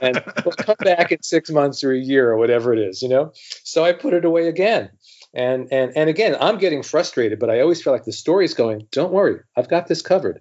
and 0.00 0.22
we'll 0.44 0.54
come 0.54 0.76
back 0.78 1.10
in 1.10 1.22
six 1.22 1.50
months 1.50 1.82
or 1.82 1.92
a 1.92 1.98
year 1.98 2.30
or 2.30 2.36
whatever 2.36 2.72
it 2.72 2.78
is, 2.78 3.02
you 3.02 3.08
know. 3.08 3.32
So 3.64 3.84
I 3.84 3.92
put 3.92 4.14
it 4.14 4.24
away 4.24 4.46
again. 4.46 4.90
And 5.34 5.68
and 5.72 5.92
and 5.96 6.08
again, 6.08 6.36
I'm 6.40 6.58
getting 6.58 6.82
frustrated, 6.82 7.38
but 7.38 7.50
I 7.50 7.60
always 7.60 7.82
feel 7.82 7.92
like 7.92 8.04
the 8.04 8.12
story's 8.12 8.54
going, 8.54 8.86
Don't 8.92 9.12
worry, 9.12 9.40
I've 9.56 9.68
got 9.68 9.88
this 9.88 10.02
covered. 10.02 10.40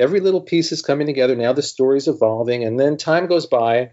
Every 0.00 0.20
little 0.20 0.40
piece 0.40 0.72
is 0.72 0.82
coming 0.82 1.06
together. 1.06 1.36
Now 1.36 1.52
the 1.52 1.62
story's 1.62 2.08
evolving, 2.08 2.64
and 2.64 2.80
then 2.80 2.96
time 2.96 3.26
goes 3.26 3.46
by. 3.46 3.90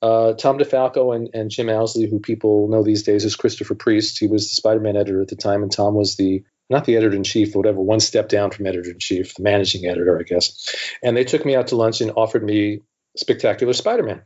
Uh, 0.00 0.34
Tom 0.34 0.58
DeFalco 0.58 1.14
and, 1.14 1.30
and 1.32 1.50
Jim 1.50 1.68
Owsley, 1.68 2.08
who 2.08 2.20
people 2.20 2.68
know 2.68 2.84
these 2.84 3.02
days 3.02 3.24
as 3.24 3.34
Christopher 3.34 3.74
Priest, 3.74 4.18
he 4.18 4.28
was 4.28 4.48
the 4.48 4.54
Spider-Man 4.54 4.96
editor 4.96 5.20
at 5.22 5.28
the 5.28 5.36
time, 5.36 5.62
and 5.62 5.72
Tom 5.72 5.94
was 5.94 6.16
the 6.16 6.44
not 6.70 6.84
the 6.84 6.96
editor 6.96 7.16
in 7.16 7.24
chief, 7.24 7.52
but 7.52 7.60
whatever, 7.60 7.80
one 7.80 8.00
step 8.00 8.28
down 8.28 8.50
from 8.50 8.66
editor 8.66 8.90
in 8.90 8.98
chief, 8.98 9.34
the 9.34 9.42
managing 9.42 9.86
editor, 9.86 10.18
I 10.20 10.22
guess. 10.22 10.68
And 11.02 11.16
they 11.16 11.24
took 11.24 11.44
me 11.44 11.56
out 11.56 11.68
to 11.68 11.76
lunch 11.76 12.00
and 12.00 12.12
offered 12.16 12.44
me 12.44 12.82
Spectacular 13.16 13.72
Spider-Man 13.72 14.22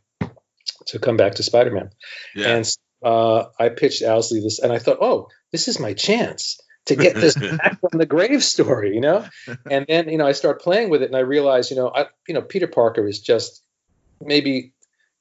to 0.88 0.98
come 0.98 1.16
back 1.16 1.36
to 1.36 1.42
Spider-Man. 1.42 1.90
Yeah. 2.34 2.56
And 2.56 2.76
uh, 3.04 3.44
I 3.58 3.68
pitched 3.68 4.02
Owsley 4.02 4.40
this, 4.40 4.58
and 4.58 4.72
I 4.72 4.78
thought, 4.78 4.98
oh, 5.00 5.28
this 5.52 5.68
is 5.68 5.78
my 5.78 5.94
chance. 5.94 6.60
To 6.86 6.96
get 6.96 7.14
this 7.14 7.34
back 7.56 7.78
from 7.80 7.98
the 7.98 8.06
grave 8.06 8.42
story, 8.42 8.94
you 8.94 9.00
know? 9.00 9.24
And 9.70 9.86
then, 9.88 10.08
you 10.08 10.18
know, 10.18 10.26
I 10.26 10.32
start 10.32 10.60
playing 10.60 10.90
with 10.90 11.02
it 11.02 11.06
and 11.06 11.16
I 11.16 11.20
realize, 11.20 11.70
you 11.70 11.76
know, 11.76 11.90
I, 11.94 12.06
you 12.26 12.34
know, 12.34 12.42
Peter 12.42 12.66
Parker 12.66 13.06
is 13.06 13.20
just 13.20 13.62
maybe 14.20 14.72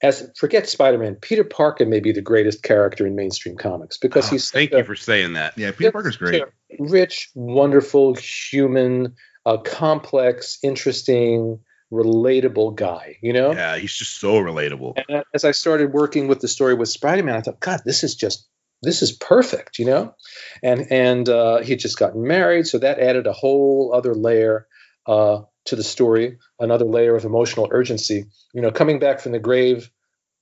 as 0.04 0.32
forget 0.36 0.68
Spider-Man, 0.68 1.16
Peter 1.16 1.44
Parker 1.44 1.86
may 1.86 2.00
be 2.00 2.12
the 2.12 2.22
greatest 2.22 2.64
character 2.64 3.06
in 3.06 3.16
mainstream 3.16 3.56
comics 3.56 3.98
because 3.98 4.28
Oh, 4.28 4.32
he's 4.32 4.50
thank 4.50 4.72
such 4.72 4.80
you 4.80 4.84
for 4.86 4.96
saying 4.96 5.34
that. 5.34 5.58
Yeah, 5.58 5.72
Peter 5.72 5.92
Parker's 5.92 6.18
great. 6.18 6.44
rich, 6.80 7.30
wonderful, 7.36 8.16
human, 8.16 9.16
uh, 9.46 9.58
complex, 9.58 10.58
interesting, 10.64 11.60
relatable 11.92 12.76
guy, 12.76 13.18
you 13.22 13.34
know? 13.34 13.52
Yeah, 13.52 13.78
he's 13.78 13.94
just 13.94 14.20
so 14.20 14.36
relatable. 14.36 15.02
And 15.08 15.24
as 15.34 15.46
I 15.46 15.52
started 15.52 15.94
working 15.94 16.28
with 16.28 16.40
the 16.40 16.48
story 16.48 16.74
with 16.74 16.90
Spider-Man, 16.90 17.36
I 17.36 17.42
thought, 17.42 17.60
God, 17.60 17.82
this 17.86 18.04
is 18.04 18.16
just 18.16 18.48
this 18.82 19.02
is 19.02 19.12
perfect, 19.12 19.80
you 19.80 19.86
know. 19.86 20.16
And 20.64 20.92
and 20.92 21.30
uh, 21.30 21.60
he 21.60 21.72
had 21.72 21.80
just 21.80 22.00
gotten 22.00 22.28
married, 22.28 22.68
so 22.68 22.80
that 22.80 23.00
added 23.00 23.28
a 23.28 23.34
whole 23.34 23.92
other 23.94 24.16
layer 24.16 24.68
uh, 25.08 25.42
to 25.66 25.76
the 25.76 25.84
story, 25.84 26.40
another 26.60 26.86
layer 26.86 27.16
of 27.16 27.26
emotional 27.26 27.68
urgency. 27.72 28.26
You 28.54 28.62
know, 28.62 28.72
coming 28.72 29.00
back 29.00 29.20
from 29.20 29.34
the 29.34 29.40
grave 29.40 29.92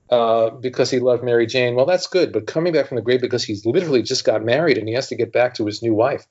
uh, 0.10 0.49
because 0.49 0.89
he 0.89 0.99
loved 0.99 1.23
Mary 1.23 1.45
Jane. 1.45 1.75
Well, 1.75 1.86
that's 1.86 2.08
good, 2.08 2.32
but 2.32 2.47
coming 2.47 2.73
back 2.73 2.88
from 2.88 2.95
the 2.95 3.04
grave 3.04 3.21
because 3.21 3.43
he's 3.43 3.65
literally 3.65 4.02
just 4.02 4.25
got 4.25 4.43
married 4.43 4.78
and 4.78 4.88
he 4.88 4.95
has 4.95 5.10
to 5.10 5.15
get 5.15 5.32
back 5.32 5.56
to 5.56 5.65
his 5.65 5.84
new 5.84 5.93
wife. 5.93 6.25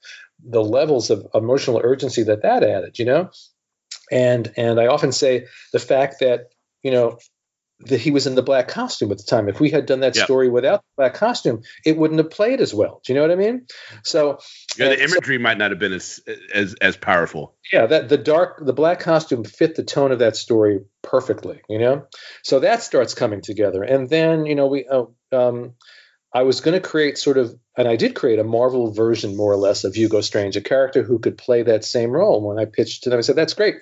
The 0.44 0.62
levels 0.62 1.10
of 1.10 1.26
emotional 1.34 1.80
urgency 1.82 2.24
that 2.24 2.42
that 2.42 2.62
added, 2.62 2.98
you 2.98 3.04
know. 3.04 3.30
And 4.10 4.52
and 4.56 4.80
I 4.80 4.86
often 4.86 5.12
say 5.12 5.46
the 5.72 5.78
fact 5.78 6.20
that 6.20 6.52
you 6.82 6.90
know 6.90 7.18
that 7.86 8.00
he 8.00 8.10
was 8.10 8.26
in 8.26 8.34
the 8.34 8.42
black 8.42 8.66
costume 8.68 9.12
at 9.12 9.18
the 9.18 9.24
time. 9.24 9.48
If 9.48 9.60
we 9.60 9.70
had 9.70 9.86
done 9.86 10.00
that 10.00 10.16
Yep. 10.16 10.24
story 10.24 10.48
without 10.48 10.80
the 10.80 11.02
black 11.02 11.14
costume, 11.14 11.62
it 11.84 11.96
wouldn't 11.96 12.18
have 12.18 12.30
played 12.30 12.60
as 12.60 12.74
well. 12.74 13.00
Do 13.04 13.12
you 13.12 13.16
know 13.18 13.22
what 13.22 13.30
I 13.30 13.36
mean? 13.36 13.66
So 14.02 14.38
Yeah, 14.76 14.88
the 14.88 15.00
and 15.00 15.10
so- 15.10 15.16
imagery 15.16 15.38
might 15.38 15.58
not 15.58 15.70
have 15.70 15.78
been 15.78 15.92
as 15.92 16.20
as 16.52 16.74
as 16.80 16.96
powerful. 16.96 17.54
yeah, 17.72 17.86
that 17.86 18.08
the 18.08 18.18
dark, 18.18 18.64
the 18.66 18.72
black 18.72 18.98
costume 19.00 19.44
fit 19.44 19.76
the 19.76 19.84
tone 19.84 20.10
of 20.10 20.18
that 20.18 20.34
story 20.36 20.80
perfectly. 21.02 21.60
You 21.68 21.78
know, 21.78 22.06
so 22.42 22.60
that 22.60 22.82
starts 22.82 23.14
coming 23.14 23.42
together, 23.42 23.82
and 23.82 24.08
then 24.10 24.46
you 24.46 24.54
know 24.56 24.66
we. 24.66 24.86
Oh, 24.90 25.14
um, 25.32 25.74
I 26.34 26.42
was 26.42 26.60
going 26.60 26.74
to 26.74 26.86
create 26.86 27.16
sort 27.16 27.38
of, 27.38 27.54
and 27.74 27.88
I 27.88 27.96
did 27.96 28.14
create 28.14 28.38
a 28.38 28.44
Marvel 28.44 28.92
version, 28.92 29.34
more 29.34 29.50
or 29.50 29.56
less, 29.56 29.84
of 29.84 29.94
Hugo 29.94 30.20
Strange, 30.20 30.56
a 30.56 30.60
character 30.60 31.02
who 31.02 31.18
could 31.18 31.38
play 31.38 31.62
that 31.62 31.84
same 31.86 32.10
role. 32.10 32.46
When 32.46 32.58
I 32.58 32.66
pitched 32.66 33.04
to 33.04 33.10
them, 33.10 33.18
I 33.18 33.22
said, 33.22 33.36
"That's 33.36 33.54
great, 33.54 33.76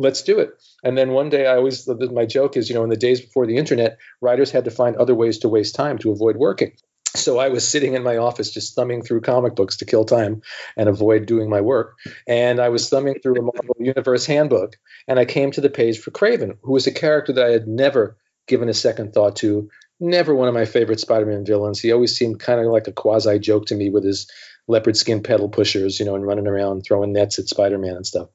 let's 0.00 0.22
do 0.22 0.38
it." 0.40 0.50
And 0.82 0.96
then 0.96 1.10
one 1.10 1.28
day, 1.28 1.46
I 1.46 1.56
always 1.56 1.86
my 1.88 2.26
joke 2.26 2.56
is, 2.56 2.68
you 2.68 2.74
know, 2.74 2.84
in 2.84 2.90
the 2.90 2.96
days 2.96 3.20
before 3.20 3.46
the 3.46 3.56
internet, 3.56 3.98
writers 4.20 4.50
had 4.50 4.64
to 4.64 4.70
find 4.70 4.96
other 4.96 5.14
ways 5.14 5.38
to 5.38 5.48
waste 5.48 5.74
time 5.74 5.98
to 5.98 6.10
avoid 6.10 6.36
working. 6.36 6.72
So 7.16 7.38
I 7.38 7.48
was 7.48 7.66
sitting 7.66 7.94
in 7.94 8.04
my 8.04 8.18
office 8.18 8.52
just 8.52 8.76
thumbing 8.76 9.02
through 9.02 9.22
comic 9.22 9.56
books 9.56 9.78
to 9.78 9.84
kill 9.84 10.04
time 10.04 10.42
and 10.76 10.88
avoid 10.88 11.26
doing 11.26 11.50
my 11.50 11.60
work. 11.60 11.98
And 12.26 12.60
I 12.60 12.68
was 12.68 12.88
thumbing 12.88 13.18
through 13.20 13.36
a 13.36 13.42
Marvel 13.42 13.76
Universe 13.80 14.26
handbook, 14.26 14.76
and 15.08 15.18
I 15.18 15.24
came 15.24 15.50
to 15.52 15.60
the 15.60 15.70
page 15.70 15.98
for 15.98 16.12
Kraven, 16.12 16.58
who 16.62 16.72
was 16.72 16.86
a 16.86 16.92
character 16.92 17.32
that 17.32 17.44
I 17.44 17.50
had 17.50 17.66
never 17.66 18.16
given 18.46 18.68
a 18.68 18.74
second 18.74 19.12
thought 19.12 19.36
to. 19.36 19.68
Never 19.98 20.34
one 20.34 20.48
of 20.48 20.54
my 20.54 20.64
favorite 20.64 21.00
Spider-Man 21.00 21.44
villains. 21.44 21.80
He 21.80 21.92
always 21.92 22.16
seemed 22.16 22.40
kind 22.40 22.60
of 22.60 22.66
like 22.66 22.86
a 22.86 22.92
quasi 22.92 23.38
joke 23.40 23.66
to 23.66 23.74
me 23.74 23.90
with 23.90 24.04
his 24.04 24.30
leopard 24.68 24.96
skin 24.96 25.22
pedal 25.22 25.48
pushers, 25.48 25.98
you 25.98 26.06
know, 26.06 26.14
and 26.14 26.24
running 26.24 26.46
around 26.46 26.82
throwing 26.82 27.12
nets 27.12 27.40
at 27.40 27.48
Spider-Man 27.48 27.96
and 27.96 28.06
stuff. 28.06 28.28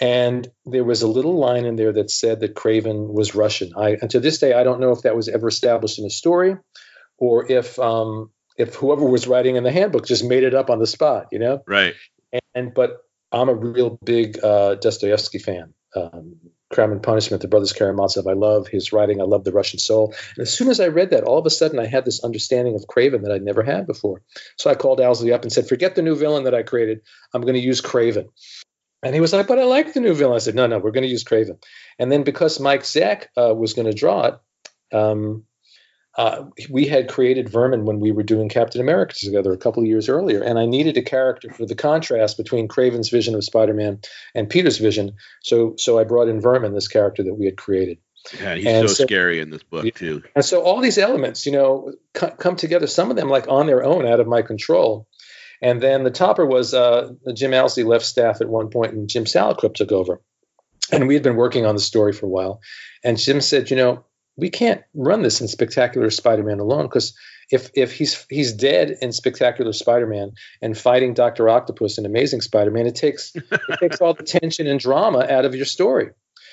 And 0.00 0.48
there 0.64 0.84
was 0.84 1.02
a 1.02 1.08
little 1.08 1.38
line 1.38 1.66
in 1.66 1.76
there 1.76 1.92
that 1.92 2.10
said 2.10 2.40
that 2.40 2.54
Kraven 2.54 3.12
was 3.12 3.34
Russian. 3.34 3.72
I, 3.76 3.98
and 4.00 4.10
to 4.10 4.20
this 4.20 4.38
day, 4.38 4.54
I 4.54 4.64
don't 4.64 4.80
know 4.80 4.92
if 4.92 5.02
that 5.02 5.14
was 5.14 5.28
ever 5.28 5.48
established 5.48 5.98
in 5.98 6.06
a 6.06 6.10
story, 6.10 6.56
or 7.18 7.50
if 7.50 7.78
um, 7.78 8.30
if 8.56 8.74
whoever 8.76 9.04
was 9.04 9.26
writing 9.26 9.56
in 9.56 9.62
the 9.62 9.72
handbook 9.72 10.06
just 10.06 10.24
made 10.24 10.42
it 10.42 10.54
up 10.54 10.70
on 10.70 10.78
the 10.78 10.86
spot, 10.86 11.26
you 11.32 11.38
know. 11.38 11.62
Right. 11.66 11.94
And 12.54 12.72
but 12.72 12.98
I'm 13.30 13.48
a 13.48 13.54
real 13.54 13.98
big 14.02 14.42
uh, 14.42 14.76
Dostoevsky 14.76 15.38
fan. 15.38 15.74
Um, 15.94 16.36
Crime 16.72 16.92
and 16.92 17.02
Punishment, 17.02 17.42
The 17.42 17.48
Brothers 17.48 17.72
Karamazov. 17.72 18.28
I 18.28 18.34
love 18.34 18.68
his 18.68 18.92
writing. 18.92 19.20
I 19.20 19.24
love 19.24 19.42
The 19.42 19.52
Russian 19.52 19.80
Soul. 19.80 20.14
And 20.36 20.42
as 20.42 20.56
soon 20.56 20.68
as 20.68 20.78
I 20.78 20.86
read 20.86 21.10
that, 21.10 21.24
all 21.24 21.38
of 21.38 21.44
a 21.46 21.50
sudden 21.50 21.80
I 21.80 21.86
had 21.86 22.04
this 22.04 22.22
understanding 22.22 22.76
of 22.76 22.86
Kraven 22.86 23.22
that 23.22 23.32
I'd 23.32 23.42
never 23.42 23.64
had 23.64 23.88
before. 23.88 24.22
So 24.56 24.70
I 24.70 24.76
called 24.76 25.00
Owsley 25.00 25.32
up 25.32 25.42
and 25.42 25.52
said, 25.52 25.68
"Forget 25.68 25.96
the 25.96 26.02
new 26.02 26.14
villain 26.14 26.44
that 26.44 26.54
I 26.54 26.62
created. 26.62 27.00
I'm 27.34 27.42
going 27.42 27.54
to 27.54 27.60
use 27.60 27.82
Kraven." 27.82 28.28
And 29.02 29.14
he 29.14 29.20
was 29.20 29.32
like, 29.32 29.46
"But 29.46 29.58
I 29.58 29.64
like 29.64 29.92
the 29.92 30.00
new 30.00 30.14
villain." 30.14 30.36
I 30.36 30.40
said, 30.40 30.54
"No, 30.54 30.66
no, 30.66 30.78
we're 30.78 30.90
going 30.90 31.04
to 31.04 31.10
use 31.10 31.24
Kraven." 31.24 31.62
And 31.98 32.12
then 32.12 32.22
because 32.22 32.60
Mike 32.60 32.82
Zeck 32.82 33.26
uh, 33.36 33.54
was 33.54 33.72
going 33.72 33.86
to 33.86 33.94
draw 33.94 34.26
it, 34.26 34.34
um, 34.94 35.44
uh, 36.18 36.44
we 36.68 36.86
had 36.86 37.08
created 37.08 37.48
Vermin 37.48 37.84
when 37.84 38.00
we 38.00 38.10
were 38.10 38.22
doing 38.22 38.48
Captain 38.48 38.80
America 38.80 39.14
together 39.14 39.52
a 39.52 39.58
couple 39.58 39.82
of 39.82 39.88
years 39.88 40.08
earlier, 40.08 40.42
and 40.42 40.58
I 40.58 40.66
needed 40.66 40.96
a 40.96 41.02
character 41.02 41.50
for 41.50 41.66
the 41.66 41.76
contrast 41.76 42.36
between 42.36 42.68
Kraven's 42.68 43.08
vision 43.08 43.34
of 43.34 43.44
Spider-Man 43.44 44.00
and 44.34 44.50
Peter's 44.50 44.78
vision. 44.78 45.12
So, 45.42 45.74
so 45.78 45.98
I 45.98 46.04
brought 46.04 46.28
in 46.28 46.40
Vermin, 46.40 46.74
this 46.74 46.88
character 46.88 47.22
that 47.22 47.34
we 47.34 47.46
had 47.46 47.56
created. 47.56 47.98
Yeah, 48.38 48.54
he's 48.54 48.66
And 48.66 48.88
so, 48.88 48.94
so- 48.94 49.04
scary 49.06 49.40
in 49.40 49.50
this 49.50 49.62
book 49.62 49.94
too. 49.94 50.22
And 50.34 50.44
so 50.44 50.62
all 50.62 50.80
these 50.80 50.98
elements, 50.98 51.46
you 51.46 51.52
know, 51.52 51.94
co- 52.12 52.30
come 52.30 52.56
together. 52.56 52.86
Some 52.86 53.10
of 53.10 53.16
them 53.16 53.28
like 53.28 53.48
on 53.48 53.66
their 53.66 53.82
own, 53.82 54.06
out 54.06 54.20
of 54.20 54.26
my 54.26 54.42
control. 54.42 55.06
And 55.62 55.82
then 55.82 56.04
the 56.04 56.10
topper 56.10 56.46
was 56.46 56.72
uh, 56.72 57.12
Jim 57.34 57.52
Owsley 57.52 57.84
left 57.84 58.04
staff 58.04 58.40
at 58.40 58.48
one 58.48 58.70
point, 58.70 58.94
and 58.94 59.08
Jim 59.08 59.24
Salicrup 59.24 59.74
took 59.74 59.92
over. 59.92 60.20
And 60.90 61.06
we 61.06 61.14
had 61.14 61.22
been 61.22 61.36
working 61.36 61.66
on 61.66 61.74
the 61.74 61.80
story 61.80 62.12
for 62.12 62.26
a 62.26 62.30
while. 62.30 62.60
And 63.04 63.18
Jim 63.18 63.40
said, 63.40 63.70
you 63.70 63.76
know, 63.76 64.04
we 64.36 64.50
can't 64.50 64.82
run 64.94 65.22
this 65.22 65.40
in 65.40 65.48
Spectacular 65.48 66.10
Spider-Man 66.10 66.60
alone 66.60 66.84
because 66.84 67.16
if 67.50 67.70
if 67.74 67.92
he's 67.92 68.26
he's 68.30 68.54
dead 68.54 68.96
in 69.02 69.12
Spectacular 69.12 69.72
Spider-Man 69.72 70.32
and 70.62 70.76
fighting 70.76 71.14
Doctor 71.14 71.48
Octopus 71.48 71.98
in 71.98 72.06
Amazing 72.06 72.40
Spider-Man, 72.40 72.86
it 72.86 72.94
takes 72.94 73.34
it 73.34 73.78
takes 73.80 74.00
all 74.00 74.14
the 74.14 74.22
tension 74.22 74.66
and 74.66 74.80
drama 74.80 75.26
out 75.28 75.44
of 75.44 75.54
your 75.54 75.66
story. 75.66 76.10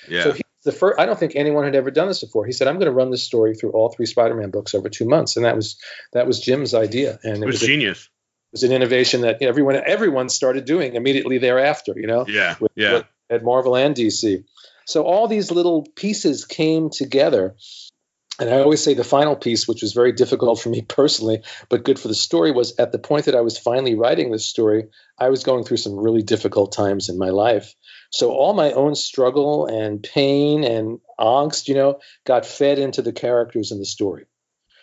Yeah. 0.10 0.24
So 0.24 0.32
he's 0.34 0.42
the 0.66 0.72
first. 0.72 1.00
I 1.00 1.06
don't 1.06 1.18
think 1.18 1.36
anyone 1.36 1.64
had 1.64 1.76
ever 1.76 1.92
done 1.92 2.08
this 2.08 2.24
before. 2.24 2.46
He 2.46 2.52
said, 2.52 2.68
"I'm 2.68 2.76
going 2.76 2.88
to 2.88 2.92
run 2.92 3.12
this 3.12 3.24
story 3.24 3.56
through 3.56 3.72
all 3.72 3.90
three 3.90 4.06
Spider-Man 4.06 4.52
books 4.52 4.74
over 4.76 4.90
two 4.90 5.08
months," 5.08 5.38
and 5.38 5.46
that 5.46 5.56
was 5.56 5.80
that 6.14 6.28
was 6.28 6.40
Jim's 6.40 6.74
idea, 6.74 7.20
and 7.24 7.38
it, 7.38 7.44
it 7.44 7.46
was 7.46 7.56
was, 7.56 7.64
a- 7.64 7.68
genius. 7.68 8.10
It 8.48 8.54
was 8.54 8.64
an 8.64 8.72
innovation 8.72 9.22
that 9.22 9.42
everyone 9.42 9.76
everyone 9.86 10.30
started 10.30 10.66
doing 10.66 10.96
immediately 10.96 11.38
thereafter. 11.38 11.94
You 11.96 12.08
know, 12.08 12.26
Yeah. 12.28 12.56
with- 12.60 12.72
Yeah. 12.76 12.94
with- 12.94 13.06
at 13.30 13.44
Marvel 13.44 13.76
and 13.76 13.94
DC. 13.94 14.46
So 14.86 15.04
all 15.04 15.28
these 15.28 15.52
little 15.52 15.86
pieces 15.96 16.46
came 16.46 16.90
together. 16.90 17.56
And 18.40 18.50
I 18.50 18.62
always 18.62 18.82
say 18.84 18.94
the 18.94 19.04
final 19.04 19.36
piece, 19.36 19.68
which 19.68 19.82
was 19.82 19.94
very 19.94 20.12
difficult 20.12 20.60
for 20.62 20.70
me 20.70 20.82
personally, 20.82 21.42
but 21.70 21.84
good 21.84 22.00
for 22.00 22.08
the 22.08 22.14
story, 22.14 22.52
was 22.52 22.76
at 22.78 22.92
the 22.92 23.00
point 23.00 23.26
that 23.26 23.36
I 23.36 23.42
was 23.42 23.58
finally 23.58 23.96
writing 23.96 24.32
this 24.32 24.46
story, 24.46 24.86
I 25.18 25.30
was 25.30 25.44
going 25.44 25.64
through 25.64 25.78
some 25.78 25.96
really 25.98 26.22
difficult 26.22 26.72
times 26.72 27.10
in 27.10 27.18
my 27.18 27.30
life. 27.32 27.74
So 28.12 28.32
all 28.32 28.54
my 28.54 28.72
own 28.74 28.96
struggle 28.96 29.66
and 29.66 30.02
pain 30.04 30.64
and 30.64 31.00
angst, 31.20 31.68
you 31.68 31.74
know, 31.76 32.00
got 32.26 32.46
fed 32.46 32.78
into 32.80 33.02
the 33.02 33.12
characters 33.12 33.72
in 33.72 33.80
the 33.80 33.86
story. 33.86 34.26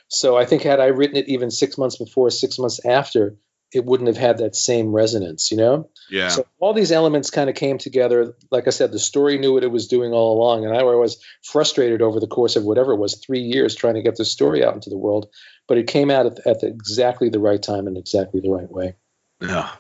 So 0.09 0.37
I 0.37 0.45
think 0.45 0.63
had 0.63 0.81
I 0.81 0.87
written 0.87 1.17
it 1.17 1.29
even 1.29 1.51
six 1.51 1.79
months 1.79 1.97
before, 1.97 2.29
six 2.31 2.59
months 2.59 2.85
after, 2.85 3.37
it 3.75 3.85
wouldn't 3.85 4.09
have 4.09 4.17
had 4.17 4.39
that 4.39 4.55
same 4.55 4.93
resonance, 4.93 5.51
you 5.51 5.57
know? 5.57 5.89
Yeah. 6.11 6.29
So 6.29 6.47
all 6.59 6.73
these 6.73 6.93
elements 6.93 7.31
kind 7.31 7.49
of 7.51 7.57
came 7.57 7.79
together. 7.79 8.35
Like 8.51 8.67
I 8.67 8.71
said, 8.71 8.93
the 8.93 8.99
story 8.99 9.39
knew 9.39 9.55
what 9.55 9.65
it 9.65 9.71
was 9.71 9.89
doing 9.89 10.13
all 10.13 10.37
along, 10.37 10.65
and 10.65 10.77
I 10.77 10.83
was 10.83 11.23
frustrated 11.43 12.03
over 12.03 12.21
the 12.21 12.27
course 12.27 12.57
of 12.57 12.65
whatever 12.65 12.93
it 12.93 12.99
was, 12.99 13.17
three 13.17 13.41
years 13.41 13.75
trying 13.75 13.95
to 13.95 14.03
get 14.03 14.17
the 14.17 14.25
story 14.25 14.65
out 14.65 14.75
into 14.75 14.91
the 14.91 14.99
world. 14.99 15.29
But 15.67 15.79
it 15.79 15.87
came 15.87 16.11
out 16.11 16.27
at, 16.27 16.47
at 16.47 16.61
the, 16.61 16.67
exactly 16.67 17.29
the 17.29 17.41
right 17.41 17.63
time 17.63 17.87
and 17.87 17.97
exactly 17.97 18.41
the 18.41 18.51
right 18.51 18.71
way. 18.71 18.95
Yeah. 19.41 19.71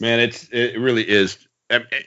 Man, 0.00 0.20
it's 0.20 0.48
it 0.50 0.78
really 0.78 1.08
is. 1.08 1.38
um, 1.68 1.84
It, 1.92 2.06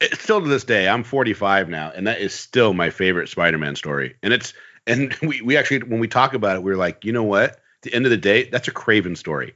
it's 0.00 0.22
still 0.22 0.40
to 0.40 0.48
this 0.48 0.64
day. 0.64 0.88
I'm 0.88 1.04
45 1.04 1.68
now, 1.68 1.90
and 1.94 2.06
that 2.06 2.20
is 2.20 2.34
still 2.34 2.74
my 2.74 2.90
favorite 2.90 3.28
Spider-Man 3.28 3.76
story. 3.76 4.16
And 4.22 4.32
it's 4.32 4.52
and 4.86 5.14
we 5.22 5.42
we 5.42 5.56
actually 5.56 5.80
when 5.80 6.00
we 6.00 6.08
talk 6.08 6.34
about 6.34 6.56
it, 6.56 6.62
we 6.62 6.72
are 6.72 6.76
like, 6.76 7.04
you 7.04 7.12
know 7.12 7.24
what? 7.24 7.50
At 7.50 7.82
the 7.82 7.94
end 7.94 8.06
of 8.06 8.10
the 8.10 8.16
day, 8.16 8.48
that's 8.48 8.68
a 8.68 8.72
Kraven 8.72 9.16
story. 9.16 9.54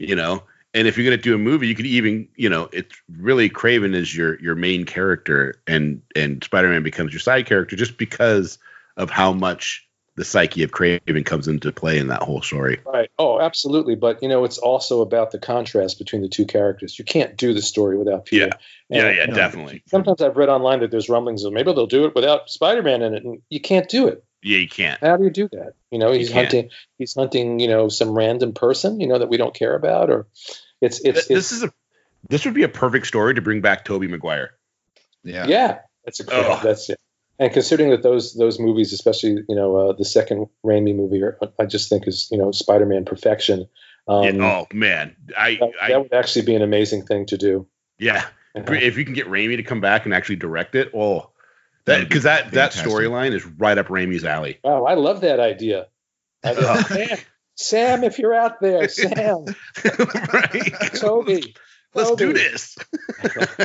You 0.00 0.16
know. 0.16 0.42
And 0.72 0.86
if 0.86 0.96
you're 0.96 1.04
gonna 1.04 1.20
do 1.20 1.34
a 1.34 1.38
movie, 1.38 1.66
you 1.66 1.74
could 1.74 1.86
even, 1.86 2.28
you 2.36 2.48
know, 2.48 2.68
it's 2.72 2.94
really 3.18 3.50
Kraven 3.50 3.92
is 3.94 4.16
your 4.16 4.40
your 4.40 4.54
main 4.54 4.84
character, 4.84 5.60
and 5.66 6.00
and 6.14 6.42
Spider-Man 6.44 6.84
becomes 6.84 7.12
your 7.12 7.18
side 7.20 7.46
character 7.46 7.74
just 7.74 7.98
because 7.98 8.58
of 8.96 9.10
how 9.10 9.32
much 9.32 9.84
the 10.14 10.24
psyche 10.24 10.62
of 10.62 10.70
Kraven 10.70 11.24
comes 11.24 11.48
into 11.48 11.72
play 11.72 11.98
in 11.98 12.08
that 12.08 12.22
whole 12.22 12.42
story. 12.42 12.78
Right. 12.84 13.10
Oh, 13.18 13.40
absolutely. 13.40 13.94
But 13.94 14.22
you 14.22 14.28
know, 14.28 14.44
it's 14.44 14.58
also 14.58 15.00
about 15.00 15.30
the 15.32 15.38
contrast 15.38 15.98
between 15.98 16.22
the 16.22 16.28
two 16.28 16.44
characters. 16.46 16.98
You 16.98 17.04
can't 17.04 17.36
do 17.36 17.52
the 17.52 17.62
story 17.62 17.96
without 17.96 18.26
Peter. 18.26 18.50
Yeah, 18.90 19.06
And- 19.06 19.16
yeah, 19.16 19.26
no, 19.26 19.34
definitely. 19.34 19.82
Sometimes 19.86 20.20
I've 20.22 20.36
read 20.36 20.50
online 20.50 20.80
that 20.80 20.90
there's 20.90 21.08
rumblings 21.08 21.42
of 21.44 21.52
maybe 21.52 21.72
they'll 21.72 21.86
do 21.86 22.04
it 22.04 22.14
without 22.14 22.48
Spider-Man 22.48 23.02
in 23.02 23.14
it, 23.14 23.24
and 23.24 23.40
you 23.48 23.60
can't 23.60 23.88
do 23.88 24.06
it. 24.08 24.22
Yeah, 24.42 24.58
you 24.58 24.68
can't. 24.68 25.00
How 25.00 25.16
do 25.16 25.24
you 25.24 25.30
do 25.30 25.48
that? 25.52 25.74
You 25.90 25.98
know, 25.98 26.12
he's 26.12 26.30
can't. 26.30 26.46
hunting. 26.46 26.70
He's 26.98 27.14
hunting. 27.14 27.60
You 27.60 27.68
know, 27.68 27.88
some 27.88 28.10
random 28.10 28.52
person. 28.52 29.00
You 29.00 29.06
know 29.06 29.18
that 29.18 29.28
we 29.28 29.36
don't 29.36 29.54
care 29.54 29.74
about, 29.74 30.10
or 30.10 30.26
it's 30.80 31.00
it's, 31.00 31.02
Th- 31.02 31.16
it's 31.16 31.28
this 31.28 31.52
is 31.52 31.62
a 31.64 31.72
this 32.28 32.44
would 32.44 32.54
be 32.54 32.62
a 32.62 32.68
perfect 32.68 33.06
story 33.06 33.34
to 33.34 33.42
bring 33.42 33.60
back 33.60 33.84
Tobey 33.84 34.08
Maguire. 34.08 34.52
Yeah. 35.24 35.46
yeah. 35.46 35.78
That's 36.04 36.20
a 36.20 36.32
Ugh. 36.32 36.60
that's 36.62 36.90
it. 36.90 36.98
And 37.38 37.52
considering 37.52 37.90
that 37.90 38.02
those 38.02 38.34
those 38.34 38.58
movies, 38.58 38.92
especially 38.92 39.42
you 39.48 39.56
know 39.56 39.76
uh, 39.76 39.92
the 39.92 40.04
second 40.04 40.48
Raimi 40.64 40.94
movie, 40.94 41.22
are, 41.22 41.38
I 41.58 41.66
just 41.66 41.88
think 41.88 42.06
is 42.06 42.28
you 42.30 42.38
know 42.38 42.52
Spider-Man 42.52 43.04
perfection. 43.04 43.68
Um, 44.08 44.24
Yeah, 44.24 44.44
oh 44.44 44.66
man, 44.74 45.16
I, 45.36 45.56
that, 45.56 45.70
I 45.80 45.88
that 45.88 46.02
would 46.02 46.12
actually 46.12 46.46
be 46.46 46.54
an 46.54 46.62
amazing 46.62 47.04
thing 47.06 47.26
to 47.26 47.38
do. 47.38 47.66
yeah. 47.98 48.24
Uh-huh. 48.56 48.72
If 48.72 48.98
you 48.98 49.04
can 49.04 49.14
get 49.14 49.28
Raimi 49.28 49.58
to 49.58 49.62
come 49.62 49.80
back 49.80 50.06
and 50.06 50.12
actually 50.12 50.36
direct 50.36 50.74
it, 50.74 50.90
oh, 50.92 51.30
that 51.86 52.08
because 52.08 52.24
that 52.24 52.52
that 52.52 52.72
storyline 52.72 53.32
is 53.32 53.44
right 53.46 53.76
up 53.78 53.88
Raimi's 53.88 54.24
alley. 54.24 54.58
Oh, 54.64 54.84
I 54.84 54.94
love 54.94 55.20
that 55.22 55.40
idea. 55.40 55.86
I 56.44 56.54
Oh. 56.58 56.82
Sam, 56.82 57.18
Sam, 57.56 58.04
if 58.04 58.18
you're 58.18 58.34
out 58.34 58.60
there, 58.60 58.88
Sam, 58.88 59.44
right? 60.32 60.72
Tobey. 60.94 61.54
Let's 61.94 62.12
do 62.16 62.32
this. 62.32 62.76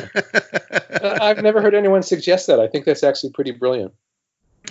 Uh, 0.96 1.18
I've 1.20 1.42
never 1.42 1.60
heard 1.60 1.74
anyone 1.74 2.02
suggest 2.02 2.46
that. 2.46 2.58
I 2.58 2.68
think 2.68 2.86
that's 2.86 3.04
actually 3.04 3.30
pretty 3.32 3.50
brilliant. 3.50 3.92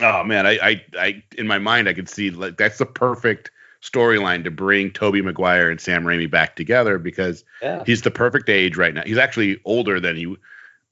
oh 0.01 0.23
man, 0.23 0.47
I, 0.47 0.57
I, 0.61 0.83
I, 0.97 1.23
in 1.37 1.45
my 1.47 1.59
mind, 1.59 1.87
I 1.87 1.93
could 1.93 2.09
see 2.09 2.31
like 2.31 2.57
that's 2.57 2.79
the 2.79 2.85
perfect 2.85 3.51
storyline 3.81 4.43
to 4.45 4.51
bring 4.51 4.91
Tobey 4.91 5.21
Maguire 5.21 5.69
and 5.69 5.79
Sam 5.79 6.03
Raimi 6.03 6.29
back 6.29 6.55
together 6.55 6.97
because 6.97 7.43
Yeah. 7.61 7.83
he's 7.85 8.01
the 8.01 8.09
perfect 8.11 8.49
age 8.49 8.75
right 8.75 8.93
now. 8.93 9.03
He's 9.05 9.19
actually 9.19 9.61
older 9.65 9.99
than 9.99 10.15
he, 10.15 10.35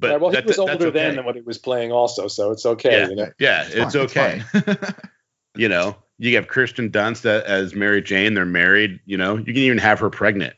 but 0.04 0.12
Yeah, 0.12 0.18
well, 0.18 0.32
he 0.32 0.42
was 0.46 0.60
older 0.60 0.74
okay. 0.74 0.90
then 0.92 1.16
than 1.16 1.26
what 1.26 1.36
he 1.36 1.42
was 1.42 1.58
playing, 1.58 1.92
also, 1.92 2.28
so 2.28 2.52
it's 2.52 2.66
okay. 2.66 3.00
Yeah. 3.00 3.08
You 3.08 3.16
know? 3.16 3.32
Yeah, 3.40 3.68
it's, 3.68 3.96
fine, 3.96 4.04
okay. 4.04 4.40
fine. 4.52 4.78
You 5.56 5.70
know, 5.70 5.96
you 6.18 6.36
have 6.36 6.48
Kirsten 6.48 6.90
Dunst 6.90 7.26
as 7.26 7.76
Mary 7.76 8.02
Jane. 8.02 8.34
They're 8.34 8.44
married. 8.44 9.00
You 9.06 9.18
know, 9.18 9.38
you 9.38 9.46
can 9.46 9.58
even 9.58 9.78
have 9.78 10.00
her 10.00 10.10
pregnant. 10.10 10.56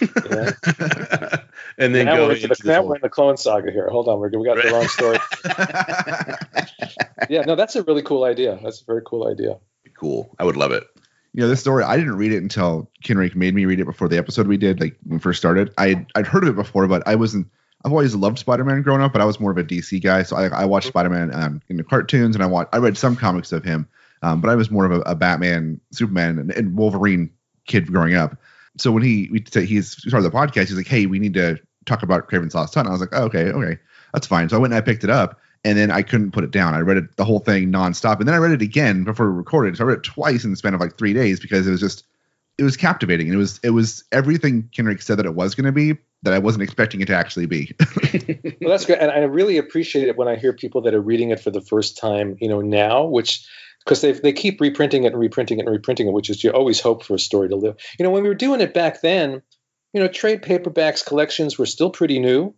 Yeah. 0.00 0.50
and 1.78 1.94
then 1.94 2.06
now 2.06 2.16
go 2.16 2.26
we're, 2.26 2.34
into 2.34 2.48
into 2.48 2.62
the, 2.62 2.72
now 2.72 2.82
we're 2.82 2.96
in 2.96 3.02
the 3.02 3.08
clone 3.08 3.36
saga 3.36 3.70
here. 3.70 3.88
Hold 3.90 4.08
on, 4.08 4.18
we're, 4.18 4.30
we 4.30 4.44
got 4.44 4.60
the 4.60 4.70
wrong 4.72 4.88
story. 4.88 5.18
Yeah, 7.30 7.42
no, 7.42 7.54
that's 7.54 7.76
a 7.76 7.82
really 7.84 8.02
cool 8.02 8.24
idea. 8.24 8.58
That's 8.62 8.82
a 8.82 8.84
very 8.84 9.00
cool 9.06 9.28
idea. 9.28 9.56
cool. 9.94 10.34
I 10.38 10.44
would 10.44 10.56
love 10.56 10.72
it. 10.72 10.84
you 11.32 11.40
know, 11.40 11.48
this 11.48 11.60
story 11.60 11.82
I 11.84 11.96
didn't 11.96 12.16
read 12.16 12.32
it 12.32 12.42
until 12.42 12.90
Kenric 13.04 13.34
made 13.34 13.54
me 13.54 13.64
read 13.64 13.80
it 13.80 13.84
before 13.84 14.08
the 14.08 14.18
episode 14.18 14.46
we 14.46 14.56
did, 14.56 14.80
like 14.80 14.96
when 15.04 15.18
we 15.18 15.20
first 15.20 15.38
started. 15.38 15.72
I 15.78 16.06
I'd 16.14 16.26
heard 16.26 16.42
of 16.42 16.50
it 16.50 16.56
before, 16.56 16.86
but 16.86 17.06
I 17.06 17.14
wasn't. 17.14 17.46
I've 17.84 17.92
always 17.92 18.14
loved 18.14 18.38
Spider-Man 18.38 18.82
growing 18.82 19.02
up, 19.02 19.12
but 19.12 19.20
I 19.20 19.26
was 19.26 19.38
more 19.38 19.50
of 19.50 19.58
a 19.58 19.64
DC 19.64 20.02
guy. 20.02 20.22
So 20.22 20.36
I, 20.36 20.46
I 20.48 20.64
watched 20.64 20.88
Spider-Man 20.88 21.34
um, 21.34 21.60
in 21.68 21.76
the 21.76 21.84
cartoons, 21.84 22.34
and 22.34 22.42
I 22.42 22.46
watched. 22.46 22.70
I 22.72 22.78
read 22.78 22.96
some 22.96 23.14
comics 23.14 23.52
of 23.52 23.62
him, 23.62 23.86
um, 24.22 24.40
but 24.40 24.48
I 24.48 24.54
was 24.54 24.70
more 24.70 24.86
of 24.86 24.92
a, 24.92 25.00
a 25.00 25.14
Batman, 25.14 25.80
Superman, 25.92 26.38
and, 26.38 26.50
and 26.50 26.76
Wolverine 26.76 27.30
kid 27.66 27.92
growing 27.92 28.14
up. 28.14 28.36
So 28.78 28.90
when 28.90 29.02
he 29.02 29.28
we 29.30 29.44
he's 29.64 29.92
started 29.92 30.22
the 30.22 30.30
podcast, 30.30 30.68
he's 30.68 30.76
like, 30.76 30.86
"Hey, 30.86 31.06
we 31.06 31.18
need 31.18 31.34
to 31.34 31.58
talk 31.84 32.02
about 32.02 32.28
Kraven's 32.28 32.54
Last 32.54 32.74
Hunt." 32.74 32.88
I 32.88 32.92
was 32.92 33.00
like, 33.00 33.10
oh, 33.12 33.24
"Okay, 33.24 33.44
okay, 33.50 33.78
that's 34.14 34.26
fine." 34.26 34.48
So 34.48 34.56
I 34.56 34.60
went 34.60 34.72
and 34.72 34.78
I 34.78 34.84
picked 34.84 35.04
it 35.04 35.10
up, 35.10 35.38
and 35.62 35.76
then 35.76 35.90
I 35.90 36.00
couldn't 36.00 36.30
put 36.30 36.42
it 36.42 36.50
down. 36.50 36.72
I 36.72 36.80
read 36.80 36.96
it 36.96 37.16
the 37.16 37.24
whole 37.24 37.38
thing 37.38 37.70
nonstop, 37.70 38.18
and 38.18 38.26
then 38.26 38.34
I 38.34 38.38
read 38.38 38.52
it 38.52 38.62
again 38.62 39.04
before 39.04 39.30
we 39.30 39.36
recorded. 39.36 39.76
So 39.76 39.84
I 39.84 39.88
read 39.88 39.98
it 39.98 40.04
twice 40.04 40.44
in 40.44 40.50
the 40.50 40.56
span 40.56 40.72
of 40.72 40.80
like 40.80 40.96
three 40.96 41.12
days 41.12 41.38
because 41.38 41.66
it 41.66 41.70
was 41.70 41.80
just 41.80 42.04
it 42.58 42.62
was 42.62 42.76
captivating. 42.76 43.28
And 43.28 43.34
it 43.34 43.38
was 43.38 43.60
it 43.62 43.70
was 43.70 44.04
everything 44.10 44.70
Kenric 44.74 45.02
said 45.02 45.18
that 45.18 45.26
it 45.26 45.34
was 45.34 45.54
going 45.54 45.66
to 45.66 45.72
be 45.72 45.98
that 46.24 46.32
I 46.32 46.38
wasn't 46.38 46.64
expecting 46.64 47.00
it 47.00 47.06
to 47.06 47.16
actually 47.16 47.46
be. 47.46 47.74
Well, 48.60 48.70
that's 48.70 48.86
great, 48.86 49.00
and 49.00 49.10
I 49.10 49.18
really 49.18 49.58
appreciate 49.58 50.08
it 50.08 50.16
when 50.16 50.28
I 50.28 50.36
hear 50.36 50.54
people 50.54 50.82
that 50.82 50.94
are 50.94 51.00
reading 51.00 51.30
it 51.30 51.40
for 51.40 51.50
the 51.50 51.60
first 51.60 51.98
time, 51.98 52.38
you 52.40 52.48
know, 52.48 52.62
now, 52.62 53.04
which 53.04 53.46
because 53.84 54.00
they 54.00 54.12
they 54.12 54.32
keep 54.32 54.60
reprinting 54.60 55.04
it 55.04 55.12
and 55.12 55.20
reprinting 55.20 55.58
it 55.58 55.66
and 55.66 55.70
reprinting 55.70 56.06
it, 56.06 56.12
which 56.12 56.30
is 56.30 56.42
you 56.42 56.50
always 56.50 56.80
hope 56.80 57.04
for 57.04 57.14
a 57.14 57.18
story 57.18 57.50
to 57.50 57.56
live. 57.56 57.76
You 57.98 58.04
know, 58.04 58.10
when 58.10 58.22
we 58.22 58.28
were 58.28 58.34
doing 58.34 58.62
it 58.62 58.72
back 58.72 59.02
then, 59.02 59.42
you 59.92 60.00
know, 60.00 60.08
trade 60.08 60.42
paperbacks 60.42 61.04
collections 61.04 61.58
were 61.58 61.66
still 61.66 61.90
pretty 61.90 62.18
new. 62.18 62.54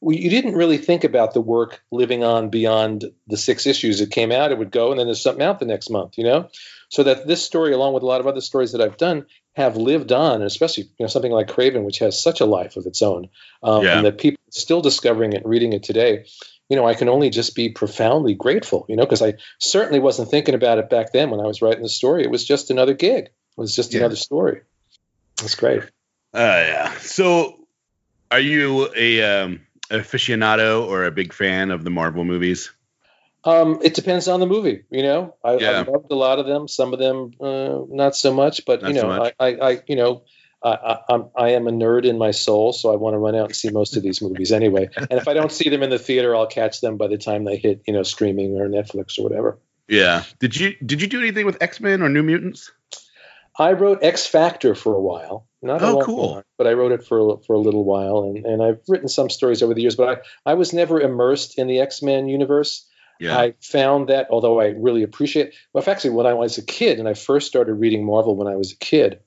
We, 0.00 0.18
you 0.18 0.30
didn't 0.30 0.54
really 0.54 0.78
think 0.78 1.04
about 1.04 1.34
the 1.34 1.40
work 1.40 1.82
living 1.90 2.24
on 2.24 2.48
beyond 2.48 3.04
the 3.26 3.36
six 3.36 3.66
issues. 3.66 4.00
It 4.00 4.10
came 4.10 4.32
out, 4.32 4.52
it 4.52 4.58
would 4.58 4.70
go, 4.70 4.90
and 4.90 4.98
then 4.98 5.06
there's 5.06 5.22
something 5.22 5.44
out 5.44 5.60
the 5.60 5.66
next 5.66 5.90
month. 5.90 6.16
You 6.16 6.24
know, 6.24 6.48
so 6.88 7.02
that 7.02 7.26
this 7.26 7.44
story, 7.44 7.72
along 7.72 7.92
with 7.92 8.02
a 8.02 8.06
lot 8.06 8.20
of 8.20 8.26
other 8.26 8.40
stories 8.40 8.72
that 8.72 8.80
I've 8.80 8.96
done, 8.96 9.26
have 9.54 9.76
lived 9.76 10.12
on, 10.12 10.34
and 10.36 10.44
especially 10.44 10.84
you 10.84 11.04
know 11.04 11.06
something 11.06 11.32
like 11.32 11.48
Kraven, 11.48 11.84
which 11.84 11.98
has 12.00 12.20
such 12.20 12.40
a 12.40 12.46
life 12.46 12.76
of 12.76 12.86
its 12.86 13.02
own, 13.02 13.28
um, 13.62 13.84
Yeah. 13.84 13.96
and 13.96 14.06
that 14.06 14.18
people 14.18 14.40
are 14.48 14.52
still 14.52 14.80
discovering 14.80 15.32
it 15.32 15.42
and 15.42 15.46
reading 15.50 15.72
it 15.72 15.82
today. 15.82 16.26
You 16.68 16.76
know, 16.76 16.86
I 16.86 16.94
can 16.94 17.08
only 17.08 17.30
just 17.30 17.54
be 17.54 17.68
profoundly 17.68 18.34
grateful. 18.34 18.86
You 18.88 18.96
know, 18.96 19.04
because 19.04 19.22
I 19.22 19.34
certainly 19.58 20.00
wasn't 20.00 20.30
thinking 20.30 20.54
about 20.54 20.78
it 20.78 20.88
back 20.90 21.12
then 21.12 21.30
when 21.30 21.40
I 21.40 21.46
was 21.46 21.62
writing 21.62 21.82
the 21.82 21.88
story. 21.88 22.22
It 22.24 22.30
was 22.30 22.44
just 22.44 22.70
another 22.70 22.94
gig. 22.94 23.24
It 23.26 23.30
was 23.56 23.76
just 23.76 23.92
Yeah. 23.92 24.00
another 24.00 24.16
story. 24.16 24.62
That's 25.36 25.54
great. 25.54 25.82
Uh, 26.32 26.38
yeah. 26.66 26.94
So, 26.98 27.54
are 28.30 28.40
you 28.40 28.88
a 28.96 29.22
um, 29.22 29.60
aficionado 29.90 30.86
or 30.88 31.04
a 31.04 31.10
big 31.12 31.32
fan 31.32 31.70
of 31.70 31.84
the 31.84 31.90
Marvel 31.90 32.24
movies? 32.24 32.70
Um, 33.44 33.80
it 33.82 33.94
depends 33.94 34.26
on 34.28 34.40
the 34.40 34.46
movie, 34.46 34.84
you 34.90 35.02
know. 35.02 35.34
I, 35.44 35.56
Yeah. 35.56 35.84
I 35.86 35.90
loved 35.90 36.10
a 36.10 36.14
lot 36.14 36.38
of 36.38 36.46
them. 36.46 36.66
Some 36.68 36.92
of 36.92 36.98
them, 36.98 37.32
uh, 37.40 37.80
not 37.88 38.16
so 38.16 38.32
much. 38.32 38.64
But 38.64 38.82
Not 38.82 38.94
you 38.94 39.02
know, 39.02 39.08
much. 39.08 39.34
I, 39.38 39.46
I, 39.46 39.70
I, 39.72 39.82
you 39.86 39.96
know, 39.96 40.22
I, 40.62 40.70
I, 40.70 40.98
I'm, 41.10 41.24
I 41.36 41.48
am 41.50 41.66
a 41.66 41.70
nerd 41.70 42.06
in 42.06 42.16
my 42.16 42.30
soul, 42.30 42.72
so 42.72 42.90
I 42.90 42.96
want 42.96 43.14
to 43.14 43.18
run 43.18 43.34
out 43.34 43.46
and 43.46 43.56
see 43.56 43.68
most 43.70 43.96
of 43.98 44.02
these 44.02 44.22
movies 44.22 44.50
anyway. 44.50 44.88
And 44.96 45.12
if 45.12 45.28
I 45.28 45.34
don't 45.34 45.52
see 45.52 45.68
them 45.68 45.82
in 45.82 45.90
the 45.90 45.98
theater, 45.98 46.34
I'll 46.34 46.46
catch 46.46 46.80
them 46.80 46.96
by 46.96 47.08
the 47.08 47.18
time 47.18 47.44
they 47.44 47.58
hit, 47.58 47.82
you 47.86 47.92
know, 47.92 48.02
streaming 48.02 48.58
or 48.58 48.68
Netflix 48.68 49.18
or 49.18 49.24
whatever. 49.24 49.58
Yeah. 49.88 50.24
Did 50.38 50.56
you 50.58 50.74
did 50.84 51.02
you 51.02 51.08
do 51.08 51.20
anything 51.20 51.44
with 51.44 51.58
X 51.62 51.80
Men 51.80 52.00
or 52.00 52.08
New 52.08 52.22
Mutants? 52.22 52.72
I 53.58 53.72
wrote 53.72 54.02
X 54.02 54.26
Factor 54.26 54.74
for 54.74 54.94
a 54.94 55.00
while. 55.00 55.46
Not 55.60 55.82
a 55.82 55.86
Oh, 55.86 55.94
long 55.96 56.04
cool. 56.04 56.42
but 56.56 56.66
I 56.66 56.72
wrote 56.72 56.92
it 56.92 57.04
for 57.06 57.38
for 57.46 57.52
a 57.54 57.58
little 57.60 57.84
while, 57.84 58.22
and, 58.22 58.46
and 58.46 58.62
I've 58.62 58.80
written 58.88 59.08
some 59.08 59.28
stories 59.28 59.62
over 59.62 59.74
the 59.74 59.82
years. 59.82 59.96
But 59.96 60.24
I, 60.46 60.52
I 60.52 60.54
was 60.54 60.72
never 60.72 60.98
immersed 61.00 61.58
in 61.58 61.66
the 61.66 61.80
X 61.80 62.00
Men 62.00 62.26
universe. 62.28 62.86
Yeah. 63.20 63.38
I 63.38 63.54
found 63.60 64.08
that, 64.08 64.28
although 64.30 64.60
I 64.60 64.68
really 64.68 65.02
appreciate, 65.02 65.54
well, 65.72 65.84
actually, 65.86 66.10
when 66.10 66.26
I 66.26 66.34
was 66.34 66.58
a 66.58 66.64
kid 66.64 66.98
and 66.98 67.08
I 67.08 67.14
first 67.14 67.46
started 67.46 67.74
reading 67.74 68.04
Marvel 68.04 68.36
when 68.36 68.48
I 68.48 68.56
was 68.56 68.72
a 68.72 68.76
kid, 68.76 69.20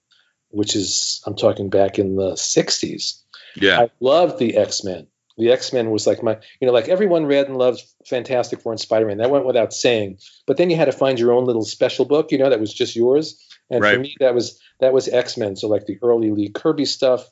which 0.50 0.76
is 0.76 1.22
I'm 1.26 1.36
talking 1.36 1.70
back 1.70 2.00
in 2.00 2.16
the 2.16 2.34
'60s, 2.34 3.22
yeah. 3.56 3.82
I 3.82 3.90
loved 4.00 4.40
the 4.40 4.58
X 4.58 4.84
Men. 4.84 5.08
The 5.38 5.52
X 5.52 5.72
Men 5.72 5.92
was 5.92 6.08
like 6.08 6.24
my, 6.24 6.38
you 6.60 6.68
know, 6.68 6.74
like 6.74 6.90
everyone 6.90 7.26
read 7.28 7.48
and 7.48 7.58
loved 7.58 7.84
Fantastic 8.06 8.62
Four 8.62 8.72
and 8.72 8.82
Spider 8.82 9.06
Man. 9.06 9.18
That 9.18 9.30
went 9.30 9.46
without 9.46 9.74
saying. 9.74 10.18
But 10.46 10.58
then 10.58 10.70
you 10.70 10.76
had 10.76 10.86
to 10.86 10.92
find 10.92 11.20
your 11.20 11.34
own 11.34 11.46
little 11.46 11.66
special 11.66 12.06
book, 12.06 12.32
you 12.32 12.40
know, 12.40 12.50
that 12.50 12.60
was 12.60 12.74
just 12.74 12.96
yours. 12.96 13.40
And 13.70 13.84
for 13.84 14.00
me, 14.00 14.16
that 14.20 14.34
was 14.34 14.60
that 14.80 14.94
was 14.94 15.08
X 15.08 15.38
Men. 15.38 15.56
So 15.56 15.68
like 15.68 15.86
the 15.86 16.00
early 16.02 16.32
Lee 16.32 16.50
Kirby 16.50 16.86
stuff. 16.86 17.28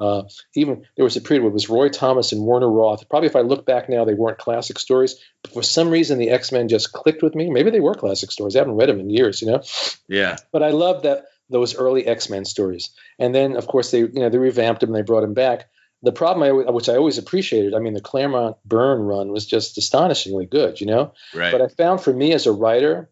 Uh, 0.00 0.22
even 0.54 0.86
there 0.96 1.04
was 1.04 1.16
a 1.16 1.20
period 1.20 1.42
where 1.42 1.50
it 1.50 1.54
was 1.54 1.68
Roy 1.68 1.90
Thomas 1.90 2.32
and 2.32 2.42
Werner 2.42 2.70
Roth. 2.70 3.08
Probably 3.08 3.28
if 3.28 3.36
I 3.36 3.40
look 3.40 3.66
back 3.66 3.88
now, 3.88 4.04
they 4.04 4.14
weren't 4.14 4.38
classic 4.38 4.78
stories. 4.78 5.16
But 5.42 5.52
for 5.52 5.62
some 5.62 5.90
reason, 5.90 6.18
the 6.18 6.30
X 6.30 6.50
Men 6.50 6.68
just 6.68 6.92
clicked 6.92 7.22
with 7.22 7.34
me. 7.34 7.50
Maybe 7.50 7.70
they 7.70 7.80
were 7.80 7.94
classic 7.94 8.32
stories. 8.32 8.56
I 8.56 8.60
haven't 8.60 8.76
read 8.76 8.88
them 8.88 9.00
in 9.00 9.10
years, 9.10 9.42
you 9.42 9.48
know 9.48 9.62
yeah. 10.08 10.36
but 10.52 10.62
I 10.62 10.70
love 10.70 11.02
that 11.02 11.24
those 11.48 11.74
early 11.74 12.06
X 12.06 12.28
Men 12.28 12.44
stories. 12.44 12.90
And 13.18 13.34
then, 13.34 13.56
of 13.56 13.66
course, 13.66 13.90
they 13.90 14.00
you 14.00 14.10
know 14.14 14.28
they 14.28 14.38
revamped 14.38 14.80
them 14.80 14.90
and 14.90 14.96
they 14.96 15.06
brought 15.06 15.24
him 15.24 15.34
back. 15.34 15.68
The 16.02 16.12
problem, 16.12 16.66
I, 16.66 16.70
which 16.70 16.88
I 16.88 16.96
always 16.96 17.18
appreciated, 17.18 17.74
I 17.74 17.78
mean, 17.78 17.92
the 17.92 18.00
Claremont 18.00 18.56
Byrne 18.64 19.00
run 19.00 19.32
was 19.32 19.44
just 19.44 19.76
astonishingly 19.76 20.46
good, 20.46 20.80
you 20.80 20.86
know. 20.86 21.12
Right. 21.34 21.52
But 21.52 21.60
I 21.60 21.68
found 21.68 22.00
for 22.00 22.12
me 22.12 22.32
as 22.32 22.46
a 22.46 22.52
writer, 22.52 23.10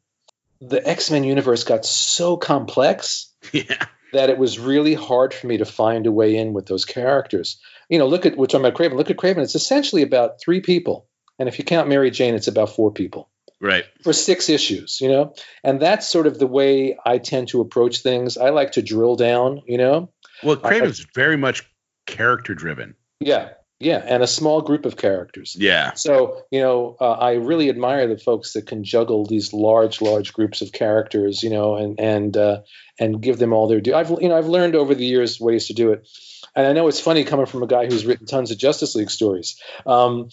the 0.61 0.87
X 0.87 1.11
Men 1.11 1.25
universe 1.25 1.65
got 1.65 1.85
so 1.85 2.37
complex 2.37 3.33
yeah. 3.53 3.87
That 4.13 4.31
it 4.31 4.39
was 4.39 4.59
really 4.59 4.95
hard 4.95 5.35
for 5.35 5.47
me 5.47 5.59
to 5.59 5.65
find 5.65 6.07
a 6.07 6.13
way 6.13 6.37
in 6.37 6.53
with 6.53 6.67
those 6.67 6.85
characters. 6.85 7.61
You 7.89 7.99
know, 7.99 8.07
look 8.07 8.27
at 8.27 8.37
we're 8.37 8.47
talking 8.47 8.67
about 8.67 8.79
Kraven. 8.79 8.97
Look 8.97 9.11
at 9.11 9.17
Kraven. 9.17 9.39
It's 9.39 9.55
essentially 9.55 10.03
about 10.03 10.41
three 10.41 10.61
people, 10.61 11.07
and 11.39 11.49
if 11.49 11.59
you 11.59 11.65
count 11.65 11.89
Mary 11.89 12.11
Jane, 12.11 12.35
it's 12.35 12.49
about 12.49 12.71
four 12.71 12.91
people 12.91 13.29
Right. 13.61 13.85
for 14.03 14.13
six 14.13 14.49
issues, 14.49 15.01
you 15.01 15.09
know? 15.09 15.35
And 15.65 15.81
that's 15.81 16.07
sort 16.07 16.27
of 16.27 16.39
the 16.39 16.47
way 16.47 16.97
I 17.05 17.19
tend 17.19 17.49
to 17.49 17.61
approach 17.61 17.99
things. 17.99 18.37
I 18.37 18.51
like 18.51 18.73
to 18.73 18.83
drill 18.83 19.17
down, 19.17 19.63
you 19.67 19.79
know? 19.79 20.11
Well, 20.45 20.57
Kraven's 20.57 21.05
very 21.15 21.37
much 21.37 21.69
character 22.07 22.55
driven. 22.55 22.95
Yeah, 23.21 23.51
yeah, 23.81 24.03
and 24.05 24.23
a 24.23 24.27
small 24.27 24.61
group 24.61 24.87
of 24.87 24.97
characters. 24.97 25.57
Yeah. 25.59 25.95
So, 25.95 26.43
you 26.51 26.61
know, 26.61 26.97
uh, 27.01 27.13
I 27.13 27.35
really 27.35 27.69
admire 27.69 28.09
the 28.09 28.19
folks 28.19 28.55
that 28.55 28.67
can 28.67 28.83
juggle 28.83 29.25
these 29.25 29.53
large, 29.53 30.01
large 30.01 30.33
groups 30.33 30.63
of 30.63 30.73
characters, 30.73 31.45
you 31.45 31.51
know, 31.51 31.77
and 31.77 32.01
and 32.01 32.37
uh, 32.37 32.63
and 32.99 33.21
give 33.21 33.39
them 33.39 33.53
all 33.53 33.69
their 33.69 33.81
due. 33.81 33.95
I've 33.95 34.11
you 34.11 34.29
know 34.29 34.37
I've 34.37 34.49
learned 34.49 34.75
over 34.75 34.95
the 34.95 35.05
years 35.05 35.39
ways 35.41 35.69
to 35.69 35.75
do 35.75 35.93
it, 35.93 36.09
and 36.57 36.67
I 36.67 36.73
know 36.73 36.89
it's 36.89 37.01
funny 37.01 37.23
coming 37.23 37.47
from 37.47 37.63
a 37.63 37.69
guy 37.69 37.87
who's 37.87 38.05
written 38.05 38.27
tons 38.27 38.51
of 38.51 38.59
Justice 38.59 38.97
League 38.97 39.11
stories. 39.11 39.61
Um, 39.87 40.31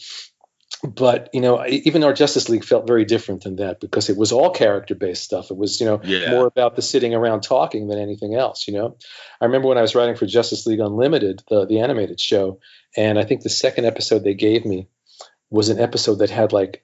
but 0.83 1.29
you 1.33 1.41
know, 1.41 1.65
even 1.67 2.03
our 2.03 2.13
Justice 2.13 2.49
League 2.49 2.63
felt 2.63 2.87
very 2.87 3.05
different 3.05 3.43
than 3.43 3.57
that 3.57 3.79
because 3.79 4.09
it 4.09 4.17
was 4.17 4.31
all 4.31 4.49
character-based 4.51 5.23
stuff. 5.23 5.51
It 5.51 5.57
was 5.57 5.79
you 5.79 5.85
know 5.85 6.01
Yeah. 6.03 6.31
more 6.31 6.45
about 6.45 6.75
the 6.75 6.81
sitting 6.81 7.13
around 7.13 7.41
talking 7.41 7.87
than 7.87 7.99
anything 7.99 8.35
else. 8.35 8.67
You 8.67 8.75
know, 8.75 8.97
I 9.41 9.45
remember 9.45 9.67
when 9.67 9.77
I 9.77 9.81
was 9.81 9.95
writing 9.95 10.15
for 10.15 10.25
Justice 10.25 10.65
League 10.65 10.79
Unlimited, 10.79 11.43
the 11.49 11.65
the 11.65 11.79
animated 11.79 12.19
show, 12.19 12.59
and 12.95 13.17
I 13.17 13.23
think 13.23 13.41
the 13.41 13.49
second 13.49 13.85
episode 13.85 14.23
they 14.23 14.33
gave 14.33 14.65
me 14.65 14.87
was 15.49 15.69
an 15.69 15.79
episode 15.79 16.15
that 16.19 16.29
had 16.29 16.51
like 16.51 16.83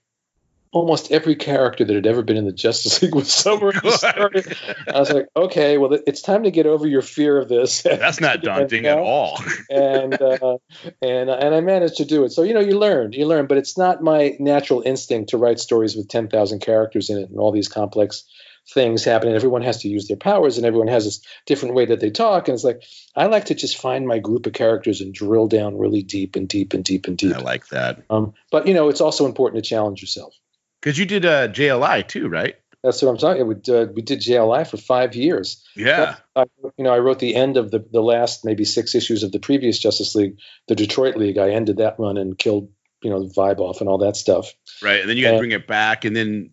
almost 0.71 1.11
every 1.11 1.35
character 1.35 1.83
that 1.83 1.93
had 1.93 2.07
ever 2.07 2.21
been 2.21 2.37
in 2.37 2.45
the 2.45 2.51
Justice 2.51 3.01
League 3.01 3.13
was 3.13 3.31
somewhere 3.31 3.71
in 3.71 3.79
the 3.83 3.91
story. 3.91 4.55
I 4.93 4.99
was 4.99 5.11
like, 5.11 5.27
okay, 5.35 5.77
well, 5.77 5.97
it's 6.07 6.21
time 6.21 6.43
to 6.43 6.51
get 6.51 6.65
over 6.65 6.87
your 6.87 7.01
fear 7.01 7.37
of 7.37 7.49
this. 7.49 7.81
That's 7.83 8.21
not 8.21 8.41
daunting 8.41 8.85
at 8.85 8.97
all. 8.97 9.39
and 9.69 10.19
uh, 10.19 10.57
and 11.01 11.29
and 11.29 11.55
I 11.55 11.61
managed 11.61 11.97
to 11.97 12.05
do 12.05 12.23
it. 12.23 12.31
So 12.31 12.43
you 12.43 12.53
know, 12.53 12.61
you 12.61 12.79
learn, 12.79 13.13
you 13.13 13.25
learn, 13.25 13.47
but 13.47 13.57
it's 13.57 13.77
not 13.77 14.01
my 14.01 14.35
natural 14.39 14.81
instinct 14.85 15.29
to 15.31 15.37
write 15.37 15.59
stories 15.59 15.95
with 15.95 16.07
ten 16.07 16.27
thousand 16.27 16.59
characters 16.59 17.09
in 17.09 17.17
it 17.17 17.29
and 17.29 17.39
all 17.39 17.51
these 17.51 17.67
complex 17.67 18.23
things 18.69 19.03
happening. 19.03 19.35
Everyone 19.35 19.63
has 19.63 19.81
to 19.81 19.89
use 19.89 20.07
their 20.07 20.17
powers, 20.17 20.57
and 20.57 20.65
everyone 20.65 20.87
has 20.87 21.05
this 21.05 21.21
different 21.45 21.75
way 21.75 21.85
that 21.87 21.99
they 21.99 22.11
talk. 22.11 22.47
And 22.47 22.55
it's 22.55 22.63
like 22.63 22.83
I 23.15 23.25
like 23.25 23.45
to 23.45 23.55
just 23.55 23.77
find 23.77 24.07
my 24.07 24.19
group 24.19 24.45
of 24.45 24.53
characters 24.53 25.01
and 25.01 25.13
drill 25.13 25.47
down 25.47 25.77
really 25.77 26.03
deep 26.03 26.35
and 26.35 26.47
deep 26.47 26.73
and 26.73 26.83
deep 26.83 27.07
and 27.07 27.17
deep. 27.17 27.35
I 27.35 27.39
like 27.39 27.67
that. 27.69 28.03
Um, 28.09 28.33
but 28.51 28.67
you 28.67 28.73
know, 28.73 28.89
it's 28.89 29.01
also 29.01 29.25
important 29.25 29.63
to 29.63 29.69
challenge 29.69 30.01
yourself. 30.01 30.33
Because 30.81 30.97
you 30.97 31.05
did 31.05 31.25
uh, 31.25 31.47
JLI 31.49 32.07
too, 32.07 32.27
right? 32.27 32.55
That's 32.83 33.01
what 33.01 33.09
I'm 33.09 33.17
talking. 33.17 33.45
We 33.45 33.55
did, 33.55 33.95
we 33.95 34.01
did 34.01 34.21
JLI 34.21 34.67
for 34.67 34.77
five 34.77 35.15
years. 35.15 35.63
Yeah. 35.75 36.15
I, 36.35 36.45
you 36.77 36.83
know, 36.83 36.91
I 36.91 36.97
wrote 36.97 37.19
the 37.19 37.35
end 37.35 37.57
of 37.57 37.69
the 37.69 37.85
the 37.91 38.01
last 38.01 38.43
maybe 38.43 38.65
six 38.65 38.95
issues 38.95 39.21
of 39.21 39.31
the 39.31 39.39
previous 39.39 39.77
Justice 39.77 40.15
League, 40.15 40.37
the 40.67 40.75
Detroit 40.75 41.15
League. 41.15 41.37
I 41.37 41.51
ended 41.51 41.77
that 41.77 41.99
run 41.99 42.17
and 42.17 42.37
killed 42.37 42.69
you 43.01 43.09
know 43.09 43.27
the 43.27 43.33
vibe 43.33 43.59
off 43.59 43.81
and 43.81 43.89
all 43.89 43.99
that 43.99 44.15
stuff. 44.15 44.53
Right, 44.81 45.01
and 45.01 45.09
then 45.09 45.17
you 45.17 45.25
had 45.25 45.33
to 45.33 45.37
bring 45.37 45.51
it 45.51 45.67
back, 45.67 46.05
and 46.05 46.15
then 46.15 46.51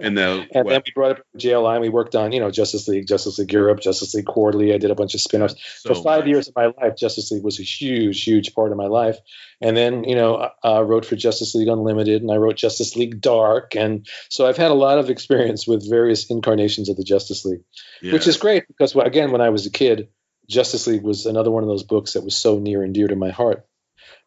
and 0.00 0.16
the 0.16 0.46
and 0.52 0.64
what? 0.64 0.70
then 0.70 0.82
we 0.84 0.92
brought 0.94 1.12
up 1.12 1.26
JLI 1.36 1.72
and 1.72 1.80
we 1.82 1.88
worked 1.88 2.14
on 2.14 2.32
you 2.32 2.40
know 2.40 2.50
Justice 2.50 2.88
League, 2.88 3.06
Justice 3.06 3.38
League 3.38 3.52
Europe, 3.52 3.80
Justice 3.80 4.14
League 4.14 4.26
Quarterly. 4.26 4.72
I 4.72 4.78
did 4.78 4.90
a 4.90 4.94
bunch 4.94 5.14
of 5.14 5.20
spin-offs. 5.20 5.54
So 5.78 5.94
for 5.94 6.02
five 6.02 6.20
much. 6.20 6.28
years 6.28 6.48
of 6.48 6.54
my 6.56 6.66
life, 6.66 6.96
Justice 6.96 7.30
League 7.30 7.44
was 7.44 7.60
a 7.60 7.62
huge, 7.62 8.24
huge 8.24 8.54
part 8.54 8.72
of 8.72 8.78
my 8.78 8.86
life. 8.86 9.18
And 9.60 9.76
then, 9.76 10.04
you 10.04 10.14
know, 10.14 10.50
I 10.64 10.80
I 10.80 10.80
wrote 10.82 11.04
for 11.04 11.16
Justice 11.16 11.54
League 11.54 11.68
Unlimited 11.68 12.22
and 12.22 12.30
I 12.30 12.36
wrote 12.36 12.56
Justice 12.56 12.96
League 12.96 13.20
Dark. 13.20 13.76
And 13.76 14.06
so 14.28 14.46
I've 14.46 14.56
had 14.56 14.70
a 14.70 14.74
lot 14.74 14.98
of 14.98 15.10
experience 15.10 15.66
with 15.66 15.88
various 15.88 16.30
incarnations 16.30 16.88
of 16.88 16.96
the 16.96 17.04
Justice 17.04 17.44
League, 17.44 17.62
which 18.02 18.26
is 18.26 18.36
great 18.36 18.66
because, 18.68 18.94
again, 18.96 19.30
when 19.30 19.40
I 19.40 19.50
was 19.50 19.66
a 19.66 19.70
kid, 19.70 20.08
Justice 20.48 20.86
League 20.86 21.02
was 21.02 21.26
another 21.26 21.50
one 21.50 21.62
of 21.62 21.68
those 21.68 21.82
books 21.82 22.14
that 22.14 22.24
was 22.24 22.36
so 22.36 22.58
near 22.58 22.82
and 22.82 22.94
dear 22.94 23.08
to 23.08 23.16
my 23.16 23.30
heart. 23.30 23.66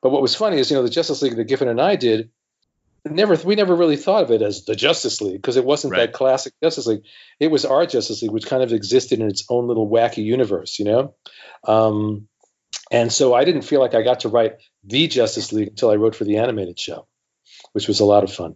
But 0.02 0.12
what 0.12 0.22
was 0.22 0.36
funny 0.36 0.58
is, 0.58 0.70
you 0.70 0.78
know, 0.78 0.84
the 0.84 0.90
Justice 0.90 1.22
League 1.22 1.36
that 1.36 1.46
Giffen 1.46 1.68
and 1.68 1.82
I 1.82 1.96
did, 1.96 2.30
never 3.06 3.36
we 3.46 3.56
never 3.56 3.76
really 3.76 3.98
thought 3.98 4.24
of 4.24 4.32
it 4.32 4.42
as 4.42 4.66
the 4.66 4.76
Justice 4.76 5.22
League 5.22 5.36
because 5.36 5.58
it 5.58 5.66
wasn't 5.66 5.92
Right. 5.94 6.06
that 6.08 6.14
classic 6.14 6.54
Justice 6.64 6.88
League. 6.88 7.04
It 7.40 7.48
was 7.52 7.66
our 7.66 7.86
Justice 7.86 8.22
League, 8.22 8.32
which 8.32 8.46
kind 8.46 8.64
of 8.64 8.72
existed 8.74 9.20
in 9.20 9.28
its 9.28 9.46
own 9.50 9.68
little 9.68 9.90
wacky 9.90 10.24
universe, 10.24 10.80
you 10.80 10.86
know. 10.86 11.16
Um, 11.68 12.28
and 12.92 13.12
so 13.12 13.34
I 13.34 13.44
didn't 13.46 13.64
feel 13.64 13.80
like 13.82 13.96
I 13.96 14.02
got 14.04 14.22
to 14.22 14.30
write 14.30 14.54
the 14.84 15.08
Justice 15.08 15.52
League 15.54 15.70
until 15.70 15.90
I 15.90 15.96
wrote 15.96 16.16
for 16.16 16.24
the 16.26 16.38
animated 16.38 16.80
show, 16.80 17.08
which 17.74 17.88
was 17.88 18.00
a 18.00 18.06
lot 18.06 18.24
of 18.24 18.32
fun. 18.34 18.54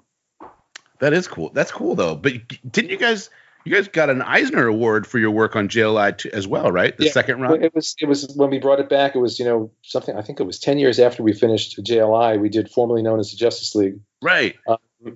that 0.99 1.13
is 1.13 1.27
cool. 1.27 1.51
That's 1.53 1.71
cool 1.71 1.95
though. 1.95 2.15
But 2.15 2.33
didn't 2.69 2.91
you 2.91 2.97
guys? 2.97 3.29
You 3.65 3.73
guys 3.73 3.89
got 3.89 4.09
an 4.09 4.21
Eisner 4.21 4.65
Award 4.65 5.05
for 5.05 5.19
your 5.19 5.31
work 5.31 5.57
on 5.57 5.67
JLI 5.67 6.17
too, 6.17 6.29
as 6.31 6.47
well, 6.47 6.71
right? 6.71 6.95
The 6.95 7.05
Yeah. 7.05 7.11
second 7.11 7.41
run. 7.41 7.61
It 7.61 7.75
was 7.75 7.95
it 7.99 8.05
was 8.07 8.31
when 8.33 8.49
we 8.49 8.59
brought 8.59 8.79
it 8.79 8.87
back. 8.87 9.13
It 9.13 9.19
was 9.19 9.39
you 9.39 9.45
know 9.45 9.71
something. 9.83 10.15
I 10.15 10.21
think 10.21 10.39
it 10.39 10.43
was 10.43 10.59
ten 10.59 10.79
years 10.79 10.99
after 10.99 11.21
we 11.21 11.33
finished 11.33 11.77
JLI. 11.83 12.37
We 12.39 12.47
did 12.47 12.69
formerly 12.69 13.01
known 13.01 13.19
as 13.19 13.31
the 13.31 13.35
Justice 13.37 13.75
League, 13.75 13.99
Right. 14.21 14.55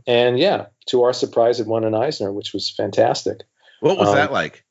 and 0.08 0.38
yeah, 0.39 0.68
to 0.88 1.04
our 1.04 1.14
surprise, 1.14 1.60
it 1.60 1.68
won 1.68 1.84
an 1.84 1.95
Eisner, 1.95 2.32
which 2.32 2.54
was 2.54 2.70
fantastic. 2.70 3.41
What 3.80 3.97
was 3.97 4.10
Um, 4.10 4.16
that 4.16 4.32
like? 4.32 4.64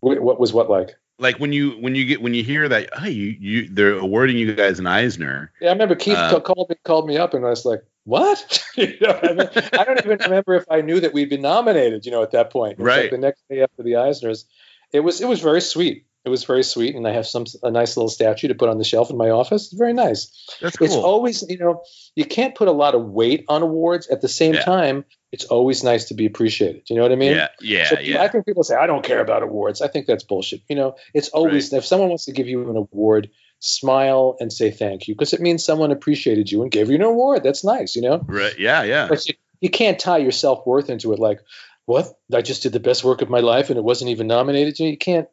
Wh- 0.00 0.20
What 0.22 0.38
was 0.40 0.52
what 0.52 0.68
like? 0.68 0.96
Like 1.18 1.38
when 1.38 1.52
you 1.52 1.72
when 1.72 1.94
you 1.94 2.04
get 2.04 2.20
when 2.20 2.34
you 2.34 2.42
hear 2.42 2.68
that 2.68 2.88
hey 2.98 3.10
you 3.10 3.36
you 3.38 3.68
they're 3.70 3.96
awarding 3.96 4.36
you 4.38 4.54
guys 4.54 4.78
an 4.78 4.86
Eisner. 4.86 5.52
Yeah, 5.60 5.68
I 5.68 5.72
remember 5.72 5.94
Keith 5.94 6.16
Uh, 6.16 6.40
called 6.40 6.68
me 6.68 6.76
called 6.84 7.06
me 7.06 7.16
up, 7.16 7.32
and 7.34 7.46
I 7.46 7.50
was 7.50 7.64
like, 7.64 7.82
"What?" 8.04 8.62
you 8.76 8.94
know, 9.00 9.18
I, 9.22 9.32
mean, 9.32 9.48
I 9.74 9.84
don't 9.84 9.98
even 10.04 10.18
remember 10.18 10.54
if 10.54 10.64
I 10.68 10.80
knew 10.80 10.98
that 11.00 11.12
we'd 11.12 11.30
been 11.30 11.42
nominated. 11.42 12.04
You 12.04 12.10
know, 12.12 12.22
at 12.22 12.32
that 12.32 12.50
point, 12.50 12.78
was 12.78 12.86
like 12.88 12.96
Right. 13.02 13.10
the 13.10 13.18
next 13.18 13.42
day 13.48 13.62
after 13.62 13.82
the 13.84 13.92
Eisners, 13.92 14.44
it 14.92 15.00
was 15.00 15.20
it 15.20 15.28
was 15.28 15.40
very 15.40 15.60
sweet. 15.60 16.06
It 16.24 16.28
was 16.28 16.44
very 16.44 16.62
sweet, 16.62 16.94
and 16.94 17.06
I 17.06 17.12
have 17.12 17.26
some 17.26 17.46
a 17.64 17.70
nice 17.70 17.96
little 17.96 18.08
statue 18.08 18.48
to 18.48 18.54
put 18.54 18.68
on 18.68 18.78
the 18.78 18.84
shelf 18.84 19.10
in 19.10 19.16
my 19.16 19.30
office. 19.30 19.64
It's 19.64 19.72
very 19.72 19.92
nice. 19.92 20.46
That's 20.60 20.76
cool. 20.76 20.86
It's 20.86 20.94
always 20.94 21.42
you 21.48 21.58
know 21.58 21.82
you 22.14 22.24
can't 22.24 22.54
put 22.54 22.68
a 22.68 22.72
lot 22.72 22.94
of 22.94 23.04
weight 23.04 23.44
on 23.48 23.62
awards. 23.62 24.06
At 24.06 24.20
the 24.20 24.28
same 24.28 24.54
Yeah. 24.54 24.62
time, 24.62 25.04
it's 25.32 25.44
always 25.46 25.82
nice 25.82 26.06
to 26.06 26.14
be 26.14 26.26
appreciated. 26.26 26.82
You 26.88 26.96
know 26.96 27.02
what 27.02 27.10
I 27.12 27.16
mean? 27.16 27.32
yeah, 27.32 27.48
yeah, 27.60 27.88
So 27.88 27.98
yeah. 27.98 28.22
I 28.22 28.28
think 28.28 28.46
people 28.46 28.62
say 28.62 28.76
I 28.76 28.86
don't 28.86 29.04
care 29.04 29.20
about 29.20 29.42
awards. 29.42 29.82
I 29.82 29.88
think 29.88 30.06
that's 30.06 30.22
bullshit. 30.22 30.60
You 30.68 30.76
know, 30.76 30.94
it's 31.12 31.28
always 31.30 31.72
if 31.72 31.84
someone 31.84 32.08
wants 32.08 32.26
to 32.26 32.32
give 32.32 32.46
you 32.46 32.70
an 32.70 32.76
award, 32.76 33.30
smile 33.58 34.36
and 34.40 34.52
say 34.52 34.70
thank 34.70 35.08
you 35.08 35.14
because 35.14 35.32
it 35.32 35.40
means 35.40 35.64
someone 35.64 35.92
appreciated 35.92 36.50
you 36.50 36.62
and 36.62 36.70
gave 36.70 36.88
you 36.88 36.96
an 36.96 37.02
award. 37.02 37.42
That's 37.42 37.64
nice. 37.64 37.96
You 37.96 38.02
know, 38.02 38.24
right. 38.26 38.56
Yeah, 38.58 38.82
yeah. 38.82 39.08
but 39.08 39.26
you, 39.26 39.34
you 39.60 39.70
can't 39.70 39.98
tie 39.98 40.18
your 40.18 40.32
self 40.32 40.66
worth 40.66 40.90
into 40.90 41.12
it. 41.12 41.18
Like, 41.18 41.40
what? 41.86 42.06
I 42.32 42.42
just 42.42 42.62
did 42.62 42.72
the 42.72 42.80
best 42.80 43.04
work 43.04 43.22
of 43.22 43.30
my 43.30 43.40
life 43.40 43.70
and 43.70 43.78
it 43.78 43.84
wasn't 43.84 44.10
even 44.10 44.26
nominated. 44.26 44.78
You, 44.78 44.88
you 44.88 44.98
can't. 44.98 45.28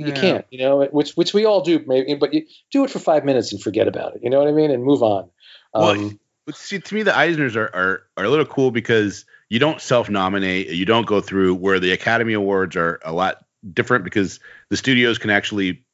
You 0.00 0.12
Yeah. 0.12 0.20
can't. 0.20 0.44
You 0.50 0.58
know, 0.58 0.84
which 0.90 1.12
which 1.12 1.32
we 1.34 1.44
all 1.44 1.62
do. 1.62 1.82
Maybe, 1.86 2.14
but 2.14 2.32
you 2.34 2.46
do 2.70 2.84
it 2.84 2.90
for 2.90 2.98
five 2.98 3.24
minutes 3.24 3.52
and 3.52 3.60
forget 3.62 3.88
about 3.88 4.16
it. 4.16 4.22
You 4.22 4.30
know 4.30 4.38
what 4.38 4.48
I 4.48 4.52
mean? 4.52 4.70
And 4.70 4.82
move 4.82 5.02
on. 5.02 5.30
Well, 5.74 5.90
Um, 5.90 6.18
But 6.46 6.56
see, 6.56 6.78
to 6.80 6.94
me, 6.94 7.02
the 7.02 7.12
Eisners 7.12 7.54
are, 7.56 7.70
are 7.74 8.02
are 8.16 8.24
a 8.24 8.30
little 8.30 8.46
cool 8.46 8.70
because 8.70 9.24
you 9.50 9.58
don't 9.58 9.80
self-nominate. 9.80 10.68
You 10.68 10.84
don't 10.86 11.06
go 11.06 11.20
through 11.20 11.54
where 11.56 11.78
the 11.78 11.92
Academy 11.92 12.32
Awards 12.32 12.76
are 12.76 13.00
a 13.04 13.12
lot 13.12 13.44
different 13.74 14.04
because 14.04 14.40
the 14.70 14.76
studios 14.76 15.18
can 15.18 15.30
actually 15.30 15.84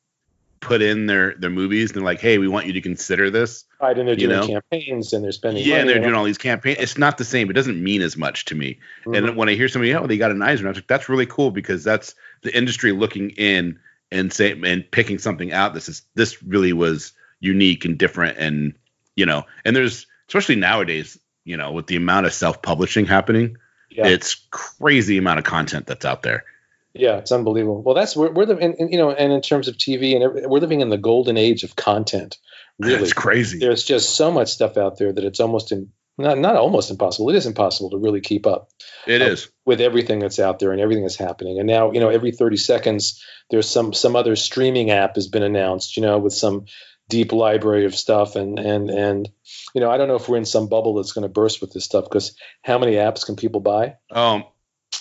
put 0.61 0.80
in 0.80 1.07
their 1.07 1.34
their 1.34 1.50
movies 1.50 1.90
and 1.90 1.96
they're 1.96 2.04
like, 2.04 2.20
hey, 2.20 2.38
we 2.38 2.48
want 2.48 2.66
you 2.66 2.72
to 2.72 2.80
consider 2.80 3.28
this. 3.30 3.64
right, 3.80 3.98
and 3.98 4.09
they're 4.09 4.16
doing 4.16 4.30
know? 4.30 4.46
campaigns 4.46 5.12
and 5.12 5.22
they're 5.22 5.32
spending. 5.32 5.62
yeah, 5.66 5.76
and 5.76 5.88
they're 5.88 6.00
doing 6.00 6.14
all 6.14 6.24
these 6.24 6.38
campaigns. 6.38 6.78
It's 6.80 6.96
not 6.96 7.18
the 7.18 7.24
same. 7.24 7.50
It 7.50 7.52
doesn't 7.52 7.82
mean 7.82 8.00
as 8.00 8.16
much 8.16 8.46
to 8.46 8.54
me. 8.54 8.78
Mhm. 9.04 9.16
And 9.16 9.36
when 9.36 9.48
I 9.50 9.54
hear 9.54 9.68
somebody, 9.68 9.94
oh, 9.94 10.07
they 10.07 10.16
got 10.16 10.30
an 10.30 10.40
Eisner, 10.40 10.68
I'm 10.68 10.74
like, 10.74 10.86
that's 10.86 11.09
really 11.11 11.26
cool 11.26 11.50
because 11.50 11.84
that's 11.84 12.14
the 12.42 12.57
industry 12.57 12.92
looking 12.92 13.30
in 13.30 13.78
and 14.11 14.32
say 14.32 14.52
and 14.64 14.90
picking 14.90 15.18
something 15.18 15.52
out. 15.52 15.74
This 15.74 15.88
is 15.88 16.02
this 16.14 16.42
really 16.42 16.72
was 16.72 17.12
unique 17.40 17.84
and 17.84 17.98
different, 17.98 18.38
and 18.38 18.74
you 19.14 19.26
know, 19.26 19.44
and 19.64 19.74
there's 19.74 20.07
especially 20.28 20.57
nowadays, 20.57 21.18
you 21.44 21.57
know, 21.57 21.72
with 21.72 21.86
the 21.86 21.96
amount 21.96 22.26
of 22.26 22.32
self 22.32 22.62
publishing 22.62 23.07
happening, 23.07 23.57
yeah. 23.90 24.07
it's 24.07 24.46
crazy 24.50 25.18
amount 25.18 25.38
of 25.38 25.44
content 25.44 25.86
that's 25.86 26.04
out 26.04 26.22
there. 26.22 26.44
Yeah, 26.94 27.18
it's 27.18 27.32
unbelievable. 27.32 27.82
Well, 27.82 27.94
that's 27.94 28.16
we're, 28.16 28.30
we're 28.30 28.46
the 28.46 28.57
and, 28.57 28.74
and, 28.78 28.90
you 28.90 28.98
know, 28.98 29.11
and 29.11 29.32
in 29.32 29.42
terms 29.42 29.68
of 29.68 29.76
TV 29.76 30.14
and 30.16 30.50
we're 30.50 30.61
living 30.61 30.80
in 30.80 30.88
the 30.88 30.96
golden 30.96 31.36
age 31.36 31.62
of 31.62 31.76
content. 31.76 32.38
Really, 32.78 32.94
it's 33.02 33.12
crazy. 33.12 33.59
there's 33.59 33.84
just 33.84 34.16
so 34.16 34.30
much 34.30 34.52
stuff 34.52 34.76
out 34.76 34.98
there 34.98 35.12
that 35.12 35.24
it's 35.24 35.40
almost 35.40 35.72
in 35.72 35.92
not 36.18 36.38
not 36.38 36.56
almost 36.56 36.90
impossible. 36.90 37.30
It 37.30 37.36
is 37.36 37.46
impossible 37.46 37.90
to 37.90 37.98
really 37.98 38.20
keep 38.20 38.46
up 38.46 38.70
It 39.06 39.22
uh, 39.22 39.26
is. 39.26 39.48
with 39.64 39.80
everything 39.80 40.18
that's 40.18 40.38
out 40.38 40.58
there 40.58 40.72
and 40.72 40.80
everything 40.80 41.04
that's 41.04 41.16
happening. 41.16 41.58
And 41.58 41.66
now, 41.66 41.92
you 41.92 42.00
know, 42.00 42.08
every 42.08 42.32
30 42.32 42.56
seconds, 42.56 43.22
there's 43.50 43.68
some 43.68 43.92
some 43.92 44.16
other 44.16 44.36
streaming 44.36 44.90
app 44.90 45.16
has 45.16 45.28
been 45.28 45.42
announced. 45.42 45.96
You 45.96 46.02
know, 46.02 46.18
with 46.18 46.32
some 46.32 46.66
deep 47.08 47.32
library 47.32 47.84
of 47.84 47.94
stuff 47.94 48.36
and 48.36 48.58
and 48.58 48.90
and 48.90 49.28
you 49.74 49.80
know, 49.80 49.90
I 49.90 49.96
don't 49.96 50.08
know 50.08 50.16
if 50.16 50.28
we're 50.28 50.38
in 50.38 50.44
some 50.44 50.68
bubble 50.68 50.94
that's 50.94 51.12
going 51.12 51.22
to 51.22 51.28
burst 51.28 51.60
with 51.60 51.72
this 51.72 51.84
stuff 51.84 52.04
because 52.04 52.36
how 52.62 52.78
many 52.78 52.92
apps 52.92 53.24
can 53.24 53.36
people 53.36 53.60
buy? 53.60 53.96
Um, 54.10 54.44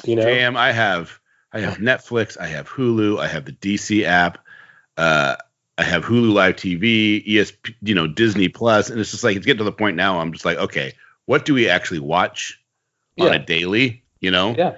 You 0.06 0.16
know, 0.16 0.24
Jam, 0.24 0.58
I 0.58 0.72
have 0.72 1.20
I 1.52 1.62
have 1.62 1.78
Netflix, 1.78 2.38
I 2.40 2.48
have 2.48 2.68
Hulu, 2.70 3.20
I 3.20 3.28
have 3.28 3.46
the 3.46 3.54
DC 3.54 4.04
app, 4.04 4.40
uh, 4.98 5.38
I 5.78 5.84
have 5.84 6.04
Hulu 6.04 6.34
Live 6.34 6.58
TV, 6.58 7.26
ESP, 7.26 7.76
you 7.82 7.96
know, 7.96 8.08
Disney 8.08 8.50
Plus, 8.50 8.90
and 8.90 9.00
it's 9.00 9.12
just 9.12 9.24
like 9.24 9.38
it's 9.38 9.46
getting 9.46 9.60
to 9.60 9.64
the 9.64 9.72
point 9.72 9.96
now. 9.96 10.20
I'm 10.20 10.34
just 10.34 10.46
like, 10.46 10.58
okay, 10.58 10.94
what 11.26 11.46
do 11.46 11.54
we 11.54 11.70
actually 11.70 12.00
watch 12.00 12.60
on 13.20 13.28
Yeah. 13.28 13.34
a 13.34 13.40
daily? 13.40 14.04
You 14.20 14.32
know, 14.32 14.56
Yeah. 14.58 14.76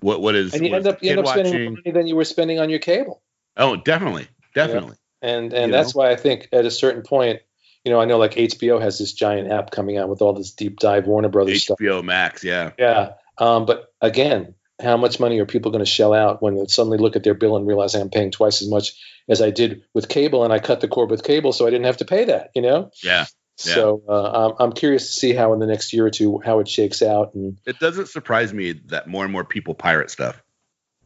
What 0.00 0.20
what 0.20 0.34
is 0.36 0.54
and 0.54 0.64
you 0.66 0.74
end 0.74 0.86
up 0.86 1.02
you 1.02 1.10
end 1.10 1.20
up 1.20 1.26
spending 1.26 1.64
more 1.64 1.72
money 1.72 1.90
than 1.90 2.06
you 2.06 2.14
were 2.16 2.24
spending 2.24 2.58
on 2.60 2.70
your 2.70 2.78
cable. 2.78 3.20
Oh, 3.56 3.76
definitely, 3.76 4.28
definitely. 4.54 4.96
and 5.22 5.52
and 5.52 5.66
You 5.66 5.72
that's 5.72 5.94
why 5.94 6.10
I 6.10 6.16
think 6.16 6.48
at 6.52 6.64
a 6.64 6.70
certain 6.70 7.02
point, 7.02 7.40
you 7.84 7.90
know, 7.92 8.00
I 8.00 8.04
know 8.04 8.18
like 8.18 8.34
HBO 8.36 8.80
has 8.80 8.98
this 8.98 9.12
giant 9.12 9.50
app 9.50 9.70
coming 9.72 9.98
out 9.98 10.08
with 10.08 10.22
all 10.22 10.32
this 10.34 10.52
deep 10.52 10.78
dive 10.78 11.06
Warner 11.06 11.28
Brothers 11.28 11.64
stuff. 11.64 11.78
HBO 11.80 12.04
Max, 12.04 12.44
yeah. 12.44 12.70
Yeah, 12.78 13.14
um, 13.38 13.66
but 13.66 13.92
again, 14.00 14.54
how 14.80 14.96
much 14.96 15.18
money 15.18 15.40
are 15.40 15.46
people 15.46 15.72
going 15.72 15.84
to 15.84 15.90
shell 15.90 16.14
out 16.14 16.40
when 16.40 16.54
they 16.54 16.66
suddenly 16.66 16.98
look 16.98 17.16
at 17.16 17.24
their 17.24 17.34
bill 17.34 17.56
and 17.56 17.66
realize 17.66 17.96
I'm 17.96 18.10
paying 18.10 18.30
twice 18.30 18.62
as 18.62 18.68
much 18.68 18.94
as 19.28 19.42
I 19.42 19.50
did 19.50 19.82
with 19.94 20.08
cable, 20.08 20.44
and 20.44 20.52
I 20.52 20.60
cut 20.60 20.80
the 20.80 20.86
cord 20.88 21.10
with 21.10 21.24
cable, 21.24 21.52
so 21.52 21.66
I 21.66 21.70
didn't 21.70 21.86
have 21.86 21.96
to 21.96 22.04
pay 22.04 22.24
that. 22.26 22.50
You 22.54 22.62
know, 22.62 22.90
Yeah. 23.02 23.26
Yeah. 23.64 23.74
so 23.74 24.02
uh, 24.08 24.48
I'm, 24.50 24.66
I'm 24.66 24.72
curious 24.72 25.08
to 25.08 25.12
see 25.20 25.32
how 25.34 25.52
in 25.52 25.58
the 25.58 25.66
next 25.66 25.92
year 25.92 26.06
or 26.06 26.10
two 26.10 26.38
how 26.44 26.60
it 26.60 26.68
shakes 26.68 27.02
out, 27.02 27.34
and 27.34 27.58
It 27.66 27.78
doesn't 27.80 28.08
surprise 28.08 28.52
me 28.54 28.72
that 28.86 29.08
more 29.08 29.24
and 29.24 29.32
more 29.32 29.44
people 29.44 29.74
pirate 29.74 30.10
stuff. 30.10 30.40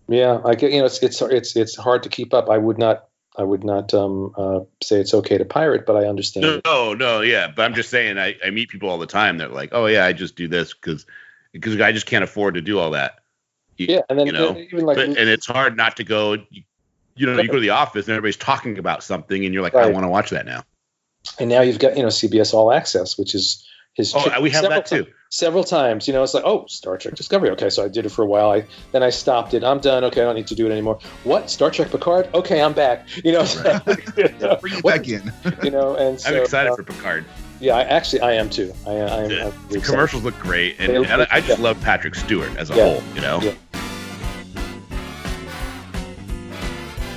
yeah, 0.08 0.40
I 0.44 0.54
get 0.54 0.72
you 0.72 0.80
know 0.80 0.86
it's 0.86 1.02
it's 1.02 1.22
it's 1.22 1.56
it's 1.56 1.76
hard 1.76 2.02
to 2.02 2.08
keep 2.08 2.34
up. 2.34 2.48
I 2.50 2.58
would 2.58 2.78
not. 2.78 3.06
I 3.34 3.44
would 3.44 3.64
not 3.64 3.94
um, 3.94 4.34
uh, 4.36 4.60
say 4.82 5.00
it's 5.00 5.14
okay 5.14 5.38
to 5.38 5.46
pirate, 5.46 5.86
but 5.86 5.96
I 5.96 6.06
understand. 6.06 6.60
No, 6.66 6.92
no, 6.92 6.94
no, 6.94 7.20
yeah. 7.22 7.48
But 7.48 7.62
I'm 7.64 7.72
just 7.72 7.88
saying, 7.88 8.18
I, 8.18 8.36
I 8.44 8.50
meet 8.50 8.68
people 8.68 8.90
all 8.90 8.98
the 8.98 9.06
time. 9.06 9.38
They're 9.38 9.48
like, 9.48 9.70
oh 9.72 9.86
yeah, 9.86 10.04
I 10.04 10.12
just 10.12 10.36
do 10.36 10.48
this 10.48 10.74
because 10.74 11.06
because 11.52 11.80
I 11.80 11.92
just 11.92 12.04
can't 12.04 12.24
afford 12.24 12.54
to 12.54 12.60
do 12.60 12.78
all 12.78 12.90
that. 12.90 13.20
You- 13.78 13.86
Yeah, 13.88 14.00
and 14.10 14.18
then 14.18 14.26
you 14.26 14.32
know, 14.32 14.58
even 14.58 14.84
like 14.84 14.96
but, 14.96 15.06
and 15.08 15.30
it's 15.30 15.46
hard 15.46 15.78
not 15.78 15.96
to 15.96 16.04
go. 16.04 16.34
You, 16.34 16.62
you 17.16 17.26
know, 17.26 17.40
you 17.40 17.48
go 17.48 17.54
to 17.54 17.60
the 17.60 17.70
office 17.70 18.06
and 18.06 18.12
everybody's 18.12 18.36
talking 18.36 18.76
about 18.78 19.02
something, 19.02 19.42
and 19.42 19.54
you're 19.54 19.62
like, 19.62 19.74
I 19.74 19.86
want 19.86 20.04
to 20.04 20.08
watch 20.08 20.28
that 20.30 20.44
now. 20.44 20.62
And 21.38 21.48
now 21.48 21.60
you've 21.62 21.78
got 21.78 21.96
you 21.96 22.02
know 22.02 22.08
CBS 22.08 22.54
All 22.54 22.72
Access, 22.72 23.16
which 23.18 23.34
is 23.34 23.66
his. 23.94 24.14
Oh, 24.14 24.40
we 24.40 24.50
have 24.50 24.62
several 24.62 24.80
that 24.80 24.86
too. 24.86 25.04
ti- 25.04 25.10
several 25.28 25.64
times, 25.64 26.06
you 26.08 26.12
know, 26.14 26.22
it's 26.22 26.34
like, 26.34 26.44
oh, 26.44 26.66
Star 26.66 26.96
Trek 26.98 27.14
Discovery. 27.14 27.50
Okay, 27.50 27.70
so 27.70 27.84
I 27.84 27.88
did 27.88 28.04
it 28.06 28.10
for 28.10 28.22
a 28.22 28.26
while. 28.26 28.50
I 28.50 28.64
then 28.92 29.02
I 29.02 29.10
stopped 29.10 29.54
it. 29.54 29.62
I'm 29.64 29.80
done. 29.80 30.04
Okay, 30.04 30.20
I 30.20 30.24
don't 30.24 30.34
need 30.34 30.46
to 30.48 30.54
do 30.54 30.66
it 30.66 30.72
anymore. 30.72 30.98
What 31.24 31.50
Star 31.50 31.70
Trek 31.70 31.90
Picard? 31.90 32.28
Okay, 32.34 32.62
I'm 32.62 32.72
back. 32.72 33.06
You 33.24 33.32
know, 33.32 33.44
so- 33.44 33.80
you 34.16 34.28
know, 34.40 34.56
Bring 34.56 34.74
it 34.78 34.84
back 34.84 35.08
in. 35.08 35.32
you 35.62 35.70
know, 35.70 35.94
and 35.96 36.20
so, 36.20 36.30
I'm 36.30 36.42
excited 36.42 36.72
uh, 36.72 36.76
for 36.76 36.82
Picard. 36.84 37.24
yeah, 37.60 37.74
I, 37.76 37.82
actually, 37.82 38.20
I 38.20 38.32
am 38.32 38.48
too. 38.50 38.72
I, 38.86 38.90
I 38.92 39.22
am. 39.24 39.28
The, 39.28 39.54
the 39.70 39.80
commercials 39.80 40.22
look 40.24 40.38
great, 40.38 40.76
and, 40.78 40.92
look 40.94 41.08
and 41.10 41.22
I, 41.22 41.28
I 41.30 41.40
just 41.40 41.58
yeah. 41.58 41.64
love 41.64 41.80
Patrick 41.82 42.14
Stewart 42.14 42.54
as 42.56 42.70
a 42.70 42.74
Yeah. 42.74 42.84
whole. 42.94 43.02
You 43.14 43.20
know, 43.20 43.40
Yeah. 43.42 43.52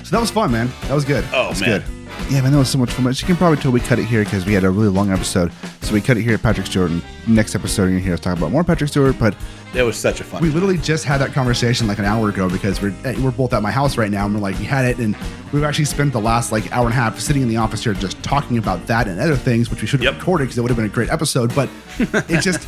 So 0.04 0.12
that 0.12 0.20
was 0.22 0.30
fun, 0.30 0.52
man. 0.52 0.70
That 0.84 0.94
was 0.94 1.04
good. 1.06 1.24
Oh, 1.34 1.44
that 1.44 1.50
was 1.50 1.62
man. 1.62 1.82
good. 1.82 1.95
Yeah, 2.30 2.42
man, 2.42 2.52
that 2.54 2.58
was 2.58 2.70
so 2.70 2.80
much 2.80 2.92
fun. 2.92 3.06
You 3.06 3.14
can 3.14 3.36
probably 3.36 3.58
tell 3.58 3.72
we 3.72 3.80
cut 3.80 4.00
it 4.00 4.06
here 4.06 4.24
because 4.24 4.46
we 4.46 4.54
had 4.54 4.64
a 4.64 4.70
really 4.70 4.88
long 4.90 5.12
episode. 5.12 5.52
So 5.82 5.94
we 5.94 6.02
cut 6.02 6.18
it 6.18 6.24
here 6.24 6.34
at 6.34 6.42
Patrick 6.42 6.66
Stewart. 6.66 6.90
And 6.90 7.04
next 7.28 7.54
episode, 7.54 7.84
you're 7.84 7.92
going 7.92 8.00
to 8.02 8.06
hear 8.06 8.14
us 8.16 8.20
talk 8.20 8.36
about 8.38 8.52
more 8.52 8.64
Patrick 8.64 8.90
Stewart. 8.90 9.16
But 9.20 9.36
It 9.76 9.84
was 9.84 9.96
such 9.96 10.22
a 10.22 10.24
fun. 10.24 10.42
we 10.42 10.50
literally 10.50 10.80
just 10.80 11.06
had 11.06 11.20
that 11.22 11.34
conversation 11.34 11.86
like 11.88 12.00
an 12.00 12.06
hour 12.06 12.30
ago 12.30 12.50
because 12.50 12.82
we're 12.82 12.96
we're 13.22 13.30
both 13.32 13.54
at 13.54 13.62
my 13.62 13.70
house 13.72 13.96
right 13.98 14.10
now 14.10 14.26
and 14.26 14.34
we're 14.34 14.42
like 14.42 14.58
we 14.58 14.66
had 14.66 14.86
it 14.86 14.98
and 14.98 15.16
we've 15.56 15.64
actually 15.64 15.86
spent 15.86 16.12
the 16.14 16.20
last 16.20 16.52
like 16.52 16.72
hour 16.72 16.86
and 16.86 16.94
a 16.94 16.96
half 16.96 17.20
sitting 17.20 17.42
in 17.42 17.48
the 17.48 17.58
office 17.58 17.84
here 17.84 17.94
just 17.94 18.22
talking 18.24 18.58
about 18.58 18.86
that 18.88 19.08
and 19.08 19.20
other 19.20 19.36
things 19.36 19.70
which 19.70 19.82
we 19.82 19.88
should 19.88 20.00
have 20.02 20.14
Yep. 20.14 20.20
recorded 20.22 20.44
because 20.46 20.58
it 20.58 20.62
would 20.62 20.70
have 20.70 20.78
been 20.78 20.86
a 20.86 20.90
great 20.90 21.10
episode 21.10 21.54
but 21.56 21.70
it's 22.30 22.44
just 22.44 22.68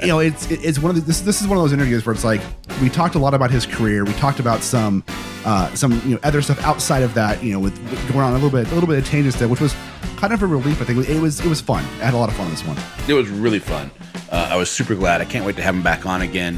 you 0.00 0.06
know 0.08 0.20
it's 0.20 0.50
it's 0.50 0.78
one 0.78 0.90
of 0.90 0.96
the, 0.96 1.02
this 1.02 1.20
this 1.20 1.40
is 1.42 1.48
one 1.48 1.58
of 1.58 1.64
those 1.64 1.72
interviews 1.72 2.06
where 2.06 2.14
it's 2.14 2.24
like 2.24 2.40
we 2.80 2.88
talked 2.88 3.14
a 3.16 3.18
lot 3.18 3.34
about 3.34 3.50
his 3.50 3.66
career 3.66 4.04
we 4.04 4.12
talked 4.14 4.40
about 4.40 4.62
some 4.62 5.02
uh, 5.44 5.72
some 5.74 5.92
you 6.04 6.10
know 6.14 6.20
other 6.22 6.40
stuff 6.42 6.62
outside 6.64 7.02
of 7.02 7.12
that 7.14 7.42
you 7.42 7.52
know 7.52 7.58
with, 7.58 7.76
with 7.90 8.12
going 8.12 8.20
on 8.24 8.30
a 8.32 8.34
little 8.34 8.50
bit 8.50 8.70
a 8.70 8.74
little 8.74 8.88
bit 8.88 8.98
of 8.98 9.06
changes 9.06 9.34
there 9.36 9.48
which 9.48 9.60
was 9.60 9.74
kind 10.16 10.32
of 10.32 10.42
a 10.42 10.46
relief 10.46 10.80
I 10.80 10.84
think 10.84 11.08
it 11.08 11.20
was 11.20 11.40
it 11.40 11.46
was 11.48 11.60
fun 11.60 11.82
I 12.00 12.04
had 12.04 12.14
a 12.14 12.16
lot 12.18 12.28
of 12.28 12.36
fun 12.36 12.46
on 12.46 12.52
this 12.52 12.64
one 12.64 12.76
it 13.08 13.14
was 13.14 13.28
really 13.28 13.58
fun. 13.58 13.90
Uh, 14.30 14.48
I 14.52 14.56
was 14.56 14.70
super 14.70 14.94
glad. 14.94 15.20
I 15.20 15.24
can't 15.24 15.44
wait 15.44 15.56
to 15.56 15.62
have 15.62 15.74
him 15.74 15.82
back 15.82 16.06
on 16.06 16.22
again. 16.22 16.56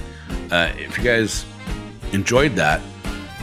Uh, 0.50 0.70
if 0.76 0.98
you 0.98 1.04
guys 1.04 1.46
enjoyed 2.12 2.54
that, 2.56 2.82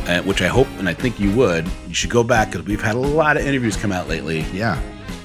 uh, 0.07 0.21
which 0.23 0.41
I 0.41 0.47
hope 0.47 0.67
and 0.77 0.87
I 0.89 0.93
think 0.93 1.19
you 1.19 1.35
would, 1.35 1.67
you 1.87 1.93
should 1.93 2.09
go 2.09 2.23
back 2.23 2.51
because 2.51 2.65
we've 2.65 2.81
had 2.81 2.95
a 2.95 2.99
lot 2.99 3.37
of 3.37 3.45
interviews 3.45 3.75
come 3.75 3.91
out 3.91 4.07
lately 4.07 4.41
yeah 4.53 4.81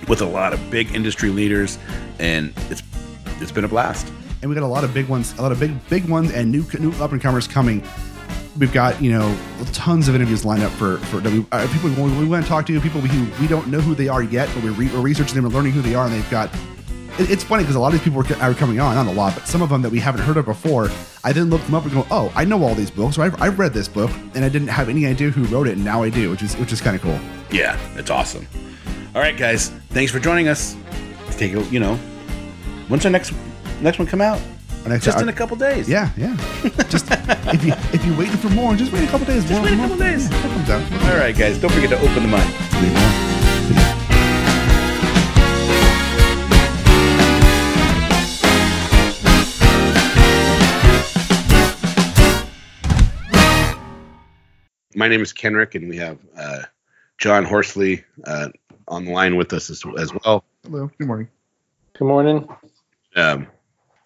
with 0.08 0.20
a 0.20 0.26
lot 0.26 0.52
of 0.52 0.70
big 0.70 0.94
industry 0.94 1.30
leaders, 1.30 1.78
and 2.18 2.52
it's 2.70 2.82
it's 3.40 3.52
been 3.52 3.64
a 3.64 3.68
blast. 3.68 4.06
and 4.42 4.48
we 4.50 4.54
got 4.54 4.62
a 4.62 4.66
lot 4.66 4.84
of 4.84 4.92
big 4.92 5.08
ones, 5.08 5.36
a 5.38 5.42
lot 5.42 5.52
of 5.52 5.60
big 5.60 5.88
big 5.88 6.08
ones, 6.08 6.32
and 6.32 6.50
new 6.50 6.64
new 6.78 6.92
up 7.02 7.12
and 7.12 7.20
comers 7.20 7.46
coming. 7.46 7.82
We've 8.58 8.72
got 8.72 9.00
you 9.02 9.10
know 9.10 9.36
tons 9.72 10.08
of 10.08 10.14
interviews 10.14 10.44
lined 10.44 10.62
up 10.62 10.72
for 10.72 10.98
for 10.98 11.20
we, 11.20 11.44
uh, 11.52 11.66
people 11.72 11.90
we, 11.90 12.18
we 12.18 12.26
want 12.26 12.44
to 12.44 12.48
talk 12.48 12.66
to, 12.66 12.80
people 12.80 13.00
who 13.00 13.40
we 13.40 13.48
don't 13.48 13.68
know 13.68 13.80
who 13.80 13.94
they 13.94 14.08
are 14.08 14.22
yet, 14.22 14.48
but 14.54 14.62
we're, 14.62 14.72
re- 14.72 14.90
we're 14.92 15.00
researching 15.00 15.34
them 15.34 15.44
and 15.44 15.54
learning 15.54 15.72
who 15.72 15.82
they 15.82 15.94
are, 15.94 16.04
and 16.06 16.14
they've 16.14 16.30
got. 16.30 16.50
It- 17.18 17.30
It's 17.30 17.44
funny 17.44 17.62
because 17.62 17.76
a 17.76 17.80
lot 17.80 17.88
of 17.88 18.00
these 18.00 18.02
people 18.02 18.20
are, 18.20 18.42
are 18.50 18.54
coming 18.54 18.80
on, 18.80 18.94
not 18.94 19.06
a 19.06 19.10
lot, 19.16 19.34
but 19.34 19.46
some 19.46 19.62
of 19.62 19.68
them 19.68 19.82
that 19.82 19.90
we 19.90 19.98
haven't 20.00 20.22
heard 20.22 20.36
of 20.36 20.44
before. 20.46 20.90
I 21.22 21.32
then 21.32 21.48
look 21.50 21.62
them 21.64 21.74
up 21.74 21.84
and 21.84 21.92
go, 21.92 22.06
"Oh, 22.10 22.32
I 22.34 22.44
know 22.44 22.62
all 22.62 22.74
these 22.74 22.90
books. 22.90 23.16
Or 23.18 23.22
I've, 23.22 23.40
I've 23.40 23.58
read 23.58 23.72
this 23.72 23.88
book, 23.88 24.10
and 24.34 24.44
I 24.44 24.48
didn't 24.48 24.68
have 24.68 24.88
any 24.88 25.06
idea 25.06 25.30
who 25.30 25.44
wrote 25.44 25.68
it, 25.68 25.76
and 25.76 25.84
now 25.84 26.02
I 26.02 26.10
do, 26.10 26.30
which 26.30 26.42
is 26.42 26.54
which 26.56 26.72
is 26.72 26.80
kind 26.80 26.96
of 26.96 27.02
cool." 27.02 27.18
Yeah, 27.50 27.78
it's 27.96 28.10
awesome. 28.10 28.46
All 29.14 29.20
right, 29.20 29.36
guys, 29.36 29.68
thanks 29.90 30.10
for 30.12 30.18
joining 30.20 30.48
us. 30.48 30.76
Take 31.38 31.54
a, 31.54 31.62
you 31.64 31.80
know, 31.80 31.96
when's 32.88 33.04
our 33.04 33.10
next 33.10 33.32
next 33.80 33.98
one 33.98 34.06
come 34.08 34.20
out? 34.20 34.40
Next- 34.86 35.04
Just 35.06 35.18
in 35.20 35.28
a 35.30 35.32
couple 35.32 35.56
days. 35.56 35.88
yeah, 35.88 36.10
yeah. 36.16 36.36
Just 36.90 37.06
if 37.10 37.64
you 37.64 37.72
if 37.94 38.04
you're 38.04 38.18
waiting 38.18 38.36
for 38.36 38.50
more, 38.50 38.74
just 38.76 38.92
wait 38.92 39.04
a 39.04 39.06
couple 39.06 39.26
days. 39.26 39.42
Just 39.44 39.52
more, 39.52 39.62
wait 39.62 39.72
a 39.72 39.76
more- 39.76 39.88
couple 39.88 40.04
days. 40.04 40.28
Yeah, 40.30 40.78
it. 40.78 41.10
All 41.10 41.16
right, 41.16 41.34
guys, 41.36 41.58
don't 41.58 41.72
forget 41.72 41.90
to 41.90 41.98
open 42.00 42.22
the 42.22 42.28
mic. 42.28 44.00
My 54.94 55.08
name 55.08 55.22
is 55.22 55.32
Kenric, 55.32 55.74
and 55.74 55.88
we 55.88 55.96
have 55.98 56.18
uh, 56.36 56.62
John 57.18 57.44
Horsley 57.44 58.04
uh, 58.24 58.48
on 58.88 59.04
the 59.04 59.12
line 59.12 59.36
with 59.36 59.52
us 59.52 59.70
as, 59.70 59.82
as 59.98 60.12
well. 60.12 60.44
Hello. 60.64 60.90
Good 60.98 61.06
morning. 61.06 61.28
Good 61.98 62.04
morning. 62.06 62.48
um, 63.16 63.46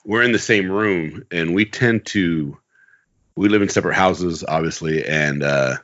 we're 0.04 0.22
in 0.22 0.32
the 0.32 0.38
same 0.38 0.70
room 0.70 1.24
and 1.30 1.54
we 1.54 1.64
tend 1.66 2.06
to 2.06 2.56
we 3.36 3.48
live 3.48 3.62
in 3.62 3.68
separate 3.68 3.94
houses 3.94 4.42
obviously 4.42 5.06
and 5.06 5.42
uh, 5.42 5.76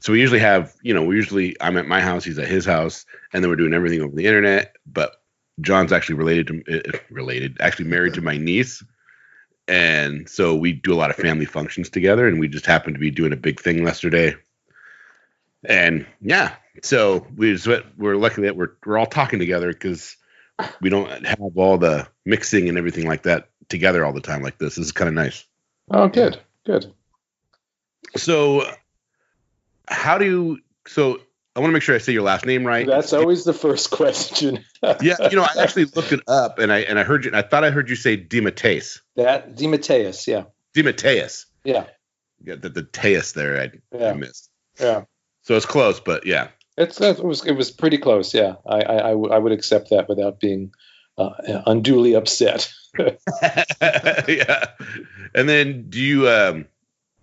so 0.00 0.12
we 0.12 0.20
usually 0.20 0.40
have 0.40 0.74
you 0.82 0.92
know 0.92 1.04
we 1.04 1.14
usually 1.14 1.56
i'm 1.60 1.76
at 1.76 1.86
my 1.86 2.00
house 2.00 2.24
he's 2.24 2.38
at 2.38 2.48
his 2.48 2.64
house 2.64 3.06
and 3.32 3.42
then 3.42 3.50
we're 3.50 3.56
doing 3.56 3.72
everything 3.72 4.02
over 4.02 4.14
the 4.14 4.26
internet 4.26 4.76
but 4.84 5.22
john's 5.60 5.92
actually 5.92 6.16
related 6.16 6.46
to 6.48 6.78
uh, 6.78 6.98
related 7.10 7.56
actually 7.60 7.84
married 7.84 8.14
to 8.14 8.20
my 8.20 8.36
niece 8.36 8.82
and 9.68 10.28
so 10.28 10.54
we 10.54 10.72
do 10.72 10.92
a 10.92 10.96
lot 10.96 11.10
of 11.10 11.16
family 11.16 11.44
functions 11.44 11.88
together 11.88 12.26
and 12.26 12.40
we 12.40 12.48
just 12.48 12.66
happened 12.66 12.94
to 12.94 13.00
be 13.00 13.10
doing 13.10 13.32
a 13.32 13.36
big 13.36 13.60
thing 13.60 13.84
yesterday 13.84 14.34
and 15.64 16.06
yeah 16.20 16.54
so 16.82 17.26
we 17.36 17.54
just, 17.54 17.84
we're 17.98 18.16
lucky 18.16 18.42
that 18.42 18.56
we're, 18.56 18.72
we're 18.84 18.98
all 18.98 19.06
talking 19.06 19.38
together 19.38 19.72
because 19.72 20.16
we 20.80 20.88
don't 20.88 21.26
have 21.26 21.38
all 21.56 21.78
the 21.78 22.08
mixing 22.24 22.68
and 22.68 22.78
everything 22.78 23.06
like 23.06 23.24
that 23.24 23.48
together 23.68 24.04
all 24.04 24.12
the 24.12 24.20
time 24.20 24.42
like 24.42 24.58
this. 24.58 24.76
This 24.76 24.86
is 24.86 24.92
kind 24.92 25.08
of 25.08 25.14
nice. 25.14 25.44
Oh, 25.90 26.08
good, 26.08 26.40
good. 26.64 26.92
So, 28.16 28.64
how 29.88 30.18
do 30.18 30.24
you? 30.24 30.58
So, 30.86 31.20
I 31.54 31.60
want 31.60 31.68
to 31.70 31.72
make 31.74 31.82
sure 31.82 31.94
I 31.94 31.98
say 31.98 32.12
your 32.12 32.22
last 32.22 32.46
name 32.46 32.64
right. 32.66 32.86
That's 32.86 33.12
always 33.12 33.44
the 33.44 33.52
first 33.52 33.90
question. 33.90 34.64
yeah. 35.02 35.28
You 35.30 35.36
know, 35.36 35.42
I 35.42 35.62
actually 35.62 35.84
looked 35.84 36.12
it 36.12 36.20
up 36.26 36.58
and 36.58 36.72
I 36.72 36.78
and 36.80 36.98
I 36.98 37.02
heard 37.02 37.24
you. 37.26 37.30
I 37.34 37.42
thought 37.42 37.62
I 37.64 37.70
heard 37.70 37.90
you 37.90 37.96
say 37.96 38.16
Demeteus. 38.16 39.00
that 39.16 39.54
Demeteus. 39.56 40.26
Yeah, 40.26 40.44
Demeteus. 40.74 41.46
yeah, 41.64 41.84
Yeah, 42.42 42.54
the 42.56 42.70
the 42.70 42.82
Teus 42.82 43.32
there 43.32 43.60
I, 43.92 43.96
I 44.04 44.12
missed. 44.14 44.48
yeah. 44.80 45.04
So 45.42 45.56
it's 45.56 45.66
close, 45.66 46.00
but 46.00 46.24
yeah. 46.24 46.48
It's 46.78 46.98
it 47.02 47.22
was 47.22 47.44
it 47.44 47.52
was 47.52 47.70
pretty 47.70 47.98
close. 47.98 48.32
Yeah, 48.32 48.54
I 48.64 48.76
I, 48.82 48.96
I, 49.08 49.10
w- 49.10 49.30
I 49.30 49.38
would 49.38 49.52
accept 49.52 49.90
that 49.90 50.08
without 50.08 50.40
being 50.40 50.72
uh, 51.18 51.30
unduly 51.66 52.14
upset. 52.14 52.72
yeah. 52.98 54.64
And 55.34 55.48
then 55.48 55.90
do 55.90 56.00
you 56.00 56.28
um 56.30 56.66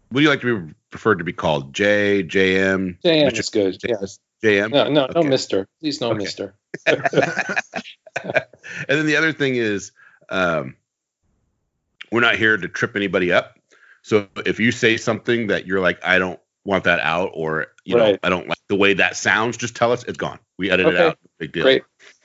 what 0.10 0.20
do 0.20 0.24
you 0.24 0.30
like 0.30 0.42
to 0.42 0.62
be 0.68 0.74
preferred 0.90 1.20
to 1.20 1.24
be 1.24 1.34
called? 1.34 1.74
J, 1.74 2.24
JM, 2.24 3.00
JM 3.04 3.30
Mr. 3.32 3.40
is 3.40 3.50
good. 3.50 3.78
Yeah. 3.84 3.96
JM? 4.44 4.72
No, 4.72 4.90
no, 4.90 5.08
no, 5.14 5.24
Mister. 5.24 5.68
Please, 5.82 6.00
no, 6.02 6.12
Okay. 6.12 6.18
Mister. 6.20 6.56
and 6.86 8.44
then 8.88 9.06
the 9.06 9.16
other 9.18 9.34
thing 9.34 9.56
is 9.56 9.92
um, 10.30 10.76
we're 12.12 12.22
not 12.22 12.36
here 12.36 12.58
to 12.58 12.68
trip 12.68 12.96
anybody 12.96 13.32
up 13.32 13.58
so 14.02 14.28
if 14.46 14.60
you 14.60 14.72
say 14.72 14.98
something 14.98 15.48
that 15.48 15.66
you're 15.68 15.80
like 15.82 16.00
i 16.06 16.20
don't 16.20 16.40
want 16.66 16.84
that 16.86 17.00
out 17.00 17.32
or 17.34 17.68
you 17.86 17.96
know 17.96 18.18
i 18.24 18.30
don't 18.30 18.48
like 18.48 18.58
the 18.68 18.76
way 18.76 18.94
that 18.94 19.16
sounds 19.16 19.58
just 19.58 19.76
tell 19.76 19.92
us 19.92 20.04
it's 20.04 20.18
gone 20.18 20.40
we 20.58 20.70
edit 20.70 20.88
it 20.88 20.96
out 20.98 21.18
big 21.38 21.52
deal 21.52 21.64
Great, 21.64 21.84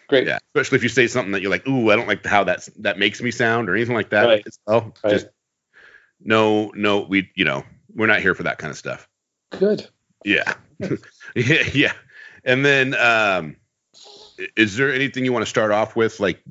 great. 0.09 0.27
yeah 0.27 0.39
especially 0.55 0.77
if 0.77 0.83
you 0.83 0.89
say 0.89 1.07
something 1.07 1.33
that 1.33 1.43
you're 1.43 1.51
like 1.51 1.67
ooh 1.67 1.91
i 1.91 1.97
don't 1.97 2.07
like 2.09 2.25
how 2.25 2.45
that's 2.45 2.67
that 2.81 2.99
makes 2.99 3.21
me 3.23 3.31
sound 3.31 3.69
or 3.69 3.75
anything 3.75 3.95
like 3.95 4.11
that 4.11 4.27
Right. 4.27 4.43
it's, 4.47 4.59
oh 4.67 4.93
Right. 5.03 5.11
just 5.11 5.29
no 6.21 6.71
no 6.75 7.01
we 7.01 7.31
you 7.35 7.45
know 7.45 7.65
we're 7.95 8.07
not 8.07 8.21
here 8.21 8.35
for 8.35 8.45
that 8.45 8.59
kind 8.59 8.71
of 8.71 8.77
stuff 8.77 9.09
Good. 9.51 9.89
yeah. 10.25 10.55
yeah. 11.37 11.63
Yeah. 11.73 11.93
And 12.45 12.65
then 12.65 12.95
um 12.95 13.57
is 14.57 14.77
there 14.77 14.93
anything 14.93 15.25
you 15.25 15.33
want 15.33 15.45
to 15.45 15.51
start 15.51 15.71
off 15.71 15.97
with 15.97 16.21
like 16.21 16.43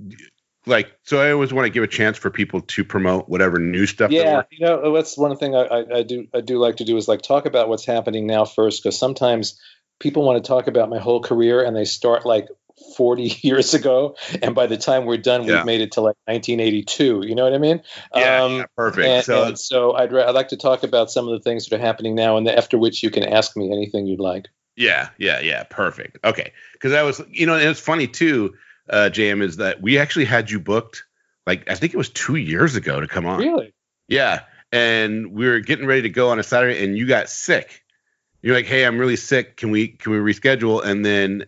like 0.66 0.98
so 1.04 1.20
I 1.20 1.32
always 1.32 1.54
want 1.54 1.66
to 1.66 1.70
give 1.70 1.84
a 1.84 1.88
chance 1.88 2.18
for 2.18 2.30
people 2.30 2.62
to 2.62 2.84
promote 2.84 3.28
whatever 3.28 3.60
new 3.60 3.86
stuff 3.86 4.12
Yeah, 4.12 4.44
you 4.50 4.66
know 4.66 4.94
that's 4.94 5.18
one 5.18 5.36
thing 5.38 5.56
I, 5.56 5.64
I, 5.64 5.98
I 5.98 6.04
do 6.04 6.28
I 6.34 6.42
do 6.42 6.58
like 6.60 6.78
to 6.78 6.86
do 6.86 6.96
is 6.98 7.08
like 7.08 7.22
talk 7.22 7.46
about 7.46 7.70
what's 7.70 7.86
happening 7.86 8.28
now 8.28 8.46
first 8.46 8.82
because 8.82 8.98
sometimes 8.98 9.60
people 10.00 10.24
want 10.24 10.44
to 10.44 10.48
talk 10.48 10.68
about 10.68 10.90
my 10.90 11.00
whole 11.00 11.22
career 11.22 11.64
and 11.64 11.76
they 11.76 11.86
start 11.86 12.26
like 12.26 12.48
40 12.98 13.24
years 13.44 13.74
ago 13.74 14.16
and 14.42 14.56
by 14.56 14.68
the 14.68 14.78
time 14.78 15.06
we're 15.06 15.18
done 15.18 15.44
Yeah. 15.44 15.58
we've 15.58 15.66
made 15.66 15.82
it 15.82 15.92
to 15.94 16.02
like 16.02 16.16
1982 16.26 17.24
you 17.26 17.36
know 17.36 17.44
what 17.44 17.54
i 17.54 17.58
mean 17.58 17.82
yeah, 18.16 18.44
Um, 18.44 18.58
yeah, 18.58 18.66
perfect. 18.76 19.08
and, 19.08 19.24
so 19.26 19.44
and 19.46 19.60
so 19.60 19.94
I'd, 19.94 20.14
I'd 20.14 20.36
like 20.36 20.50
to 20.50 20.58
talk 20.58 20.84
about 20.84 21.12
some 21.12 21.28
of 21.28 21.34
the 21.34 21.40
things 21.40 21.68
that 21.68 21.76
are 21.76 21.80
happening 21.82 22.16
now 22.16 22.38
and 22.38 22.48
after 22.48 22.78
which 22.78 23.04
you 23.04 23.10
can 23.12 23.24
ask 23.24 23.56
me 23.56 23.72
anything 23.72 24.08
you'd 24.08 24.20
like 24.20 24.48
yeah, 24.76 25.10
yeah, 25.20 25.40
yeah, 25.40 25.62
perfect. 25.70 26.18
Okay. 26.26 26.52
Cuz 26.80 26.94
I 26.94 27.04
was 27.04 27.22
you 27.30 27.46
know, 27.46 27.54
and 27.54 27.70
it's 27.70 27.80
funny 27.80 28.08
too, 28.08 28.56
uh 28.90 29.12
JM 29.14 29.44
is 29.44 29.58
that 29.58 29.82
we 29.84 30.00
actually 30.00 30.26
had 30.26 30.50
you 30.50 30.60
booked 30.60 31.04
like 31.46 31.70
I 31.70 31.76
think 31.76 31.94
it 31.94 31.98
was 31.98 32.10
2 32.10 32.38
years 32.38 32.76
ago 32.76 33.00
to 33.00 33.08
come 33.08 33.28
on. 33.28 33.38
really 33.38 33.72
Yeah. 34.08 34.42
And 34.72 35.32
we 35.32 35.46
were 35.46 35.60
getting 35.60 35.86
ready 35.86 36.02
to 36.04 36.10
go 36.10 36.30
on 36.30 36.40
a 36.40 36.44
Saturday 36.44 36.84
and 36.84 36.98
you 36.98 37.06
got 37.06 37.30
sick. 37.30 37.84
You're 38.42 38.56
like, 38.56 38.66
hey, 38.66 38.84
I'm 38.84 38.98
really 38.98 39.16
sick. 39.16 39.58
Can 39.58 39.70
we 39.70 39.90
can 39.90 40.12
we 40.12 40.18
reschedule? 40.18 40.84
And 40.84 41.06
then 41.06 41.46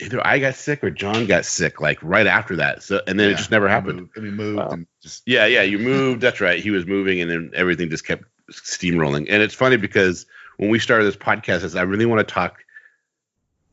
either 0.00 0.24
I 0.26 0.38
got 0.38 0.54
sick 0.54 0.82
or 0.84 0.90
John 0.90 1.26
got 1.26 1.44
sick, 1.44 1.80
like 1.80 1.98
right 2.02 2.26
after 2.26 2.56
that. 2.56 2.82
So 2.82 3.00
and 3.06 3.18
then 3.18 3.30
it 3.30 3.36
just 3.36 3.50
never 3.50 3.66
we 3.66 3.70
happened. 3.72 3.98
moved- 4.00 4.16
and 4.16 4.24
we 4.24 4.30
moved 4.30 4.58
Wow. 4.58 4.68
and 4.70 4.86
just 5.02 5.22
Yeah, 5.26 5.46
yeah. 5.46 5.62
You 5.62 5.78
moved. 5.78 6.20
That's 6.20 6.40
right. 6.40 6.60
He 6.62 6.70
was 6.70 6.86
moving 6.86 7.20
and 7.20 7.30
then 7.30 7.50
everything 7.54 7.90
just 7.90 8.06
kept 8.06 8.24
steamrolling. 8.50 9.26
And 9.28 9.42
it's 9.42 9.54
funny 9.54 9.76
because 9.76 10.26
when 10.56 10.70
we 10.70 10.78
started 10.78 11.04
this 11.04 11.16
podcast, 11.16 11.76
I 11.76 11.80
I 11.80 11.82
really 11.82 12.06
want 12.06 12.26
to 12.26 12.32
talk 12.34 12.64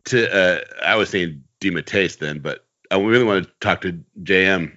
to 0.06 0.32
uh 0.34 0.62
I 0.84 0.96
was 0.96 1.10
saying 1.10 1.44
Demetes 1.62 2.18
then, 2.20 2.40
but 2.40 2.66
I 2.92 3.00
really 3.00 3.24
want 3.24 3.46
to 3.46 3.52
talk 3.60 3.82
to 3.82 4.00
JM 4.24 4.72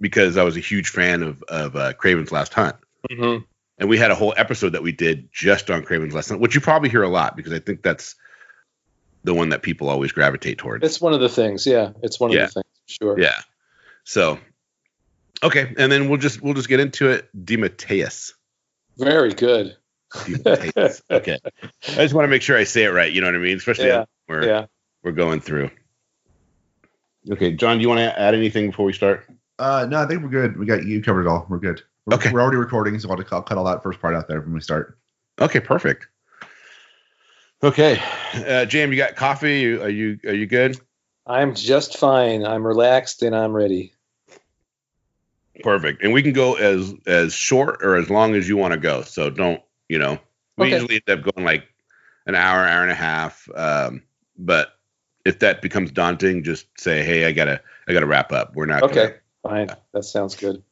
because 0.00 0.36
I 0.36 0.42
was 0.44 0.56
a 0.56 0.60
huge 0.60 0.88
fan 0.90 1.22
of 1.22 1.42
of 1.44 1.76
uh, 1.76 1.92
Kraven's 1.94 2.32
Last 2.32 2.54
Hunt 2.54 2.76
mm-hmm. 3.10 3.44
and 3.78 3.88
we 3.88 3.98
had 3.98 4.10
a 4.10 4.14
whole 4.14 4.32
episode 4.36 4.70
that 4.70 4.82
we 4.82 4.92
did 4.92 5.28
just 5.32 5.70
on 5.70 5.82
Kraven's 5.82 6.14
Last 6.14 6.30
Hunt, 6.30 6.40
which 6.40 6.54
you 6.54 6.60
probably 6.60 6.88
hear 6.88 7.02
a 7.02 7.08
lot 7.08 7.36
because 7.36 7.52
I 7.52 7.58
think 7.58 7.82
that's 7.82 8.16
the 9.24 9.34
one 9.34 9.50
that 9.50 9.62
people 9.62 9.88
always 9.88 10.12
gravitate 10.12 10.58
towards. 10.58 10.84
it's 10.84 11.00
one 11.00 11.12
of 11.12 11.20
the 11.20 11.28
things 11.28 11.66
yeah 11.66 11.90
it's 12.02 12.18
one 12.18 12.30
of 12.30 12.36
the 12.36 12.48
things 12.48 12.66
sure 12.86 13.20
yeah. 13.20 13.40
So, 14.04 14.38
okay, 15.42 15.72
and 15.78 15.92
then 15.92 16.08
we'll 16.08 16.18
just 16.18 16.42
we'll 16.42 16.54
just 16.54 16.68
get 16.68 16.80
into 16.80 17.10
it. 17.10 17.28
Demeteus. 17.44 18.32
very 18.96 19.32
good 19.34 19.76
People 20.24 20.56
hates. 20.56 21.02
Okay. 21.10 21.38
I 21.42 21.94
just 21.94 22.14
want 22.14 22.24
to 22.24 22.28
make 22.28 22.42
sure 22.42 22.56
I 22.56 22.64
say 22.64 22.84
it 22.84 22.88
right. 22.88 23.12
You 23.12 23.20
know 23.20 23.28
what 23.28 23.36
I 23.36 23.38
mean? 23.38 23.56
Especially 23.56 23.86
Yeah. 23.86 24.04
we're 24.28 24.44
yeah. 24.44 24.66
we're 25.04 25.12
going 25.12 25.40
through. 25.40 25.70
Okay, 27.30 27.52
John, 27.52 27.76
do 27.76 27.82
you 27.82 27.88
want 27.88 27.98
to 28.00 28.18
add 28.18 28.34
anything 28.34 28.70
before 28.70 28.86
we 28.86 28.92
start? 28.92 29.26
Uh, 29.58 29.86
no, 29.88 29.98
I 30.02 30.06
think 30.06 30.22
we're 30.22 30.30
good. 30.30 30.56
We 30.56 30.66
got 30.66 30.84
you 30.84 31.02
covered 31.02 31.22
it 31.22 31.28
all. 31.28 31.46
We're 31.48 31.58
good. 31.58 31.82
We're, 32.06 32.14
Okay. 32.16 32.32
We're 32.32 32.40
already 32.40 32.56
recording, 32.56 32.98
so 32.98 33.10
I'll 33.10 33.24
I'll 33.30 33.42
cut 33.42 33.58
all 33.58 33.64
that 33.64 33.82
first 33.82 34.00
part 34.00 34.14
out 34.14 34.26
there 34.26 34.40
when 34.40 34.54
we 34.54 34.60
start. 34.60 34.98
Okay, 35.40 35.60
perfect. 35.60 36.08
Okay, 37.62 38.02
uh, 38.34 38.64
Jam, 38.64 38.90
you 38.90 38.96
got 38.96 39.16
coffee? 39.16 39.60
You, 39.60 39.82
are 39.82 39.88
you 39.90 40.18
are 40.24 40.32
you 40.32 40.46
good? 40.46 40.78
I'm 41.26 41.54
just 41.54 41.98
fine. 41.98 42.44
I'm 42.46 42.66
relaxed 42.66 43.22
and 43.22 43.36
I'm 43.36 43.52
ready. 43.52 43.92
Perfect. 45.62 46.02
And 46.02 46.14
we 46.14 46.22
can 46.22 46.32
go 46.32 46.54
as 46.54 46.94
as 47.06 47.34
short 47.34 47.84
or 47.84 47.96
as 47.96 48.08
long 48.08 48.34
as 48.34 48.48
you 48.48 48.56
want 48.56 48.72
to 48.72 48.80
go. 48.80 49.02
So 49.02 49.28
don't 49.28 49.60
you 49.90 49.98
know? 49.98 50.18
We 50.56 50.68
Okay. 50.68 50.74
usually 50.76 51.02
end 51.06 51.18
up 51.18 51.34
going 51.34 51.44
like 51.44 51.64
an 52.26 52.34
hour, 52.34 52.66
hour 52.66 52.82
and 52.82 52.90
a 52.90 52.94
half. 52.94 53.46
Um, 53.54 54.04
but 54.38 54.78
if 55.26 55.40
that 55.40 55.60
becomes 55.60 55.90
daunting, 55.90 56.42
just 56.44 56.66
say, 56.78 57.02
"Hey, 57.02 57.26
I 57.26 57.32
gotta 57.32 57.60
I 57.86 57.92
gotta 57.92 58.06
wrap 58.06 58.32
up." 58.32 58.54
We're 58.54 58.64
not 58.66 58.84
Okay. 58.84 59.16
Fine. 59.42 59.68
That 59.92 60.04
sounds 60.04 60.34
good. 60.34 60.62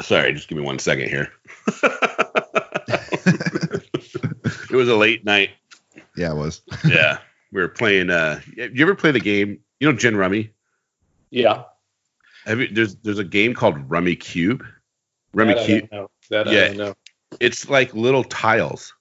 Sorry, 0.00 0.32
just 0.32 0.48
give 0.48 0.56
me 0.58 0.64
one 0.64 0.78
second 0.78 1.08
here. 1.08 1.32
it 4.70 4.70
was 4.70 4.88
a 4.88 4.96
late 4.96 5.24
night. 5.24 5.50
Yeah, 6.20 6.32
it 6.32 6.36
was. 6.36 6.60
Yeah, 6.86 7.18
we 7.50 7.62
were 7.62 7.68
playing. 7.68 8.10
Uh, 8.10 8.40
you 8.54 8.82
ever 8.82 8.94
play 8.94 9.10
the 9.10 9.20
game? 9.20 9.60
You 9.80 9.90
know, 9.90 9.96
Gin 9.96 10.18
Rummy. 10.18 10.50
Yeah. 11.30 11.62
Have 12.44 12.60
you? 12.60 12.68
There's 12.68 12.96
there's 12.96 13.18
a 13.18 13.24
game 13.24 13.54
called 13.54 13.88
Rummikub. 13.88 14.60
Rummy 15.32 15.54
that 15.54 15.62
I 15.62 15.66
Cube. 15.66 15.80
don't 15.88 15.92
know. 15.92 16.10
That 16.28 16.48
I 16.48 16.52
Yeah. 16.52 16.66
don't 16.68 16.76
know. 16.76 16.94
It's 17.40 17.70
like 17.70 17.94
little 17.94 18.24
tiles, 18.24 18.92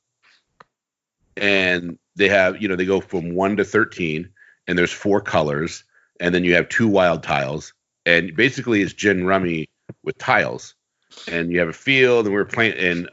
and 1.35 1.97
they 2.15 2.29
have 2.29 2.61
you 2.61 2.69
know 2.69 2.77
they 2.77 2.85
go 2.85 3.01
from 3.01 3.33
one 3.35 3.57
to 3.57 3.65
thirteen, 3.65 4.29
and 4.67 4.77
there's 4.77 4.93
four 4.93 5.19
colors, 5.19 5.83
and 6.21 6.33
then 6.33 6.45
you 6.45 6.53
have 6.55 6.69
two 6.69 6.87
wild 6.87 7.21
tiles, 7.21 7.73
and 8.05 8.33
basically 8.33 8.81
it's 8.81 8.93
Gin 8.93 9.25
Rummy 9.25 9.67
with 10.03 10.17
tiles, 10.19 10.73
and 11.27 11.51
you 11.51 11.59
have 11.59 11.67
a 11.67 11.73
field, 11.73 12.27
and 12.27 12.33
we 12.33 12.39
were 12.39 12.45
playing, 12.45 12.77
and 12.77 13.09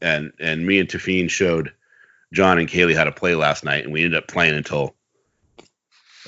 and 0.00 0.32
and 0.40 0.66
me 0.66 0.78
and 0.78 0.88
Tafine 0.88 1.28
showed 1.28 1.72
John 2.32 2.58
and 2.58 2.68
Kaylee 2.68 2.94
how 2.96 3.04
to 3.04 3.12
play 3.12 3.34
last 3.34 3.64
night, 3.64 3.84
and 3.84 3.92
we 3.92 4.04
ended 4.04 4.18
up 4.22 4.28
playing 4.28 4.54
until 4.54 4.94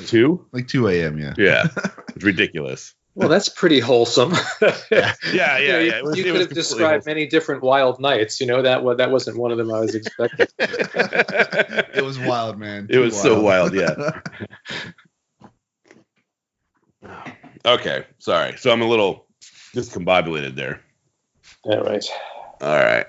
two. 0.07 0.46
Like 0.53 0.68
2 0.68 0.88
a.m. 0.88 1.18
Yeah. 1.18 1.34
Yeah, 1.38 1.68
it's 2.14 2.24
ridiculous. 2.24 2.94
Well, 3.14 3.28
that's 3.28 3.50
pretty 3.50 3.78
wholesome. 3.78 4.32
yeah, 4.62 4.72
Yeah, 4.90 5.12
yeah, 5.32 5.59
You, 5.59 5.68
know, 5.72 5.78
you- 5.78 5.90
yeah. 5.90 6.00
Was- 6.03 6.16
you 6.16 6.24
could 6.24 6.40
have 6.40 6.48
described 6.48 7.05
wholesome. 7.05 7.11
many 7.11 7.26
different 7.26 7.62
wild 7.62 8.00
nights. 8.00 8.40
You 8.40 8.46
know 8.46 8.62
that 8.62 8.82
that 8.96 9.11
wasn't 9.11 9.36
one 9.36 9.53
of 9.53 9.59
them 9.59 9.70
I 9.72 9.80
was 9.80 9.94
expecting. 9.94 10.46
it 10.59 12.03
was 12.03 12.18
wild, 12.18 12.59
man. 12.59 12.86
It 12.88 12.98
was 12.98 13.20
so 13.20 13.42
wild, 13.42 13.74
yeah. 13.74 14.20
Okay, 17.64 18.07
sorry. 18.18 18.57
So 18.57 18.72
I'm 18.72 18.82
a 18.82 18.88
little 18.88 19.26
discombobulated 19.74 20.55
there. 20.57 20.80
All 21.64 21.82
right. 21.82 22.05
All 22.61 22.74
right. 22.76 23.07